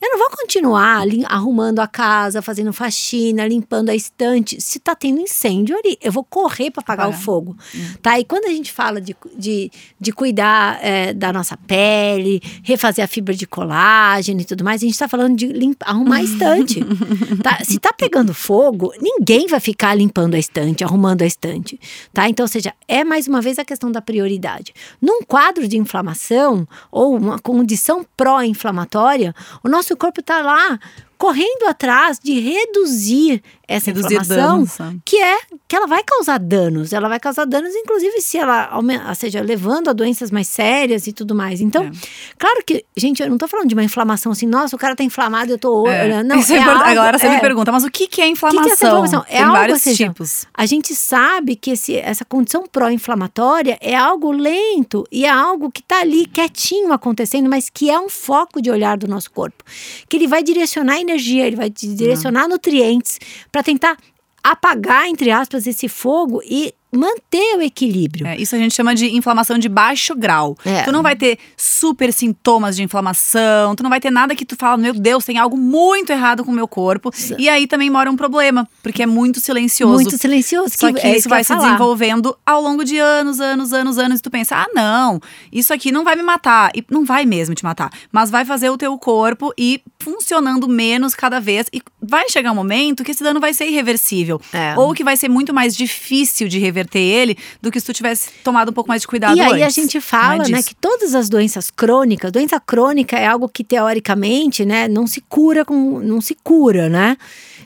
Eu 0.00 0.10
não 0.10 0.18
vou 0.18 0.30
continuar 0.30 1.04
arrumando 1.26 1.80
a 1.80 1.86
casa, 1.86 2.40
fazendo 2.40 2.72
faxina, 2.72 3.46
limpando 3.46 3.90
a 3.90 3.94
estante, 3.94 4.60
se 4.60 4.78
tá 4.78 4.94
tendo 4.94 5.20
incêndio 5.20 5.76
ali. 5.76 5.98
Eu 6.00 6.10
vou 6.10 6.24
correr 6.24 6.70
para 6.70 6.80
apagar 6.80 7.06
o 7.06 7.10
Apagar. 7.10 7.24
fogo, 7.24 7.56
tá? 8.00 8.18
E 8.18 8.24
quando 8.24 8.46
a 8.46 8.48
gente 8.48 8.72
fala 8.72 9.00
de, 9.00 9.14
de, 9.36 9.70
de 10.00 10.12
cuidar 10.12 10.78
é, 10.82 11.12
da 11.12 11.32
nossa 11.32 11.56
pele, 11.56 12.40
refazer 12.62 13.04
a 13.04 13.08
fibra 13.08 13.34
de 13.34 13.46
colágeno 13.46 14.40
e 14.40 14.44
tudo 14.44 14.64
mais, 14.64 14.82
a 14.82 14.86
gente 14.86 14.98
tá 14.98 15.08
falando 15.08 15.36
de 15.36 15.46
limpar, 15.48 15.90
arrumar 15.90 16.16
a 16.16 16.22
estante. 16.22 16.80
tá? 17.42 17.58
Se 17.62 17.78
tá 17.78 17.92
pegando 17.92 18.32
fogo, 18.32 18.92
ninguém 19.00 19.46
vai 19.46 19.60
ficar 19.60 19.94
limpando 19.94 20.34
a 20.34 20.38
estante, 20.38 20.82
arrumando 20.82 21.22
a 21.22 21.26
estante, 21.26 21.78
tá? 22.12 22.28
Então, 22.28 22.44
ou 22.44 22.48
seja, 22.48 22.72
é 22.88 23.04
mais 23.04 23.28
uma 23.28 23.40
vez 23.42 23.58
a 23.58 23.64
questão 23.64 23.81
da 23.90 24.02
prioridade. 24.02 24.74
Num 25.00 25.22
quadro 25.22 25.66
de 25.66 25.76
inflamação 25.78 26.66
ou 26.90 27.16
uma 27.16 27.38
condição 27.38 28.06
pró-inflamatória, 28.16 29.34
o 29.64 29.68
nosso 29.68 29.96
corpo 29.96 30.22
tá 30.22 30.42
lá 30.42 30.78
correndo 31.22 31.68
atrás 31.68 32.18
de 32.18 32.40
reduzir 32.40 33.40
essa 33.68 33.86
Reduzir 33.90 34.14
inflamação, 34.16 34.36
danos, 34.58 34.78
né? 34.78 34.96
que 35.04 35.16
é 35.16 35.38
que 35.68 35.76
ela 35.76 35.86
vai 35.86 36.02
causar 36.02 36.38
danos. 36.38 36.92
Ela 36.92 37.08
vai 37.08 37.18
causar 37.20 37.46
danos, 37.46 37.72
inclusive, 37.74 38.20
se 38.20 38.36
ela 38.36 38.66
aumen- 38.66 39.00
ou 39.08 39.14
seja, 39.14 39.40
levando 39.40 39.88
a 39.88 39.92
doenças 39.94 40.30
mais 40.30 40.48
sérias 40.48 41.06
e 41.06 41.12
tudo 41.12 41.34
mais. 41.34 41.60
Então, 41.62 41.84
É. 41.84 41.90
claro 42.36 42.62
que, 42.66 42.84
gente, 42.94 43.22
eu 43.22 43.30
não 43.30 43.38
tô 43.38 43.46
falando 43.48 43.68
de 43.68 43.74
uma 43.74 43.84
inflamação 43.84 44.32
assim, 44.32 44.46
nossa, 44.46 44.74
o 44.76 44.78
cara 44.78 44.94
tá 44.96 45.02
inflamado, 45.04 45.52
eu 45.52 45.58
tô. 45.58 45.86
É. 45.86 46.22
Não, 46.22 46.36
Isso 46.40 46.52
é 46.52 46.56
é 46.56 46.62
algo- 46.62 46.82
Agora 46.84 47.18
você 47.18 47.26
é, 47.28 47.34
me 47.36 47.40
pergunta, 47.40 47.70
mas 47.72 47.84
o 47.84 47.90
que, 47.90 48.08
que 48.08 48.20
é 48.20 48.28
inflamação? 48.28 48.72
essa 48.72 48.86
inflamação? 48.86 49.24
É 49.28 49.36
Tem 49.36 49.42
algo, 49.42 49.52
vários 49.56 49.80
seja, 49.80 50.08
tipos. 50.08 50.44
A 50.52 50.66
gente 50.66 50.94
sabe 50.94 51.54
que 51.56 51.70
esse, 51.70 51.96
essa 51.96 52.24
condição 52.26 52.64
pró-inflamatória 52.70 53.78
é 53.80 53.94
algo 53.96 54.32
lento 54.32 55.06
e 55.10 55.24
é 55.24 55.30
algo 55.30 55.70
que 55.70 55.80
está 55.80 56.00
ali 56.00 56.26
quietinho 56.26 56.92
acontecendo, 56.92 57.48
mas 57.48 57.70
que 57.70 57.88
é 57.88 57.98
um 57.98 58.08
foco 58.10 58.60
de 58.60 58.70
olhar 58.70 58.98
do 58.98 59.08
nosso 59.08 59.30
corpo. 59.30 59.64
Que 60.08 60.16
ele 60.18 60.26
vai 60.26 60.42
direcionar 60.42 61.00
energia, 61.00 61.11
ele 61.46 61.56
vai 61.56 61.70
te 61.70 61.86
direcionar 61.88 62.48
nutrientes 62.48 63.18
para 63.50 63.62
tentar 63.62 63.96
apagar, 64.42 65.06
entre 65.06 65.30
aspas, 65.30 65.66
esse 65.66 65.88
fogo 65.88 66.42
e 66.44 66.74
manter 66.92 67.56
o 67.56 67.62
equilíbrio. 67.62 68.26
É, 68.26 68.36
isso 68.36 68.54
a 68.54 68.58
gente 68.58 68.74
chama 68.74 68.94
de 68.94 69.16
inflamação 69.16 69.58
de 69.58 69.68
baixo 69.68 70.14
grau. 70.14 70.56
É. 70.64 70.82
Tu 70.82 70.92
não 70.92 71.02
vai 71.02 71.16
ter 71.16 71.38
super 71.56 72.12
sintomas 72.12 72.76
de 72.76 72.82
inflamação, 72.82 73.74
tu 73.74 73.82
não 73.82 73.88
vai 73.88 73.98
ter 73.98 74.10
nada 74.10 74.34
que 74.36 74.44
tu 74.44 74.54
fala, 74.56 74.76
meu 74.76 74.92
Deus, 74.92 75.24
tem 75.24 75.38
algo 75.38 75.56
muito 75.56 76.10
errado 76.10 76.44
com 76.44 76.52
o 76.52 76.54
meu 76.54 76.68
corpo. 76.68 77.10
E 77.38 77.48
aí 77.48 77.66
também 77.66 77.88
mora 77.88 78.10
um 78.10 78.16
problema, 78.16 78.68
porque 78.82 79.02
é 79.02 79.06
muito 79.06 79.40
silencioso. 79.40 79.94
Muito 79.94 80.18
silencioso. 80.18 80.74
Só 80.76 80.92
que 80.92 81.00
é 81.00 81.16
isso 81.16 81.22
que 81.22 81.28
eu 81.28 81.36
vai 81.36 81.44
se 81.44 81.48
falar. 81.48 81.64
desenvolvendo 81.64 82.36
ao 82.44 82.60
longo 82.60 82.84
de 82.84 82.98
anos, 82.98 83.40
anos, 83.40 83.72
anos, 83.72 83.98
anos. 83.98 84.20
E 84.20 84.22
tu 84.22 84.30
pensa, 84.30 84.56
ah, 84.56 84.68
não, 84.74 85.18
isso 85.50 85.72
aqui 85.72 85.90
não 85.90 86.04
vai 86.04 86.14
me 86.14 86.22
matar. 86.22 86.70
E 86.74 86.84
não 86.90 87.04
vai 87.04 87.24
mesmo 87.24 87.54
te 87.54 87.64
matar. 87.64 87.90
Mas 88.10 88.30
vai 88.30 88.44
fazer 88.44 88.68
o 88.68 88.76
teu 88.76 88.96
corpo 88.98 89.52
ir 89.56 89.82
funcionando 89.98 90.68
menos 90.68 91.14
cada 91.14 91.40
vez. 91.40 91.68
E 91.72 91.80
vai 92.02 92.28
chegar 92.28 92.52
um 92.52 92.56
momento 92.56 93.02
que 93.02 93.12
esse 93.12 93.22
dano 93.22 93.40
vai 93.40 93.54
ser 93.54 93.66
irreversível. 93.66 94.40
É. 94.52 94.74
Ou 94.76 94.92
que 94.92 95.02
vai 95.02 95.16
ser 95.16 95.28
muito 95.28 95.54
mais 95.54 95.74
difícil 95.74 96.48
de 96.48 96.58
reverter 96.58 96.81
ele 96.98 97.36
do 97.60 97.70
que 97.70 97.78
se 97.80 97.86
tu 97.86 97.92
tivesse 97.92 98.30
tomado 98.44 98.70
um 98.70 98.72
pouco 98.72 98.88
mais 98.88 99.02
de 99.02 99.08
cuidado 99.08 99.36
E 99.36 99.40
aí 99.40 99.62
a 99.62 99.66
antes. 99.66 99.74
gente 99.74 99.96
é 99.98 100.00
fala, 100.00 100.38
né, 100.38 100.44
disso. 100.44 100.68
que 100.68 100.74
todas 100.74 101.14
as 101.14 101.28
doenças 101.28 101.70
crônicas, 101.70 102.30
doença 102.32 102.58
crônica 102.60 103.16
é 103.18 103.26
algo 103.26 103.48
que 103.48 103.64
teoricamente, 103.64 104.64
né, 104.64 104.88
não 104.88 105.06
se 105.06 105.20
cura 105.20 105.64
com, 105.64 106.00
não 106.00 106.20
se 106.20 106.36
cura, 106.42 106.88
né? 106.88 107.16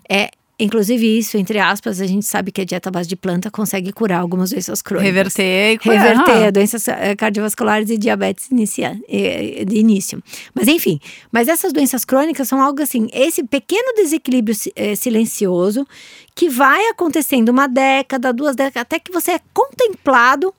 É, 0.09 0.31
inclusive 0.59 1.19
isso, 1.19 1.37
entre 1.37 1.59
aspas, 1.59 2.01
a 2.01 2.07
gente 2.07 2.25
sabe 2.27 2.51
que 2.51 2.61
a 2.61 2.64
dieta 2.64 2.88
à 2.88 2.92
base 2.92 3.09
de 3.09 3.16
planta 3.16 3.51
consegue 3.51 3.92
curar 3.92 4.21
algumas 4.21 4.51
doenças 4.51 4.81
crônicas. 4.83 5.07
Reverter 5.14 5.73
e 5.75 5.79
curar. 5.79 6.03
Reverter 6.16 6.53
doenças 6.53 6.88
eh, 6.88 7.14
cardiovasculares 7.14 7.90
e 7.90 7.99
diabetes 7.99 8.51
inicia, 8.51 8.99
eh, 9.09 9.64
de 9.66 9.77
início. 9.77 10.23
Mas 10.55 10.69
enfim, 10.69 10.99
mas 11.31 11.49
essas 11.49 11.73
doenças 11.73 12.05
crônicas 12.05 12.49
são 12.49 12.61
algo 12.61 12.83
assim, 12.83 13.09
esse 13.12 13.42
pequeno 13.45 13.95
desequilíbrio 13.97 14.57
eh, 14.75 14.95
silencioso 14.95 15.87
que 16.35 16.51
vai 16.51 16.88
acontecendo 16.88 17.49
uma 17.49 17.66
década, 17.66 18.31
duas 18.31 18.55
décadas, 18.55 18.83
até 18.83 18.99
que 18.99 19.11
você 19.11 19.33
é 19.33 19.40
contemplado 19.55 20.53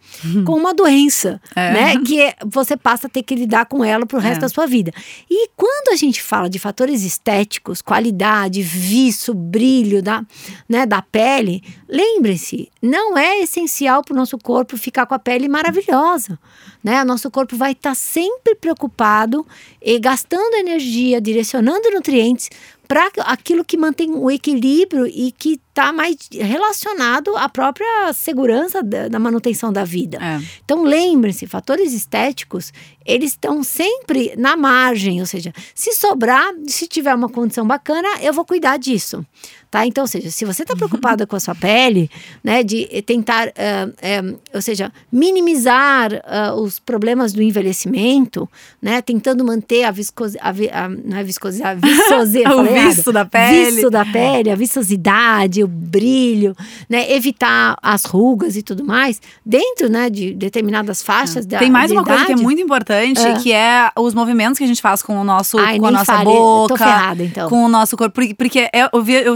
com 0.43 0.53
uma 0.53 0.73
doença, 0.73 1.39
É. 1.55 1.71
né? 1.71 2.03
Que 2.03 2.19
é- 2.19 2.35
você 2.47 2.75
passa 2.75 3.05
a 3.05 3.09
ter 3.09 3.21
que 3.21 3.35
lidar 3.35 3.67
com 3.67 3.83
ela 3.85 4.03
pro 4.03 4.17
resto 4.17 4.39
É. 4.39 4.41
da 4.41 4.49
sua 4.49 4.65
vida. 4.65 4.91
E 5.29 5.49
quando 5.55 5.93
a 5.93 5.95
gente 5.95 6.19
fala 6.19 6.49
de 6.49 6.57
fatores 6.57 7.03
estéticos, 7.03 7.79
qualidade, 7.83 8.59
viço, 8.63 9.35
brilho 9.35 9.86
da, 10.01 10.25
né, 10.67 10.85
da 10.85 11.01
pele, 11.01 11.63
lembre-se, 11.87 12.69
não 12.81 13.17
é 13.17 13.41
essencial 13.41 14.03
para 14.03 14.13
o 14.13 14.17
nosso 14.17 14.37
corpo 14.37 14.77
ficar 14.77 15.05
com 15.05 15.13
a 15.13 15.19
pele 15.19 15.47
maravilhosa. 15.47 16.39
Né? 16.83 17.01
O 17.01 17.05
nosso 17.05 17.29
corpo 17.31 17.55
vai 17.55 17.71
estar 17.71 17.95
sempre 17.95 18.55
preocupado 18.55 19.45
e 19.81 19.99
gastando 19.99 20.55
energia, 20.55 21.19
direcionando 21.19 21.89
nutrientes 21.91 22.49
para 22.87 23.09
aquilo 23.25 23.65
que 23.65 23.77
mantém 23.77 24.11
o 24.11 24.31
equilíbrio 24.31 25.05
e 25.05 25.31
que 25.31 25.59
está 25.77 25.93
mais 25.93 26.17
relacionado 26.31 27.37
à 27.37 27.47
própria 27.47 28.11
segurança 28.11 28.81
da, 28.81 29.07
da 29.07 29.19
manutenção 29.19 29.71
da 29.71 29.83
vida. 29.83 30.17
É. 30.19 30.41
Então 30.65 30.83
lembrem-se, 30.83 31.45
fatores 31.45 31.93
estéticos, 31.93 32.73
eles 33.05 33.31
estão 33.31 33.61
sempre 33.63 34.33
na 34.35 34.57
margem, 34.57 35.19
ou 35.19 35.25
seja, 35.27 35.53
se 35.75 35.93
sobrar, 35.93 36.51
se 36.65 36.87
tiver 36.87 37.13
uma 37.13 37.29
condição 37.29 37.65
bacana, 37.65 38.07
eu 38.21 38.33
vou 38.33 38.43
cuidar 38.43 38.77
disso. 38.77 39.23
Tá? 39.69 39.85
Então, 39.85 40.05
ou 40.05 40.07
seja, 40.07 40.31
se 40.31 40.45
você 40.45 40.63
está 40.63 40.75
preocupada 40.75 41.27
com 41.27 41.35
a 41.35 41.39
sua 41.41 41.53
pele, 41.53 42.09
né, 42.41 42.63
de 42.63 42.85
tentar, 43.05 43.49
uh, 43.49 44.39
ou 44.53 44.61
seja, 44.61 44.91
minimizar 45.11 46.13
uh, 46.13 46.53
os 46.61 46.79
problemas 46.79 47.33
do 47.33 47.41
envelhecimento, 47.41 48.49
né, 48.81 49.01
tentando 49.01 49.43
manter 49.43 49.83
a 49.83 49.91
viscosidade, 49.91 50.69
a, 50.69 50.87
não 50.87 51.17
é 51.17 51.23
viscosidade, 51.23 51.81
viscosidade, 51.83 52.55
o 52.55 52.63
viço 52.63 53.11
da 53.11 53.25
pele, 53.25 53.71
viço 53.71 53.89
da 53.89 54.05
pele, 54.05 54.49
a 54.49 54.55
viçosidade, 54.55 55.66
o 55.67 55.69
brilho, 55.69 56.55
né, 56.89 57.11
evitar 57.11 57.77
as 57.81 58.05
rugas 58.05 58.55
e 58.55 58.61
tudo 58.61 58.83
mais, 58.83 59.21
dentro, 59.45 59.89
né, 59.89 60.09
de 60.09 60.33
determinadas 60.33 61.01
faixas 61.01 61.45
da 61.45 61.59
Tem 61.59 61.69
mais 61.69 61.91
uma 61.91 62.01
idade, 62.01 62.17
coisa 62.17 62.33
que 62.33 62.39
é 62.39 62.43
muito 62.43 62.61
importante, 62.61 63.21
que 63.43 63.51
é 63.53 63.89
os 63.95 64.13
movimentos 64.13 64.57
que 64.57 64.63
a 64.63 64.67
gente 64.67 64.81
faz 64.81 65.01
com 65.01 65.19
o 65.19 65.23
nosso, 65.23 65.57
Ai, 65.59 65.79
com 65.79 65.87
a 65.87 65.91
nossa 65.91 66.23
boca, 66.23 66.77
ferrada, 66.77 67.23
então. 67.23 67.49
com 67.49 67.65
o 67.65 67.69
nosso 67.69 67.95
corpo, 67.95 68.13
porque, 68.13 68.33
porque 68.33 68.69
é, 68.73 68.89
eu 68.91 69.01
vi, 69.03 69.13
eu 69.13 69.35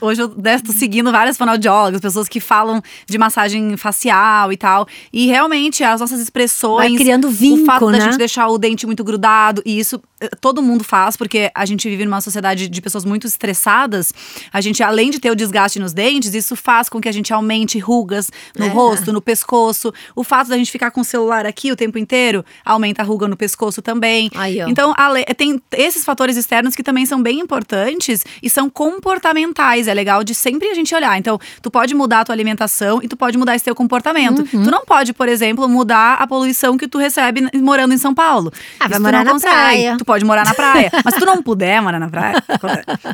hoje 0.00 0.20
eu 0.22 0.32
estou 0.56 0.74
seguindo 0.74 1.10
várias 1.10 1.36
fonoaudiólogas, 1.36 2.00
pessoas 2.00 2.28
que 2.28 2.40
falam 2.40 2.82
de 3.06 3.18
massagem 3.18 3.76
facial 3.76 4.52
e 4.52 4.56
tal. 4.56 4.86
E 5.12 5.26
realmente 5.26 5.82
as 5.84 6.00
nossas 6.00 6.20
expressões. 6.20 6.90
Vai 6.90 6.98
criando 6.98 7.30
vínculo, 7.30 7.62
O 7.62 7.66
fato 7.66 7.90
né? 7.90 7.98
da 7.98 8.04
gente 8.04 8.18
deixar 8.18 8.48
o 8.48 8.58
dente 8.58 8.86
muito 8.86 9.04
grudado. 9.04 9.62
E 9.64 9.78
isso 9.78 10.00
eh, 10.20 10.28
todo 10.40 10.62
mundo 10.62 10.84
faz, 10.84 11.16
porque 11.16 11.50
a 11.54 11.64
gente 11.64 11.88
vive 11.88 12.04
numa 12.04 12.20
sociedade 12.20 12.68
de 12.68 12.80
pessoas 12.80 13.04
muito 13.04 13.26
estressadas. 13.26 14.12
A 14.52 14.60
gente, 14.60 14.82
além 14.82 15.10
de 15.10 15.18
ter 15.18 15.30
o 15.30 15.36
desgaste 15.36 15.69
nos 15.78 15.92
dentes, 15.92 16.34
isso 16.34 16.56
faz 16.56 16.88
com 16.88 17.00
que 17.00 17.08
a 17.08 17.12
gente 17.12 17.32
aumente 17.32 17.78
rugas 17.78 18.30
no 18.58 18.66
É. 18.66 18.68
rosto, 18.68 19.12
no 19.12 19.20
pescoço. 19.20 19.92
O 20.16 20.24
fato 20.24 20.48
da 20.48 20.56
gente 20.56 20.70
ficar 20.72 20.90
com 20.90 21.02
o 21.02 21.04
celular 21.04 21.46
aqui 21.46 21.70
o 21.70 21.76
tempo 21.76 21.98
inteiro 21.98 22.44
aumenta 22.64 23.02
a 23.02 23.04
ruga 23.04 23.28
no 23.28 23.36
pescoço 23.36 23.80
também. 23.82 24.30
Aí. 24.34 24.58
Então, 24.60 24.94
tem 25.36 25.60
esses 25.76 26.04
fatores 26.04 26.36
externos 26.36 26.74
que 26.74 26.82
também 26.82 27.04
são 27.06 27.22
bem 27.22 27.38
importantes 27.38 28.24
e 28.42 28.48
são 28.50 28.68
comportamentais. 28.70 29.88
É 29.88 29.94
legal 29.94 30.22
de 30.24 30.34
sempre 30.34 30.68
a 30.68 30.74
gente 30.74 30.94
olhar. 30.94 31.16
Então, 31.18 31.38
tu 31.62 31.70
pode 31.70 31.94
mudar 31.94 32.20
a 32.20 32.24
tua 32.24 32.34
alimentação 32.34 33.00
e 33.02 33.08
tu 33.08 33.16
pode 33.16 33.36
mudar 33.36 33.54
esse 33.54 33.64
teu 33.64 33.74
comportamento. 33.74 34.40
Uhum. 34.52 34.64
Tu 34.64 34.70
não 34.70 34.84
pode, 34.84 35.12
por 35.12 35.28
exemplo, 35.28 35.68
mudar 35.68 36.14
a 36.14 36.26
poluição 36.26 36.76
que 36.78 36.88
tu 36.88 36.98
recebe 36.98 37.48
morando 37.60 37.92
em 37.94 37.98
São 37.98 38.14
Paulo. 38.14 38.52
Ah, 38.78 38.84
vai 38.88 38.92
Isso 38.92 39.02
morar 39.02 39.24
na 39.24 39.32
consegue. 39.32 39.52
praia. 39.54 39.96
Tu 39.98 40.04
pode 40.04 40.24
morar 40.24 40.44
na 40.44 40.54
praia. 40.54 40.90
Mas 41.04 41.14
se 41.14 41.20
tu 41.20 41.26
não 41.26 41.42
puder 41.42 41.82
morar 41.82 41.98
na 41.98 42.08
praia. 42.08 42.42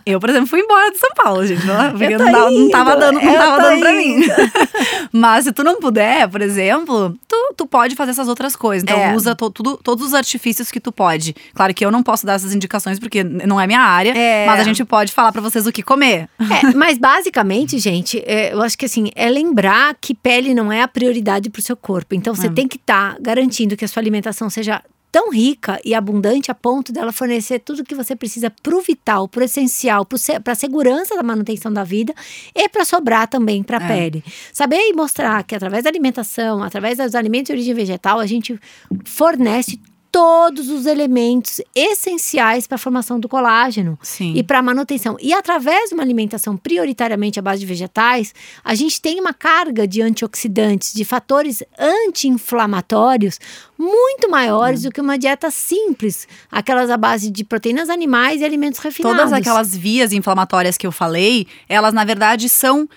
Eu, 0.04 0.20
por 0.20 0.28
exemplo, 0.30 0.46
fui 0.46 0.60
embora 0.60 0.90
de 0.92 0.98
São 0.98 1.10
Paulo, 1.14 1.46
gente. 1.46 1.64
Não, 1.66 1.90
porque 1.90 2.16
não, 2.18 2.45
tava, 2.46 2.58
não 2.58 2.70
tava 2.70 2.90
indo, 2.92 3.00
dando, 3.00 3.20
não 3.22 3.34
tava 3.34 3.62
dando 3.62 3.80
pra 3.80 3.92
mim. 3.92 4.20
Mas 5.12 5.44
se 5.44 5.52
tu 5.52 5.62
não 5.64 5.80
puder, 5.80 6.28
por 6.28 6.40
exemplo, 6.40 7.14
tu, 7.26 7.54
tu 7.56 7.66
pode 7.66 7.94
fazer 7.94 8.10
essas 8.12 8.28
outras 8.28 8.54
coisas. 8.56 8.82
Então, 8.82 8.98
É. 8.98 9.14
usa 9.14 9.34
to- 9.34 9.50
tudo, 9.50 9.76
todos 9.82 10.06
os 10.06 10.14
artifícios 10.14 10.70
que 10.70 10.80
tu 10.80 10.92
pode. 10.92 11.34
Claro 11.54 11.72
que 11.74 11.84
eu 11.84 11.90
não 11.90 12.02
posso 12.02 12.26
dar 12.26 12.34
essas 12.34 12.54
indicações 12.54 12.98
porque 12.98 13.22
não 13.24 13.60
é 13.60 13.66
minha 13.66 13.80
área, 13.80 14.12
É. 14.16 14.46
mas 14.46 14.60
a 14.60 14.64
gente 14.64 14.84
pode 14.84 15.12
falar 15.12 15.32
pra 15.32 15.40
vocês 15.40 15.66
o 15.66 15.72
que 15.72 15.82
comer. 15.82 16.28
É, 16.40 16.72
mas 16.76 16.98
basicamente, 16.98 17.78
gente, 17.78 18.22
é, 18.26 18.52
eu 18.52 18.62
acho 18.62 18.76
que 18.76 18.86
assim, 18.86 19.10
é 19.14 19.28
lembrar 19.28 19.94
que 20.00 20.14
pele 20.14 20.54
não 20.54 20.70
é 20.72 20.82
a 20.82 20.88
prioridade 20.88 21.50
para 21.50 21.60
o 21.60 21.62
seu 21.62 21.76
corpo. 21.76 22.14
Então 22.14 22.34
você 22.34 22.46
É. 22.46 22.50
tem 22.50 22.66
que 22.68 22.76
estar 22.76 23.16
garantindo 23.20 23.76
que 23.76 23.84
a 23.84 23.88
sua 23.88 24.00
alimentação 24.00 24.48
seja 24.50 24.82
tão 25.10 25.30
rica 25.30 25.80
e 25.84 25.94
abundante 25.94 26.50
a 26.50 26.54
ponto 26.54 26.92
dela 26.92 27.12
fornecer 27.12 27.58
tudo 27.60 27.84
que 27.84 27.94
você 27.94 28.14
precisa 28.14 28.50
pro 28.62 28.80
vital, 28.80 29.26
pro 29.28 29.42
essencial, 29.44 30.04
para 30.04 30.52
a 30.52 30.56
segurança 30.56 31.16
da 31.16 31.22
manutenção 31.22 31.72
da 31.72 31.84
vida 31.84 32.14
e 32.54 32.68
para 32.68 32.84
sobrar 32.84 33.26
também 33.28 33.62
para 33.62 33.78
a 33.78 33.82
É. 33.84 33.88
pele. 33.88 34.24
Saber 34.52 34.78
e 34.80 34.92
mostrar 34.92 35.42
que 35.44 35.54
através 35.54 35.84
da 35.84 35.90
alimentação, 35.90 36.62
através 36.62 36.98
dos 36.98 37.14
alimentos 37.14 37.46
de 37.46 37.52
origem 37.52 37.74
vegetal, 37.74 38.18
a 38.20 38.26
gente 38.26 38.58
fornece 39.04 39.80
todos 40.16 40.70
os 40.70 40.86
elementos 40.86 41.60
essenciais 41.74 42.66
para 42.66 42.76
a 42.76 42.78
formação 42.78 43.20
do 43.20 43.28
colágeno 43.28 43.98
Sim. 44.00 44.32
e 44.34 44.42
para 44.42 44.62
manutenção. 44.62 45.14
E 45.20 45.34
através 45.34 45.90
de 45.90 45.94
uma 45.94 46.02
alimentação 46.02 46.56
prioritariamente 46.56 47.38
à 47.38 47.42
base 47.42 47.60
de 47.60 47.66
vegetais, 47.66 48.34
a 48.64 48.74
gente 48.74 48.98
tem 48.98 49.20
uma 49.20 49.34
carga 49.34 49.86
de 49.86 50.00
antioxidantes, 50.00 50.94
de 50.94 51.04
fatores 51.04 51.62
anti-inflamatórios 51.78 53.38
muito 53.78 54.30
maiores 54.30 54.84
do 54.84 54.90
que 54.90 55.02
uma 55.02 55.18
dieta 55.18 55.50
simples, 55.50 56.26
aquelas 56.50 56.88
à 56.88 56.96
base 56.96 57.30
de 57.30 57.44
proteínas 57.44 57.90
animais 57.90 58.40
e 58.40 58.44
alimentos 58.44 58.80
refinados. 58.80 59.18
Todas 59.18 59.32
aquelas 59.34 59.76
vias 59.76 60.14
inflamatórias 60.14 60.78
que 60.78 60.86
eu 60.86 60.92
falei, 60.92 61.46
elas 61.68 61.92
na 61.92 62.06
verdade 62.06 62.48
são 62.48 62.88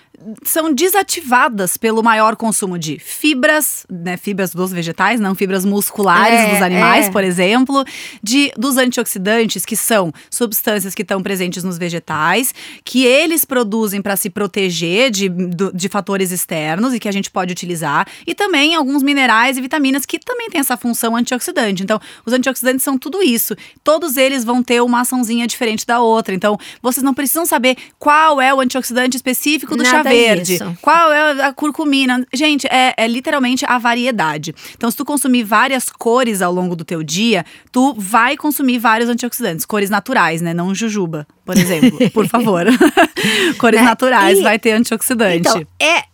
são 0.44 0.72
desativadas 0.72 1.76
pelo 1.76 2.02
maior 2.02 2.36
consumo 2.36 2.78
de 2.78 2.98
fibras, 2.98 3.86
né, 3.90 4.16
fibras 4.16 4.52
dos 4.52 4.70
vegetais, 4.72 5.18
não 5.18 5.34
fibras 5.34 5.64
musculares 5.64 6.40
É, 6.40 6.52
dos 6.52 6.62
animais, 6.62 7.06
é. 7.06 7.10
por 7.10 7.24
exemplo, 7.24 7.84
de 8.22 8.52
dos 8.56 8.76
antioxidantes, 8.76 9.64
que 9.64 9.76
são 9.76 10.12
substâncias 10.30 10.94
que 10.94 11.02
estão 11.02 11.22
presentes 11.22 11.64
nos 11.64 11.78
vegetais, 11.78 12.54
que 12.84 13.04
eles 13.04 13.44
produzem 13.44 14.02
para 14.02 14.16
se 14.16 14.28
proteger 14.28 15.10
de, 15.10 15.28
de 15.72 15.88
fatores 15.88 16.30
externos 16.30 16.92
e 16.92 17.00
que 17.00 17.08
a 17.08 17.12
gente 17.12 17.30
pode 17.30 17.52
utilizar, 17.52 18.06
e 18.26 18.34
também 18.34 18.74
alguns 18.74 19.02
minerais 19.02 19.56
e 19.56 19.60
vitaminas 19.60 20.04
que 20.04 20.18
também 20.18 20.50
têm 20.50 20.60
essa 20.60 20.76
função 20.76 21.16
antioxidante. 21.16 21.82
Então, 21.82 21.98
os 22.26 22.32
antioxidantes 22.32 22.82
são 22.82 22.98
tudo 22.98 23.22
isso. 23.22 23.56
Todos 23.82 24.16
eles 24.16 24.44
vão 24.44 24.62
ter 24.62 24.82
uma 24.82 25.00
açãozinha 25.00 25.46
diferente 25.46 25.86
da 25.86 26.00
outra. 26.00 26.34
Então, 26.34 26.58
vocês 26.82 27.02
não 27.02 27.14
precisam 27.14 27.46
saber 27.46 27.76
qual 27.98 28.40
é 28.40 28.52
o 28.52 28.60
antioxidante 28.60 29.16
específico 29.16 29.76
do 29.76 29.84
chá 29.84 29.98
Nada 29.98 30.09
verde, 30.16 30.58
disso. 30.58 30.78
qual 30.80 31.12
é 31.12 31.42
a 31.42 31.52
curcumina. 31.52 32.24
Gente, 32.32 32.66
é, 32.70 32.94
é 32.96 33.06
literalmente 33.06 33.64
a 33.66 33.78
variedade. 33.78 34.54
Então, 34.76 34.90
se 34.90 34.96
tu 34.96 35.04
consumir 35.04 35.42
várias 35.44 35.88
cores 35.88 36.42
ao 36.42 36.52
longo 36.52 36.74
do 36.76 36.84
teu 36.84 37.02
dia, 37.02 37.44
tu 37.72 37.94
vai 37.96 38.36
consumir 38.36 38.78
vários 38.78 39.08
antioxidantes. 39.08 39.64
Cores 39.64 39.90
naturais, 39.90 40.40
né? 40.40 40.52
Não 40.54 40.74
jujuba, 40.74 41.26
por 41.44 41.56
exemplo. 41.56 42.10
por 42.10 42.26
favor. 42.28 42.66
cores 43.58 43.80
Né? 43.80 43.86
naturais 43.86 44.38
E- 44.38 44.42
vai 44.42 44.58
ter 44.58 44.72
antioxidante. 44.72 45.48
Então, 45.48 45.62
é 45.80 46.04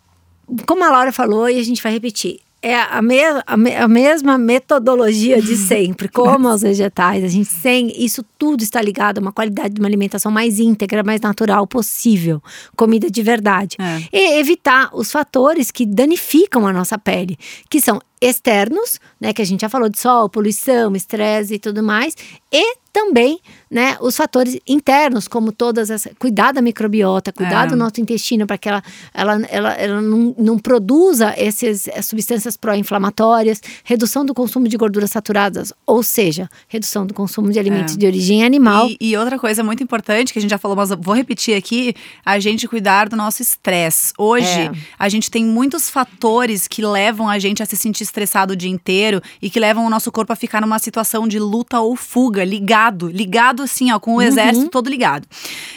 como 0.66 0.84
a 0.84 0.90
Laura 0.90 1.12
falou 1.12 1.48
e 1.50 1.58
a 1.58 1.62
gente 1.64 1.82
vai 1.82 1.92
repetir. 1.92 2.38
É 2.68 2.74
a, 2.82 3.00
me 3.00 3.20
a, 3.46 3.56
me- 3.56 3.76
a 3.76 3.86
mesma 3.86 4.36
metodologia 4.36 5.40
de 5.40 5.56
sempre, 5.56 6.08
como 6.08 6.48
aos 6.48 6.62
vegetais. 6.62 7.22
A 7.22 7.28
gente 7.28 7.48
tem 7.62 7.92
isso 8.04 8.24
tudo 8.36 8.62
está 8.64 8.82
ligado 8.82 9.18
a 9.18 9.20
uma 9.20 9.30
qualidade 9.32 9.74
de 9.74 9.80
uma 9.80 9.86
alimentação 9.88 10.32
mais 10.32 10.58
íntegra, 10.58 11.04
mais 11.04 11.20
natural 11.20 11.64
possível, 11.64 12.42
comida 12.76 13.08
de 13.08 13.22
verdade. 13.22 13.76
É. 13.78 14.02
E 14.12 14.38
evitar 14.40 14.90
os 14.92 15.12
fatores 15.12 15.70
que 15.70 15.86
danificam 15.86 16.66
a 16.66 16.72
nossa 16.72 16.98
pele, 16.98 17.38
que 17.70 17.80
são 17.80 18.00
externos, 18.26 18.98
né, 19.20 19.32
que 19.32 19.42
a 19.42 19.44
gente 19.46 19.60
já 19.60 19.68
falou 19.68 19.88
de 19.88 19.98
sol, 19.98 20.28
poluição, 20.28 20.94
estresse 20.96 21.54
e 21.54 21.58
tudo 21.58 21.82
mais, 21.82 22.14
e 22.52 22.76
também, 22.92 23.38
né, 23.70 23.98
os 24.00 24.16
fatores 24.16 24.58
internos, 24.66 25.28
como 25.28 25.52
todas 25.52 25.90
essas, 25.90 26.10
cuidar 26.18 26.52
da 26.52 26.62
microbiota, 26.62 27.30
cuidar 27.30 27.66
É. 27.66 27.68
do 27.68 27.76
nosso 27.76 28.00
intestino 28.00 28.46
para 28.46 28.56
que 28.56 28.70
ela, 28.70 28.82
ela, 29.12 29.34
ela, 29.50 29.72
ela 29.74 30.00
não, 30.00 30.34
não 30.38 30.58
produza 30.58 31.34
essas 31.36 31.88
eh, 31.88 32.00
substâncias 32.00 32.56
pró-inflamatórias, 32.56 33.60
redução 33.84 34.24
do 34.24 34.32
consumo 34.32 34.66
de 34.66 34.78
gorduras 34.78 35.10
saturadas, 35.10 35.74
ou 35.86 36.02
seja, 36.02 36.48
redução 36.68 37.06
do 37.06 37.12
consumo 37.12 37.50
de 37.52 37.58
alimentos 37.58 37.94
É. 37.94 37.98
de 37.98 38.06
origem 38.06 38.42
animal. 38.42 38.88
E, 38.88 38.96
e 39.10 39.16
outra 39.16 39.38
coisa 39.38 39.62
muito 39.62 39.82
importante 39.82 40.32
que 40.32 40.38
a 40.38 40.42
gente 40.42 40.50
já 40.50 40.58
falou, 40.58 40.74
mas 40.74 40.90
eu 40.90 40.96
vou 40.98 41.14
repetir 41.14 41.54
aqui, 41.54 41.94
a 42.24 42.38
gente 42.38 42.66
cuidar 42.66 43.10
do 43.10 43.16
nosso 43.16 43.42
estresse. 43.42 44.14
Hoje, 44.16 44.46
É. 44.46 44.72
a 44.98 45.08
gente 45.10 45.30
tem 45.30 45.44
muitos 45.44 45.90
fatores 45.90 46.66
que 46.66 46.80
levam 46.82 47.28
a 47.28 47.38
gente 47.38 47.62
a 47.62 47.66
se 47.66 47.76
sentir 47.76 48.04
estressado 48.16 48.54
o 48.54 48.56
dia 48.56 48.70
inteiro 48.70 49.20
e 49.42 49.50
que 49.50 49.60
levam 49.60 49.84
o 49.84 49.90
nosso 49.90 50.10
corpo 50.10 50.32
a 50.32 50.36
ficar 50.36 50.62
numa 50.62 50.78
situação 50.78 51.28
de 51.28 51.38
luta 51.38 51.80
ou 51.80 51.94
fuga, 51.94 52.42
ligado, 52.44 53.08
ligado 53.08 53.62
assim, 53.62 53.92
ó, 53.92 53.98
com 53.98 54.16
o 54.16 54.22
exército 54.22 54.70
todo 54.70 54.88
ligado. 54.88 55.28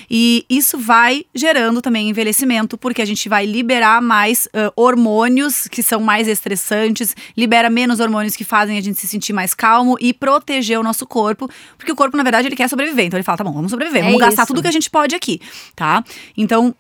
E 0.10 0.46
isso 0.50 0.78
vai 0.78 1.26
gerando 1.36 1.82
também 1.82 2.10
envelhecimento, 2.10 2.78
porque 2.78 3.02
a 3.02 3.06
gente 3.06 3.28
vai 3.28 3.46
liberar 3.46 4.02
mais 4.02 4.48
ah, 4.54 4.72
hormônios 4.76 5.68
que 5.68 5.84
são 5.84 6.00
mais 6.00 6.28
estressantes, 6.28 7.16
libera 7.36 7.70
menos 7.70 8.00
hormônios 8.00 8.36
que 8.36 8.44
fazem 8.46 8.78
a 8.78 8.82
gente 8.82 8.98
se 9.00 9.08
sentir 9.08 9.34
mais 9.34 9.54
calmo 9.54 9.98
e 10.00 10.14
proteger 10.14 10.80
o 10.80 10.84
nosso 10.84 11.06
corpo, 11.06 11.50
porque 11.78 11.92
o 11.92 11.96
corpo, 11.96 12.16
na 12.16 12.24
verdade, 12.24 12.48
ele 12.48 12.56
quer 12.56 12.70
sobreviver. 12.70 13.06
Então 13.06 13.18
ele 13.18 13.24
fala, 13.24 13.38
tá 13.38 13.44
bom, 13.44 13.52
vamos 13.52 13.72
sobreviver, 13.72 14.02
É 14.02 14.06
vamos 14.06 14.20
gastar 14.20 14.44
isso. 14.44 14.48
tudo 14.48 14.62
que 14.62 14.68
a 14.68 14.72
gente 14.72 14.90
pode 14.90 15.14
aqui, 15.14 15.42
tá? 15.76 16.04
Então, 16.38 16.74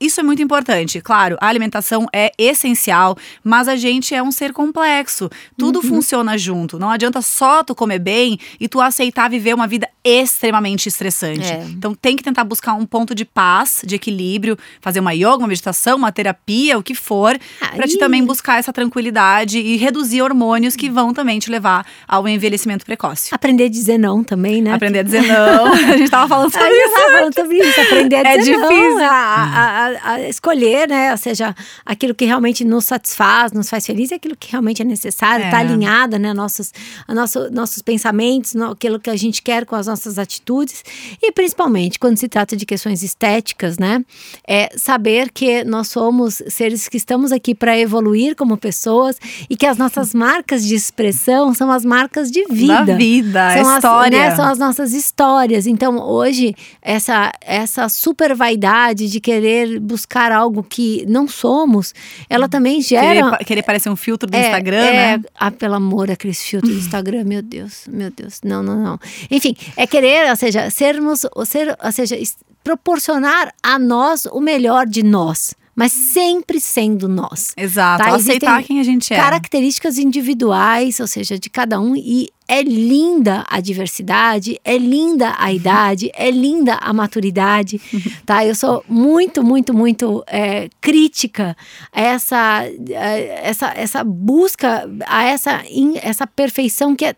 isso 0.00 0.20
é 0.20 0.22
muito 0.22 0.42
importante. 0.42 1.00
Claro, 1.00 1.36
a 1.40 1.48
alimentação 1.48 2.06
é 2.12 2.30
essencial, 2.38 3.16
mas 3.42 3.66
a 3.68 3.76
gente 3.76 4.14
é 4.14 4.22
um 4.22 4.30
ser 4.30 4.52
complexo. 4.88 5.30
Tudo 5.56 5.76
Uhum. 5.80 5.82
funciona 5.88 6.36
junto. 6.38 6.78
Não 6.78 6.90
adianta 6.90 7.20
só 7.22 7.62
tu 7.62 7.74
comer 7.74 7.98
bem 7.98 8.38
e 8.58 8.68
tu 8.68 8.80
aceitar 8.80 9.28
viver 9.28 9.54
uma 9.54 9.66
vida 9.66 9.88
extremamente 10.02 10.88
estressante. 10.88 11.50
É. 11.52 11.64
Então 11.68 11.94
tem 11.94 12.16
que 12.16 12.22
tentar 12.22 12.44
buscar 12.44 12.72
um 12.74 12.86
ponto 12.86 13.14
de 13.14 13.24
paz, 13.24 13.82
de 13.84 13.94
equilíbrio, 13.94 14.56
fazer 14.80 15.00
uma 15.00 15.12
yoga, 15.12 15.36
uma 15.38 15.48
meditação, 15.48 15.98
uma 15.98 16.10
terapia, 16.10 16.78
o 16.78 16.82
que 16.82 16.94
for, 16.94 17.38
pra 17.58 17.86
te 17.86 17.92
Aí- 17.92 17.98
também 17.98 18.24
buscar 18.24 18.58
essa 18.58 18.72
tranquilidade 18.72 19.58
e 19.58 19.76
reduzir 19.76 20.22
hormônios 20.22 20.74
que 20.76 20.88
vão 20.88 21.12
também 21.12 21.38
te 21.38 21.50
levar 21.50 21.84
ao 22.06 22.26
envelhecimento 22.26 22.84
precoce. 22.86 23.28
Aprender 23.34 23.64
a 23.64 23.68
dizer 23.68 23.98
não 23.98 24.24
também, 24.24 24.62
né? 24.62 24.72
Aprender 24.72 25.00
a 25.00 25.02
dizer 25.02 25.22
não. 25.22 25.66
a 25.92 25.96
gente 25.96 26.10
tava 26.10 26.26
falando 26.28 26.50
sobre 26.52 26.68
isso. 26.70 26.94
tava 26.94 27.12
falando 27.12 27.34
sobre 27.34 27.58
isso, 27.58 27.80
aprender 27.80 28.16
a 28.26 28.32
É 28.34 28.38
dizer 28.38 28.52
difícil. 28.56 28.94
não. 28.96 29.04
A, 29.04 29.08
a- 29.08 29.88
a, 29.88 30.10
a, 30.12 30.28
escolher, 30.28 30.88
né? 30.88 31.10
Ou 31.12 31.18
seja, 31.18 31.54
aquilo 31.84 32.14
que 32.14 32.24
realmente 32.24 32.64
nos 32.64 32.84
satisfaz, 32.86 33.52
nos 33.52 33.68
faz 33.68 33.84
feliz, 33.84 34.10
aquilo 34.12 34.36
que 34.36 34.50
realmente 34.52 34.77
é 34.82 34.84
necessário, 34.84 35.44
está 35.44 35.58
é. 35.58 35.60
alinhada, 35.60 36.18
né? 36.18 36.32
Nossos, 36.32 36.72
a 37.06 37.14
nosso, 37.14 37.50
nossos 37.50 37.82
pensamentos, 37.82 38.54
no, 38.54 38.72
aquilo 38.72 38.98
que 38.98 39.10
a 39.10 39.16
gente 39.16 39.42
quer 39.42 39.64
com 39.66 39.76
as 39.76 39.86
nossas 39.86 40.18
atitudes. 40.18 40.84
E 41.22 41.32
principalmente 41.32 41.98
quando 41.98 42.16
se 42.16 42.28
trata 42.28 42.56
de 42.56 42.64
questões 42.64 43.02
estéticas, 43.02 43.78
né? 43.78 44.04
É 44.46 44.70
saber 44.76 45.30
que 45.30 45.64
nós 45.64 45.88
somos 45.88 46.42
seres 46.48 46.88
que 46.88 46.96
estamos 46.96 47.32
aqui 47.32 47.54
para 47.54 47.78
evoluir 47.78 48.34
como 48.36 48.56
pessoas 48.56 49.16
e 49.48 49.56
que 49.56 49.66
as 49.66 49.76
nossas 49.76 50.14
marcas 50.14 50.64
de 50.64 50.74
expressão 50.74 51.54
são 51.54 51.70
as 51.70 51.84
marcas 51.84 52.30
de 52.30 52.44
vida. 52.46 52.84
Da 52.84 52.96
vida, 52.96 53.50
são 53.50 53.68
a 53.68 53.74
história. 53.76 54.22
As, 54.22 54.30
né, 54.30 54.36
são 54.36 54.44
as 54.44 54.58
nossas 54.58 54.92
histórias. 54.92 55.66
Então, 55.66 55.98
hoje, 55.98 56.54
essa, 56.82 57.32
essa 57.40 57.88
super 57.88 58.34
vaidade 58.34 59.08
de 59.08 59.20
querer 59.20 59.78
buscar 59.80 60.32
algo 60.32 60.62
que 60.62 61.04
não 61.08 61.26
somos, 61.26 61.94
ela 62.28 62.48
também 62.48 62.80
gera. 62.80 63.30
Querer, 63.30 63.44
querer 63.44 63.62
parecer 63.62 63.90
um 63.90 63.96
filtro 63.96 64.30
do 64.30 64.36
é, 64.36 64.40
Instagram, 64.40 64.67
é, 64.76 65.16
né? 65.16 65.24
Ah, 65.34 65.50
pelo 65.50 65.74
amor, 65.74 66.10
aqueles 66.10 66.42
filtros 66.42 66.72
do 66.72 66.78
Instagram, 66.78 67.24
meu 67.24 67.42
Deus, 67.42 67.84
meu 67.88 68.10
Deus. 68.10 68.40
Não, 68.44 68.62
não, 68.62 68.76
não. 68.82 69.00
Enfim, 69.30 69.56
é 69.76 69.86
querer, 69.86 70.28
ou 70.30 70.36
seja, 70.36 70.70
sermos, 70.70 71.26
ou, 71.34 71.44
ser, 71.44 71.76
ou 71.82 71.92
seja, 71.92 72.16
proporcionar 72.62 73.54
a 73.62 73.78
nós 73.78 74.26
o 74.26 74.40
melhor 74.40 74.86
de 74.86 75.02
nós 75.02 75.54
mas 75.78 75.92
sempre 75.92 76.60
sendo 76.60 77.06
nós. 77.06 77.52
Exato, 77.56 78.02
tá? 78.02 78.16
aceitar 78.16 78.64
quem 78.64 78.80
a 78.80 78.82
gente 78.82 79.14
é. 79.14 79.16
Características 79.16 79.96
individuais, 79.96 80.98
ou 80.98 81.06
seja, 81.06 81.38
de 81.38 81.48
cada 81.48 81.78
um, 81.80 81.94
e 81.94 82.30
é 82.48 82.62
linda 82.62 83.44
a 83.48 83.60
diversidade, 83.60 84.58
é 84.64 84.76
linda 84.76 85.36
a 85.38 85.52
idade, 85.52 86.10
é 86.16 86.32
linda 86.32 86.74
a 86.80 86.92
maturidade, 86.92 87.80
tá? 88.26 88.44
Eu 88.44 88.56
sou 88.56 88.84
muito, 88.88 89.44
muito, 89.44 89.72
muito 89.72 90.24
é, 90.26 90.68
crítica 90.80 91.56
a 91.92 92.00
essa, 92.00 92.62
a 92.96 93.16
essa, 93.44 93.72
essa 93.76 94.02
busca, 94.02 94.90
a 95.06 95.22
essa, 95.26 95.62
essa 96.02 96.26
perfeição 96.26 96.96
que 96.96 97.04
é 97.04 97.14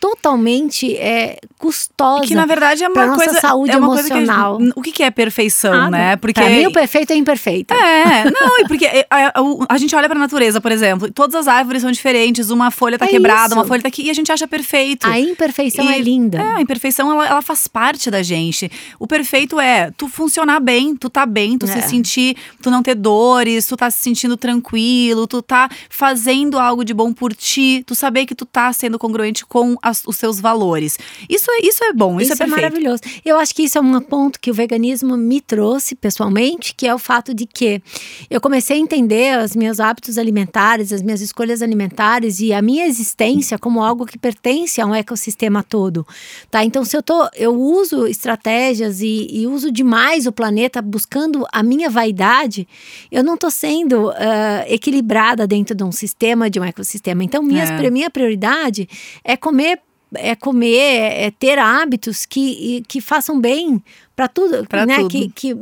totalmente 0.00 0.96
é, 0.96 1.38
custosa. 1.58 2.24
E 2.24 2.28
que 2.28 2.34
na 2.34 2.46
verdade 2.46 2.84
é 2.84 2.88
uma 2.88 3.14
coisa. 3.14 3.40
saúde 3.40 3.72
é 3.72 3.76
uma 3.76 3.86
emocional. 3.94 4.56
Coisa 4.56 4.72
que, 4.72 4.80
o 4.80 4.82
que 4.82 5.02
é 5.02 5.10
perfeição, 5.10 5.72
ah, 5.72 5.90
né? 5.90 6.16
Porque. 6.16 6.40
Pra 6.40 6.50
mim, 6.50 6.66
o 6.66 6.72
perfeito 6.72 7.12
é 7.12 7.16
imperfeito. 7.16 7.74
É, 7.74 8.24
não, 8.30 8.60
e 8.60 8.68
porque 8.68 8.86
a, 9.10 9.26
a, 9.28 9.32
a, 9.70 9.78
gente 9.78 9.94
olha 9.94 10.08
pra 10.08 10.18
natureza, 10.18 10.60
por 10.60 10.72
exemplo, 10.72 11.10
todas 11.10 11.34
as 11.34 11.48
árvores 11.48 11.82
são 11.82 11.90
diferentes, 11.90 12.50
uma 12.50 12.70
folha 12.70 12.98
tá 12.98 13.06
é 13.06 13.08
quebrada, 13.08 13.48
isso. 13.48 13.54
uma 13.54 13.64
folha 13.64 13.82
tá 13.82 13.88
aqui, 13.88 14.02
e 14.02 14.10
a 14.10 14.14
gente 14.14 14.30
acha 14.30 14.46
perfeito. 14.46 15.06
A 15.06 15.18
imperfeição 15.18 15.90
e, 15.90 15.94
é 15.94 15.98
linda. 15.98 16.38
É, 16.38 16.54
a 16.56 16.60
imperfeição 16.60 17.10
ela, 17.10 17.26
ela, 17.26 17.42
faz 17.42 17.66
parte 17.66 18.10
da 18.10 18.22
gente. 18.22 18.70
O 18.98 19.06
perfeito 19.06 19.58
é 19.58 19.90
tu 19.96 20.08
funcionar 20.08 20.60
bem, 20.60 20.94
tu 20.96 21.08
tá 21.08 21.24
bem, 21.26 21.58
tu 21.58 21.66
é. 21.66 21.68
se 21.68 21.88
sentir, 21.88 22.36
tu 22.62 22.70
não 22.70 22.82
ter 22.82 22.94
dores, 22.94 23.66
tu 23.66 23.76
tá 23.76 23.90
se 23.90 23.98
sentindo 23.98 24.36
tranquilo, 24.36 25.26
tu 25.26 25.42
tá 25.42 25.68
fazendo 25.88 26.58
algo 26.58 26.84
de 26.84 26.92
bom 26.92 27.12
por 27.12 27.34
ti, 27.34 27.82
tu 27.86 27.94
saber 27.94 28.26
que 28.26 28.34
tu 28.34 28.44
tá 28.44 28.72
sendo 28.72 28.98
congruente 28.98 29.44
com 29.44 29.76
as, 29.96 30.02
os 30.06 30.16
seus 30.16 30.40
valores. 30.40 30.98
Isso 31.28 31.50
é, 31.50 31.66
isso 31.66 31.84
é 31.84 31.92
bom, 31.92 32.20
isso, 32.20 32.32
é 32.32 32.34
isso 32.34 32.42
é, 32.42 32.46
é 32.46 32.48
maravilhoso. 32.48 33.02
Eu 33.24 33.38
acho 33.38 33.54
que 33.54 33.62
isso 33.62 33.78
é 33.78 33.80
um 33.80 34.00
ponto 34.00 34.38
que 34.38 34.50
o 34.50 34.54
veganismo 34.54 35.16
me 35.16 35.40
trouxe 35.40 35.94
pessoalmente, 35.94 36.74
que 36.74 36.86
é 36.86 36.94
o 36.94 36.98
fato 36.98 37.34
de 37.34 37.46
que 37.46 37.82
eu 38.28 38.40
comecei 38.40 38.76
a 38.76 38.80
entender 38.80 39.38
os 39.42 39.56
meus 39.56 39.80
hábitos 39.80 40.18
alimentares, 40.18 40.92
as 40.92 41.02
minhas 41.02 41.20
escolhas 41.20 41.62
alimentares 41.62 42.40
e 42.40 42.52
a 42.52 42.60
minha 42.60 42.86
existência 42.86 43.58
como 43.58 43.82
algo 43.82 44.04
que 44.04 44.18
pertence 44.18 44.80
a 44.80 44.86
um 44.86 44.94
ecossistema 44.94 45.62
todo, 45.62 46.06
tá? 46.50 46.64
Então, 46.64 46.84
se 46.84 46.96
eu 46.96 47.02
tô, 47.02 47.28
eu 47.34 47.54
uso 47.54 48.06
estratégias 48.06 49.00
e, 49.00 49.28
e 49.30 49.46
uso 49.46 49.70
demais 49.70 50.26
o 50.26 50.32
planeta 50.32 50.82
buscando 50.82 51.46
a 51.52 51.62
minha 51.62 51.88
vaidade, 51.88 52.68
eu 53.10 53.22
não 53.22 53.36
tô 53.36 53.50
sendo 53.50 54.08
uh, 54.08 54.14
equilibrada 54.66 55.46
dentro 55.46 55.74
de 55.74 55.84
um 55.84 55.92
sistema, 55.92 56.50
de 56.50 56.60
um 56.60 56.64
ecossistema. 56.64 57.24
Então, 57.24 57.42
minhas, 57.42 57.70
é. 57.70 57.90
minha 57.90 58.10
prioridade 58.10 58.88
é 59.24 59.36
comer 59.36 59.80
é 60.14 60.34
comer, 60.34 61.12
é 61.12 61.30
ter 61.30 61.58
hábitos 61.58 62.24
que, 62.24 62.82
que 62.86 63.00
façam 63.00 63.40
bem 63.40 63.82
para 64.16 64.28
tudo, 64.28 64.66
pra 64.66 64.86
né? 64.86 64.96
Tudo. 64.96 65.10
Que, 65.10 65.28
que 65.28 65.54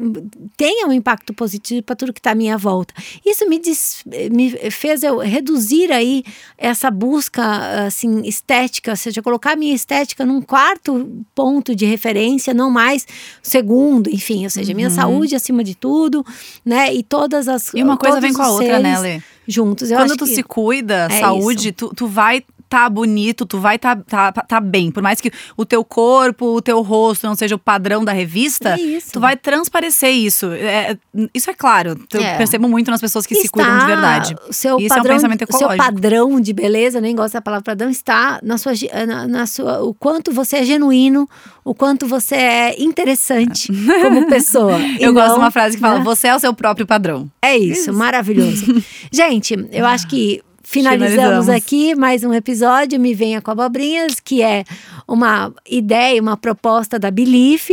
tenha 0.57 0.86
um 0.86 0.92
impacto 0.92 1.34
positivo 1.34 1.82
para 1.82 1.97
tudo 1.97 2.12
que 2.12 2.20
está 2.20 2.30
à 2.30 2.34
minha 2.36 2.57
volta. 2.57 2.95
Isso 3.26 3.49
me, 3.49 3.59
diz, 3.59 4.05
me 4.30 4.51
fez 4.70 5.03
eu 5.03 5.18
reduzir 5.18 5.90
aí 5.90 6.22
essa 6.57 6.88
busca 6.88 7.86
assim 7.86 8.22
estética, 8.22 8.92
ou 8.92 8.97
seja, 8.97 9.20
colocar 9.20 9.53
a 9.53 9.57
minha 9.57 9.74
estética 9.74 10.24
num 10.24 10.40
quarto 10.40 11.24
ponto 11.34 11.74
de 11.74 11.84
referência, 11.84 12.55
não 12.55 12.70
mais 12.70 13.05
segundo, 13.42 14.09
enfim, 14.09 14.45
ou 14.45 14.51
seja, 14.51 14.70
uhum. 14.70 14.76
minha 14.76 14.90
saúde 14.90 15.34
acima 15.34 15.64
de 15.64 15.74
tudo, 15.74 16.24
né? 16.64 16.95
E 16.95 17.03
todas 17.03 17.49
as 17.49 17.74
e 17.74 17.82
uma 17.82 17.97
coisa 17.97 18.20
vem 18.20 18.32
com 18.32 18.42
a 18.42 18.51
outra, 18.51 18.78
né, 18.78 18.99
Lê? 19.01 19.22
Juntos. 19.49 19.90
Eu 19.90 19.99
Quando 19.99 20.16
tu 20.16 20.26
se 20.26 20.42
cuida, 20.42 21.09
é 21.11 21.20
saúde, 21.20 21.72
tu, 21.72 21.92
tu 21.95 22.07
vai 22.07 22.42
tá 22.74 22.90
bonito, 22.90 23.46
tu 23.46 23.60
vai 23.60 23.78
tá, 23.78 23.94
tá, 23.94 24.32
tá 24.32 24.60
bem. 24.60 24.90
Por 24.90 25.00
mais 25.00 25.20
que 25.20 25.30
o 25.56 25.64
teu 25.64 25.84
corpo, 25.84 26.56
o 26.56 26.60
teu 26.60 26.82
rosto 26.82 27.24
não 27.24 27.36
seja 27.36 27.54
o 27.54 27.58
padrão 27.58 28.04
da 28.04 28.12
revista, 28.12 28.70
é 28.70 28.98
tu 29.12 29.20
vai 29.20 29.36
transparecer 29.36 30.10
isso. 30.10 30.50
É, 30.50 30.98
isso 31.32 31.48
é 31.48 31.54
claro. 31.54 31.96
Eu 32.12 32.20
é. 32.20 32.36
percebo 32.36 32.68
muito 32.68 32.90
nas 32.90 33.00
pessoas 33.00 33.26
que 33.26 33.34
está, 33.34 33.44
se 33.44 33.48
cuidam 33.48 33.78
de 33.78 33.86
verdade. 33.86 34.34
O 34.48 34.52
seu 34.52 34.80
isso 34.80 34.88
padrão, 34.88 35.04
é 35.04 35.14
um 35.14 35.16
pensamento 35.16 35.42
ecológico. 35.42 35.72
O 35.72 35.76
seu 35.76 35.92
padrão 35.92 36.40
de 36.40 36.52
beleza, 36.52 37.00
nem 37.00 37.14
gosto 37.14 37.34
da 37.34 37.40
palavra 37.40 37.62
padrão, 37.62 37.88
está 37.88 38.40
na 38.42 38.58
sua, 38.58 38.72
na, 39.06 39.28
na 39.28 39.46
sua. 39.46 39.84
O 39.84 39.94
quanto 39.94 40.32
você 40.32 40.56
é 40.56 40.64
genuíno, 40.64 41.28
o 41.64 41.76
quanto 41.76 42.08
você 42.08 42.34
é 42.34 42.82
interessante 42.82 43.68
como 44.02 44.26
pessoa. 44.26 44.80
eu 44.98 45.14
gosto 45.14 45.34
de 45.34 45.38
uma 45.38 45.52
frase 45.52 45.76
que 45.76 45.80
fala: 45.80 45.98
né? 45.98 46.04
você 46.04 46.26
é 46.26 46.34
o 46.34 46.40
seu 46.40 46.52
próprio 46.52 46.86
padrão. 46.86 47.30
É 47.40 47.56
isso, 47.56 47.82
isso. 47.82 47.92
maravilhoso. 47.92 48.82
Gente, 49.12 49.54
eu 49.70 49.86
acho 49.86 50.08
que 50.08 50.42
finalizamos, 50.64 51.14
finalizamos, 51.14 51.48
aqui 51.48 51.94
mais 51.94 52.24
um 52.24 52.32
episódio 52.32 52.98
Me 52.98 53.14
Venha 53.14 53.40
com 53.40 53.50
Abobrinhas, 53.50 54.18
que 54.18 54.42
é 54.42 54.64
uma 55.06 55.52
ideia, 55.70 56.20
uma 56.20 56.36
proposta 56.36 56.98
da 56.98 57.10
Belief, 57.10 57.70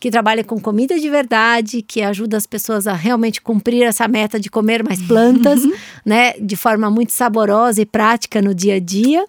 que 0.00 0.10
trabalha 0.10 0.42
com 0.42 0.60
comida 0.60 0.98
de 0.98 1.08
verdade, 1.08 1.82
que 1.82 2.02
ajuda 2.02 2.36
as 2.36 2.46
pessoas 2.46 2.86
a 2.86 2.94
realmente 2.94 3.40
cumprir 3.40 3.84
essa 3.84 4.08
meta 4.08 4.38
de 4.38 4.50
comer 4.50 4.82
mais 4.82 5.00
plantas, 5.00 5.62
né, 6.04 6.32
de 6.40 6.56
forma 6.56 6.90
muito 6.90 7.12
saborosa 7.12 7.80
e 7.80 7.86
prática 7.86 8.42
no 8.42 8.54
dia 8.54 8.74
a 8.74 8.80
dia. 8.80 9.24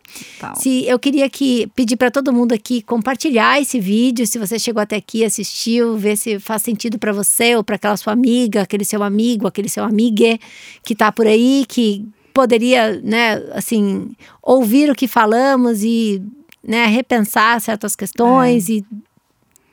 Se 0.56 0.86
eu 0.86 0.98
queria 0.98 1.30
que 1.30 1.68
pedir 1.76 1.96
para 1.96 2.10
todo 2.10 2.34
mundo 2.34 2.54
aqui 2.54 2.82
compartilhar 2.82 3.62
esse 3.62 3.80
vídeo, 3.80 4.26
se 4.26 4.40
você 4.40 4.58
chegou 4.58 4.82
até 4.82 4.96
aqui, 4.96 5.24
assistiu, 5.24 5.96
ver 5.98 6.18
se 6.18 6.40
faz 6.40 6.64
sentido 6.64 6.98
para 6.98 7.14
você 7.14 7.56
ou 7.56 7.64
para 7.64 7.76
aquela 7.76 7.96
sua 7.96 8.14
amiga, 8.14 8.64
aquele 8.64 8.84
seu 8.84 9.04
amigo, 9.04 9.48
aquele 9.48 9.70
seu 9.70 9.84
amigue 9.84 10.40
que 10.84 10.94
está 10.94 11.12
por 11.12 11.28
aí, 11.28 11.64
que 11.68 12.06
poderia, 12.34 13.00
né, 13.04 13.42
assim, 13.54 14.12
ouvir 14.42 14.90
o 14.90 14.96
que 14.96 15.08
falamos 15.08 15.84
e, 15.84 16.22
né, 16.66 16.86
repensar 16.88 17.60
certas 17.62 17.96
questões 17.96 18.70
é. 18.70 18.74
e 18.74 18.86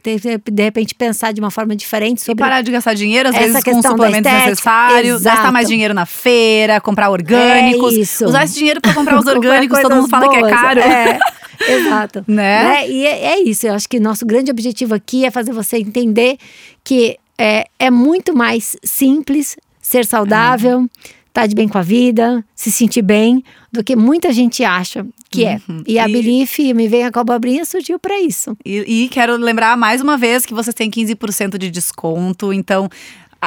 de 0.02 0.62
repente 0.62 0.94
pensar 0.94 1.32
de 1.32 1.40
uma 1.40 1.50
forma 1.50 1.76
diferente 1.76 2.22
sobre. 2.22 2.42
E 2.42 2.44
parar 2.44 2.62
de 2.62 2.70
gastar 2.70 2.94
dinheiro, 2.94 3.28
às 3.28 3.36
vezes, 3.36 3.62
com 3.62 3.82
suplementos 3.82 4.32
necessários, 4.32 5.22
gastar 5.22 5.52
mais 5.52 5.68
dinheiro 5.68 5.92
na 5.92 6.06
feira, 6.06 6.80
comprar 6.80 7.10
orgânicos. 7.10 7.94
É 7.94 7.98
isso. 7.98 8.24
Usar 8.24 8.44
esse 8.44 8.54
dinheiro 8.54 8.80
para 8.80 8.94
comprar 8.94 9.18
os 9.20 9.26
orgânicos, 9.26 9.78
todo 9.80 9.96
mundo 9.96 10.08
fala 10.08 10.26
boas. 10.26 10.38
que 10.38 10.44
é 10.44 10.50
caro. 10.50 10.80
É. 10.80 11.18
Exato. 11.68 12.24
né? 12.28 12.64
né? 12.64 12.88
E 12.88 13.06
é, 13.06 13.34
é, 13.34 13.42
isso. 13.42 13.66
Eu 13.66 13.74
acho 13.74 13.88
que 13.88 14.00
nosso 14.00 14.24
grande 14.24 14.50
objetivo 14.50 14.94
aqui 14.94 15.24
é 15.24 15.30
fazer 15.30 15.52
você 15.52 15.76
entender 15.76 16.38
que 16.82 17.18
é, 17.36 17.66
é 17.78 17.90
muito 17.90 18.34
mais 18.34 18.76
simples 18.82 19.56
ser 19.80 20.06
saudável. 20.06 20.86
É 20.86 21.19
estar 21.30 21.42
tá 21.42 21.46
de 21.46 21.54
bem 21.54 21.68
com 21.68 21.78
a 21.78 21.82
vida, 21.82 22.44
se 22.54 22.70
sentir 22.70 23.02
bem, 23.02 23.42
do 23.72 23.82
que 23.82 23.96
muita 23.96 24.32
gente 24.32 24.62
acha 24.62 25.06
que 25.30 25.44
é. 25.44 25.60
uhum. 25.68 25.82
E 25.86 25.98
a 25.98 26.08
e... 26.08 26.12
Belief 26.12 26.58
Me 26.74 26.88
Venha 26.88 27.10
com 27.10 27.20
a 27.20 27.22
Abobrinha 27.22 27.64
surgiu 27.64 27.98
para 27.98 28.20
isso. 28.20 28.56
E, 28.64 29.04
e, 29.04 29.08
quero 29.08 29.36
lembrar 29.36 29.76
mais 29.76 30.00
uma 30.00 30.18
vez 30.18 30.44
que 30.44 30.52
vocês 30.52 30.74
têm 30.74 30.90
15% 30.90 31.56
de 31.56 31.70
desconto, 31.70 32.52
então 32.52 32.88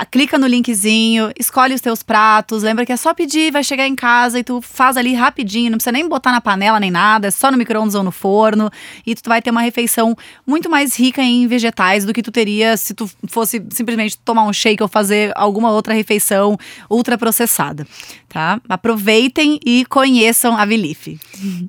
clica 0.09 0.39
no 0.39 0.47
linkzinho, 0.47 1.31
escolhe 1.37 1.75
os 1.75 1.81
teus 1.81 2.01
pratos. 2.01 2.63
Lembra 2.63 2.85
que 2.85 2.91
é 2.91 2.97
só 2.97 3.13
pedir, 3.13 3.51
vai 3.51 3.63
chegar 3.63 3.87
em 3.87 3.95
casa 3.95 4.39
e 4.39 4.43
tu 4.43 4.59
faz 4.61 4.97
ali 4.97 5.13
rapidinho, 5.13 5.69
não 5.69 5.77
precisa 5.77 5.91
nem 5.91 6.07
botar 6.09 6.31
na 6.31 6.41
panela 6.41 6.79
nem 6.79 6.89
nada, 6.89 7.27
é 7.27 7.31
só 7.31 7.51
no 7.51 7.57
micro-ondas 7.57 7.93
ou 7.93 8.03
no 8.03 8.11
forno. 8.11 8.71
E 9.05 9.13
tu 9.13 9.29
vai 9.29 9.41
ter 9.41 9.51
uma 9.51 9.61
refeição 9.61 10.15
muito 10.47 10.69
mais 10.69 10.95
rica 10.95 11.21
em 11.21 11.45
vegetais 11.47 12.05
do 12.05 12.13
que 12.13 12.23
tu 12.23 12.31
teria 12.31 12.75
se 12.75 12.93
tu 12.93 13.09
fosse 13.27 13.63
simplesmente 13.69 14.17
tomar 14.17 14.43
um 14.43 14.53
shake 14.53 14.81
ou 14.81 14.89
fazer 14.89 15.31
alguma 15.35 15.71
outra 15.71 15.93
refeição 15.93 16.57
ultraprocessada 16.89 17.85
tá? 18.33 18.59
Aproveitem 18.67 19.59
e 19.63 19.85
conheçam 19.85 20.57
a 20.57 20.65
Belief. 20.65 21.19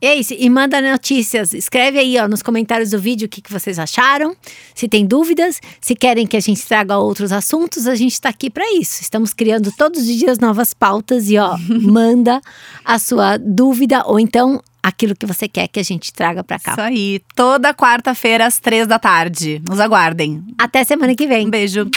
É 0.01 0.15
isso, 0.15 0.35
e 0.37 0.49
manda 0.49 0.81
notícias. 0.81 1.53
Escreve 1.53 1.99
aí 1.99 2.19
ó, 2.19 2.27
nos 2.27 2.43
comentários 2.43 2.91
do 2.91 2.99
vídeo 2.99 3.27
o 3.27 3.29
que, 3.29 3.43
que 3.43 3.53
vocês 3.53 3.79
acharam. 3.79 4.35
Se 4.75 4.89
tem 4.89 5.07
dúvidas, 5.07 5.61
se 5.79 5.95
querem 5.95 6.27
que 6.27 6.39
a 6.39 6.41
gente 6.41 6.67
traga 6.67 6.97
outros 6.97 7.33
assuntos, 7.33 7.87
a 7.87 7.95
gente 8.15 8.19
está 8.19 8.29
aqui 8.29 8.49
para 8.49 8.65
isso. 8.75 9.03
Estamos 9.03 9.35
criando 9.35 9.73
todos 9.73 10.01
os 10.01 10.07
dias 10.07 10.39
novas 10.39 10.73
pautas 10.73 11.29
e 11.29 11.37
ó, 11.37 11.57
manda 11.83 12.41
a 12.85 12.99
sua 12.99 13.37
dúvida 13.37 14.05
ou 14.07 14.21
então 14.21 14.63
aquilo 14.83 15.17
que 15.17 15.27
você 15.27 15.49
quer 15.49 15.67
que 15.67 15.81
a 15.81 15.83
gente 15.83 16.13
traga 16.13 16.45
para 16.45 16.59
cá. 16.59 16.73
Isso 16.73 16.81
aí, 16.81 17.21
toda 17.35 17.75
quarta-feira 17.75 18.47
às 18.47 18.59
três 18.61 18.87
da 18.87 18.99
tarde. 18.99 19.61
Nos 19.67 19.81
aguardem. 19.81 20.45
Até 20.59 20.85
semana 20.85 21.15
que 21.15 21.27
vem. 21.27 21.47
Um 21.47 21.51
beijo. 21.51 21.91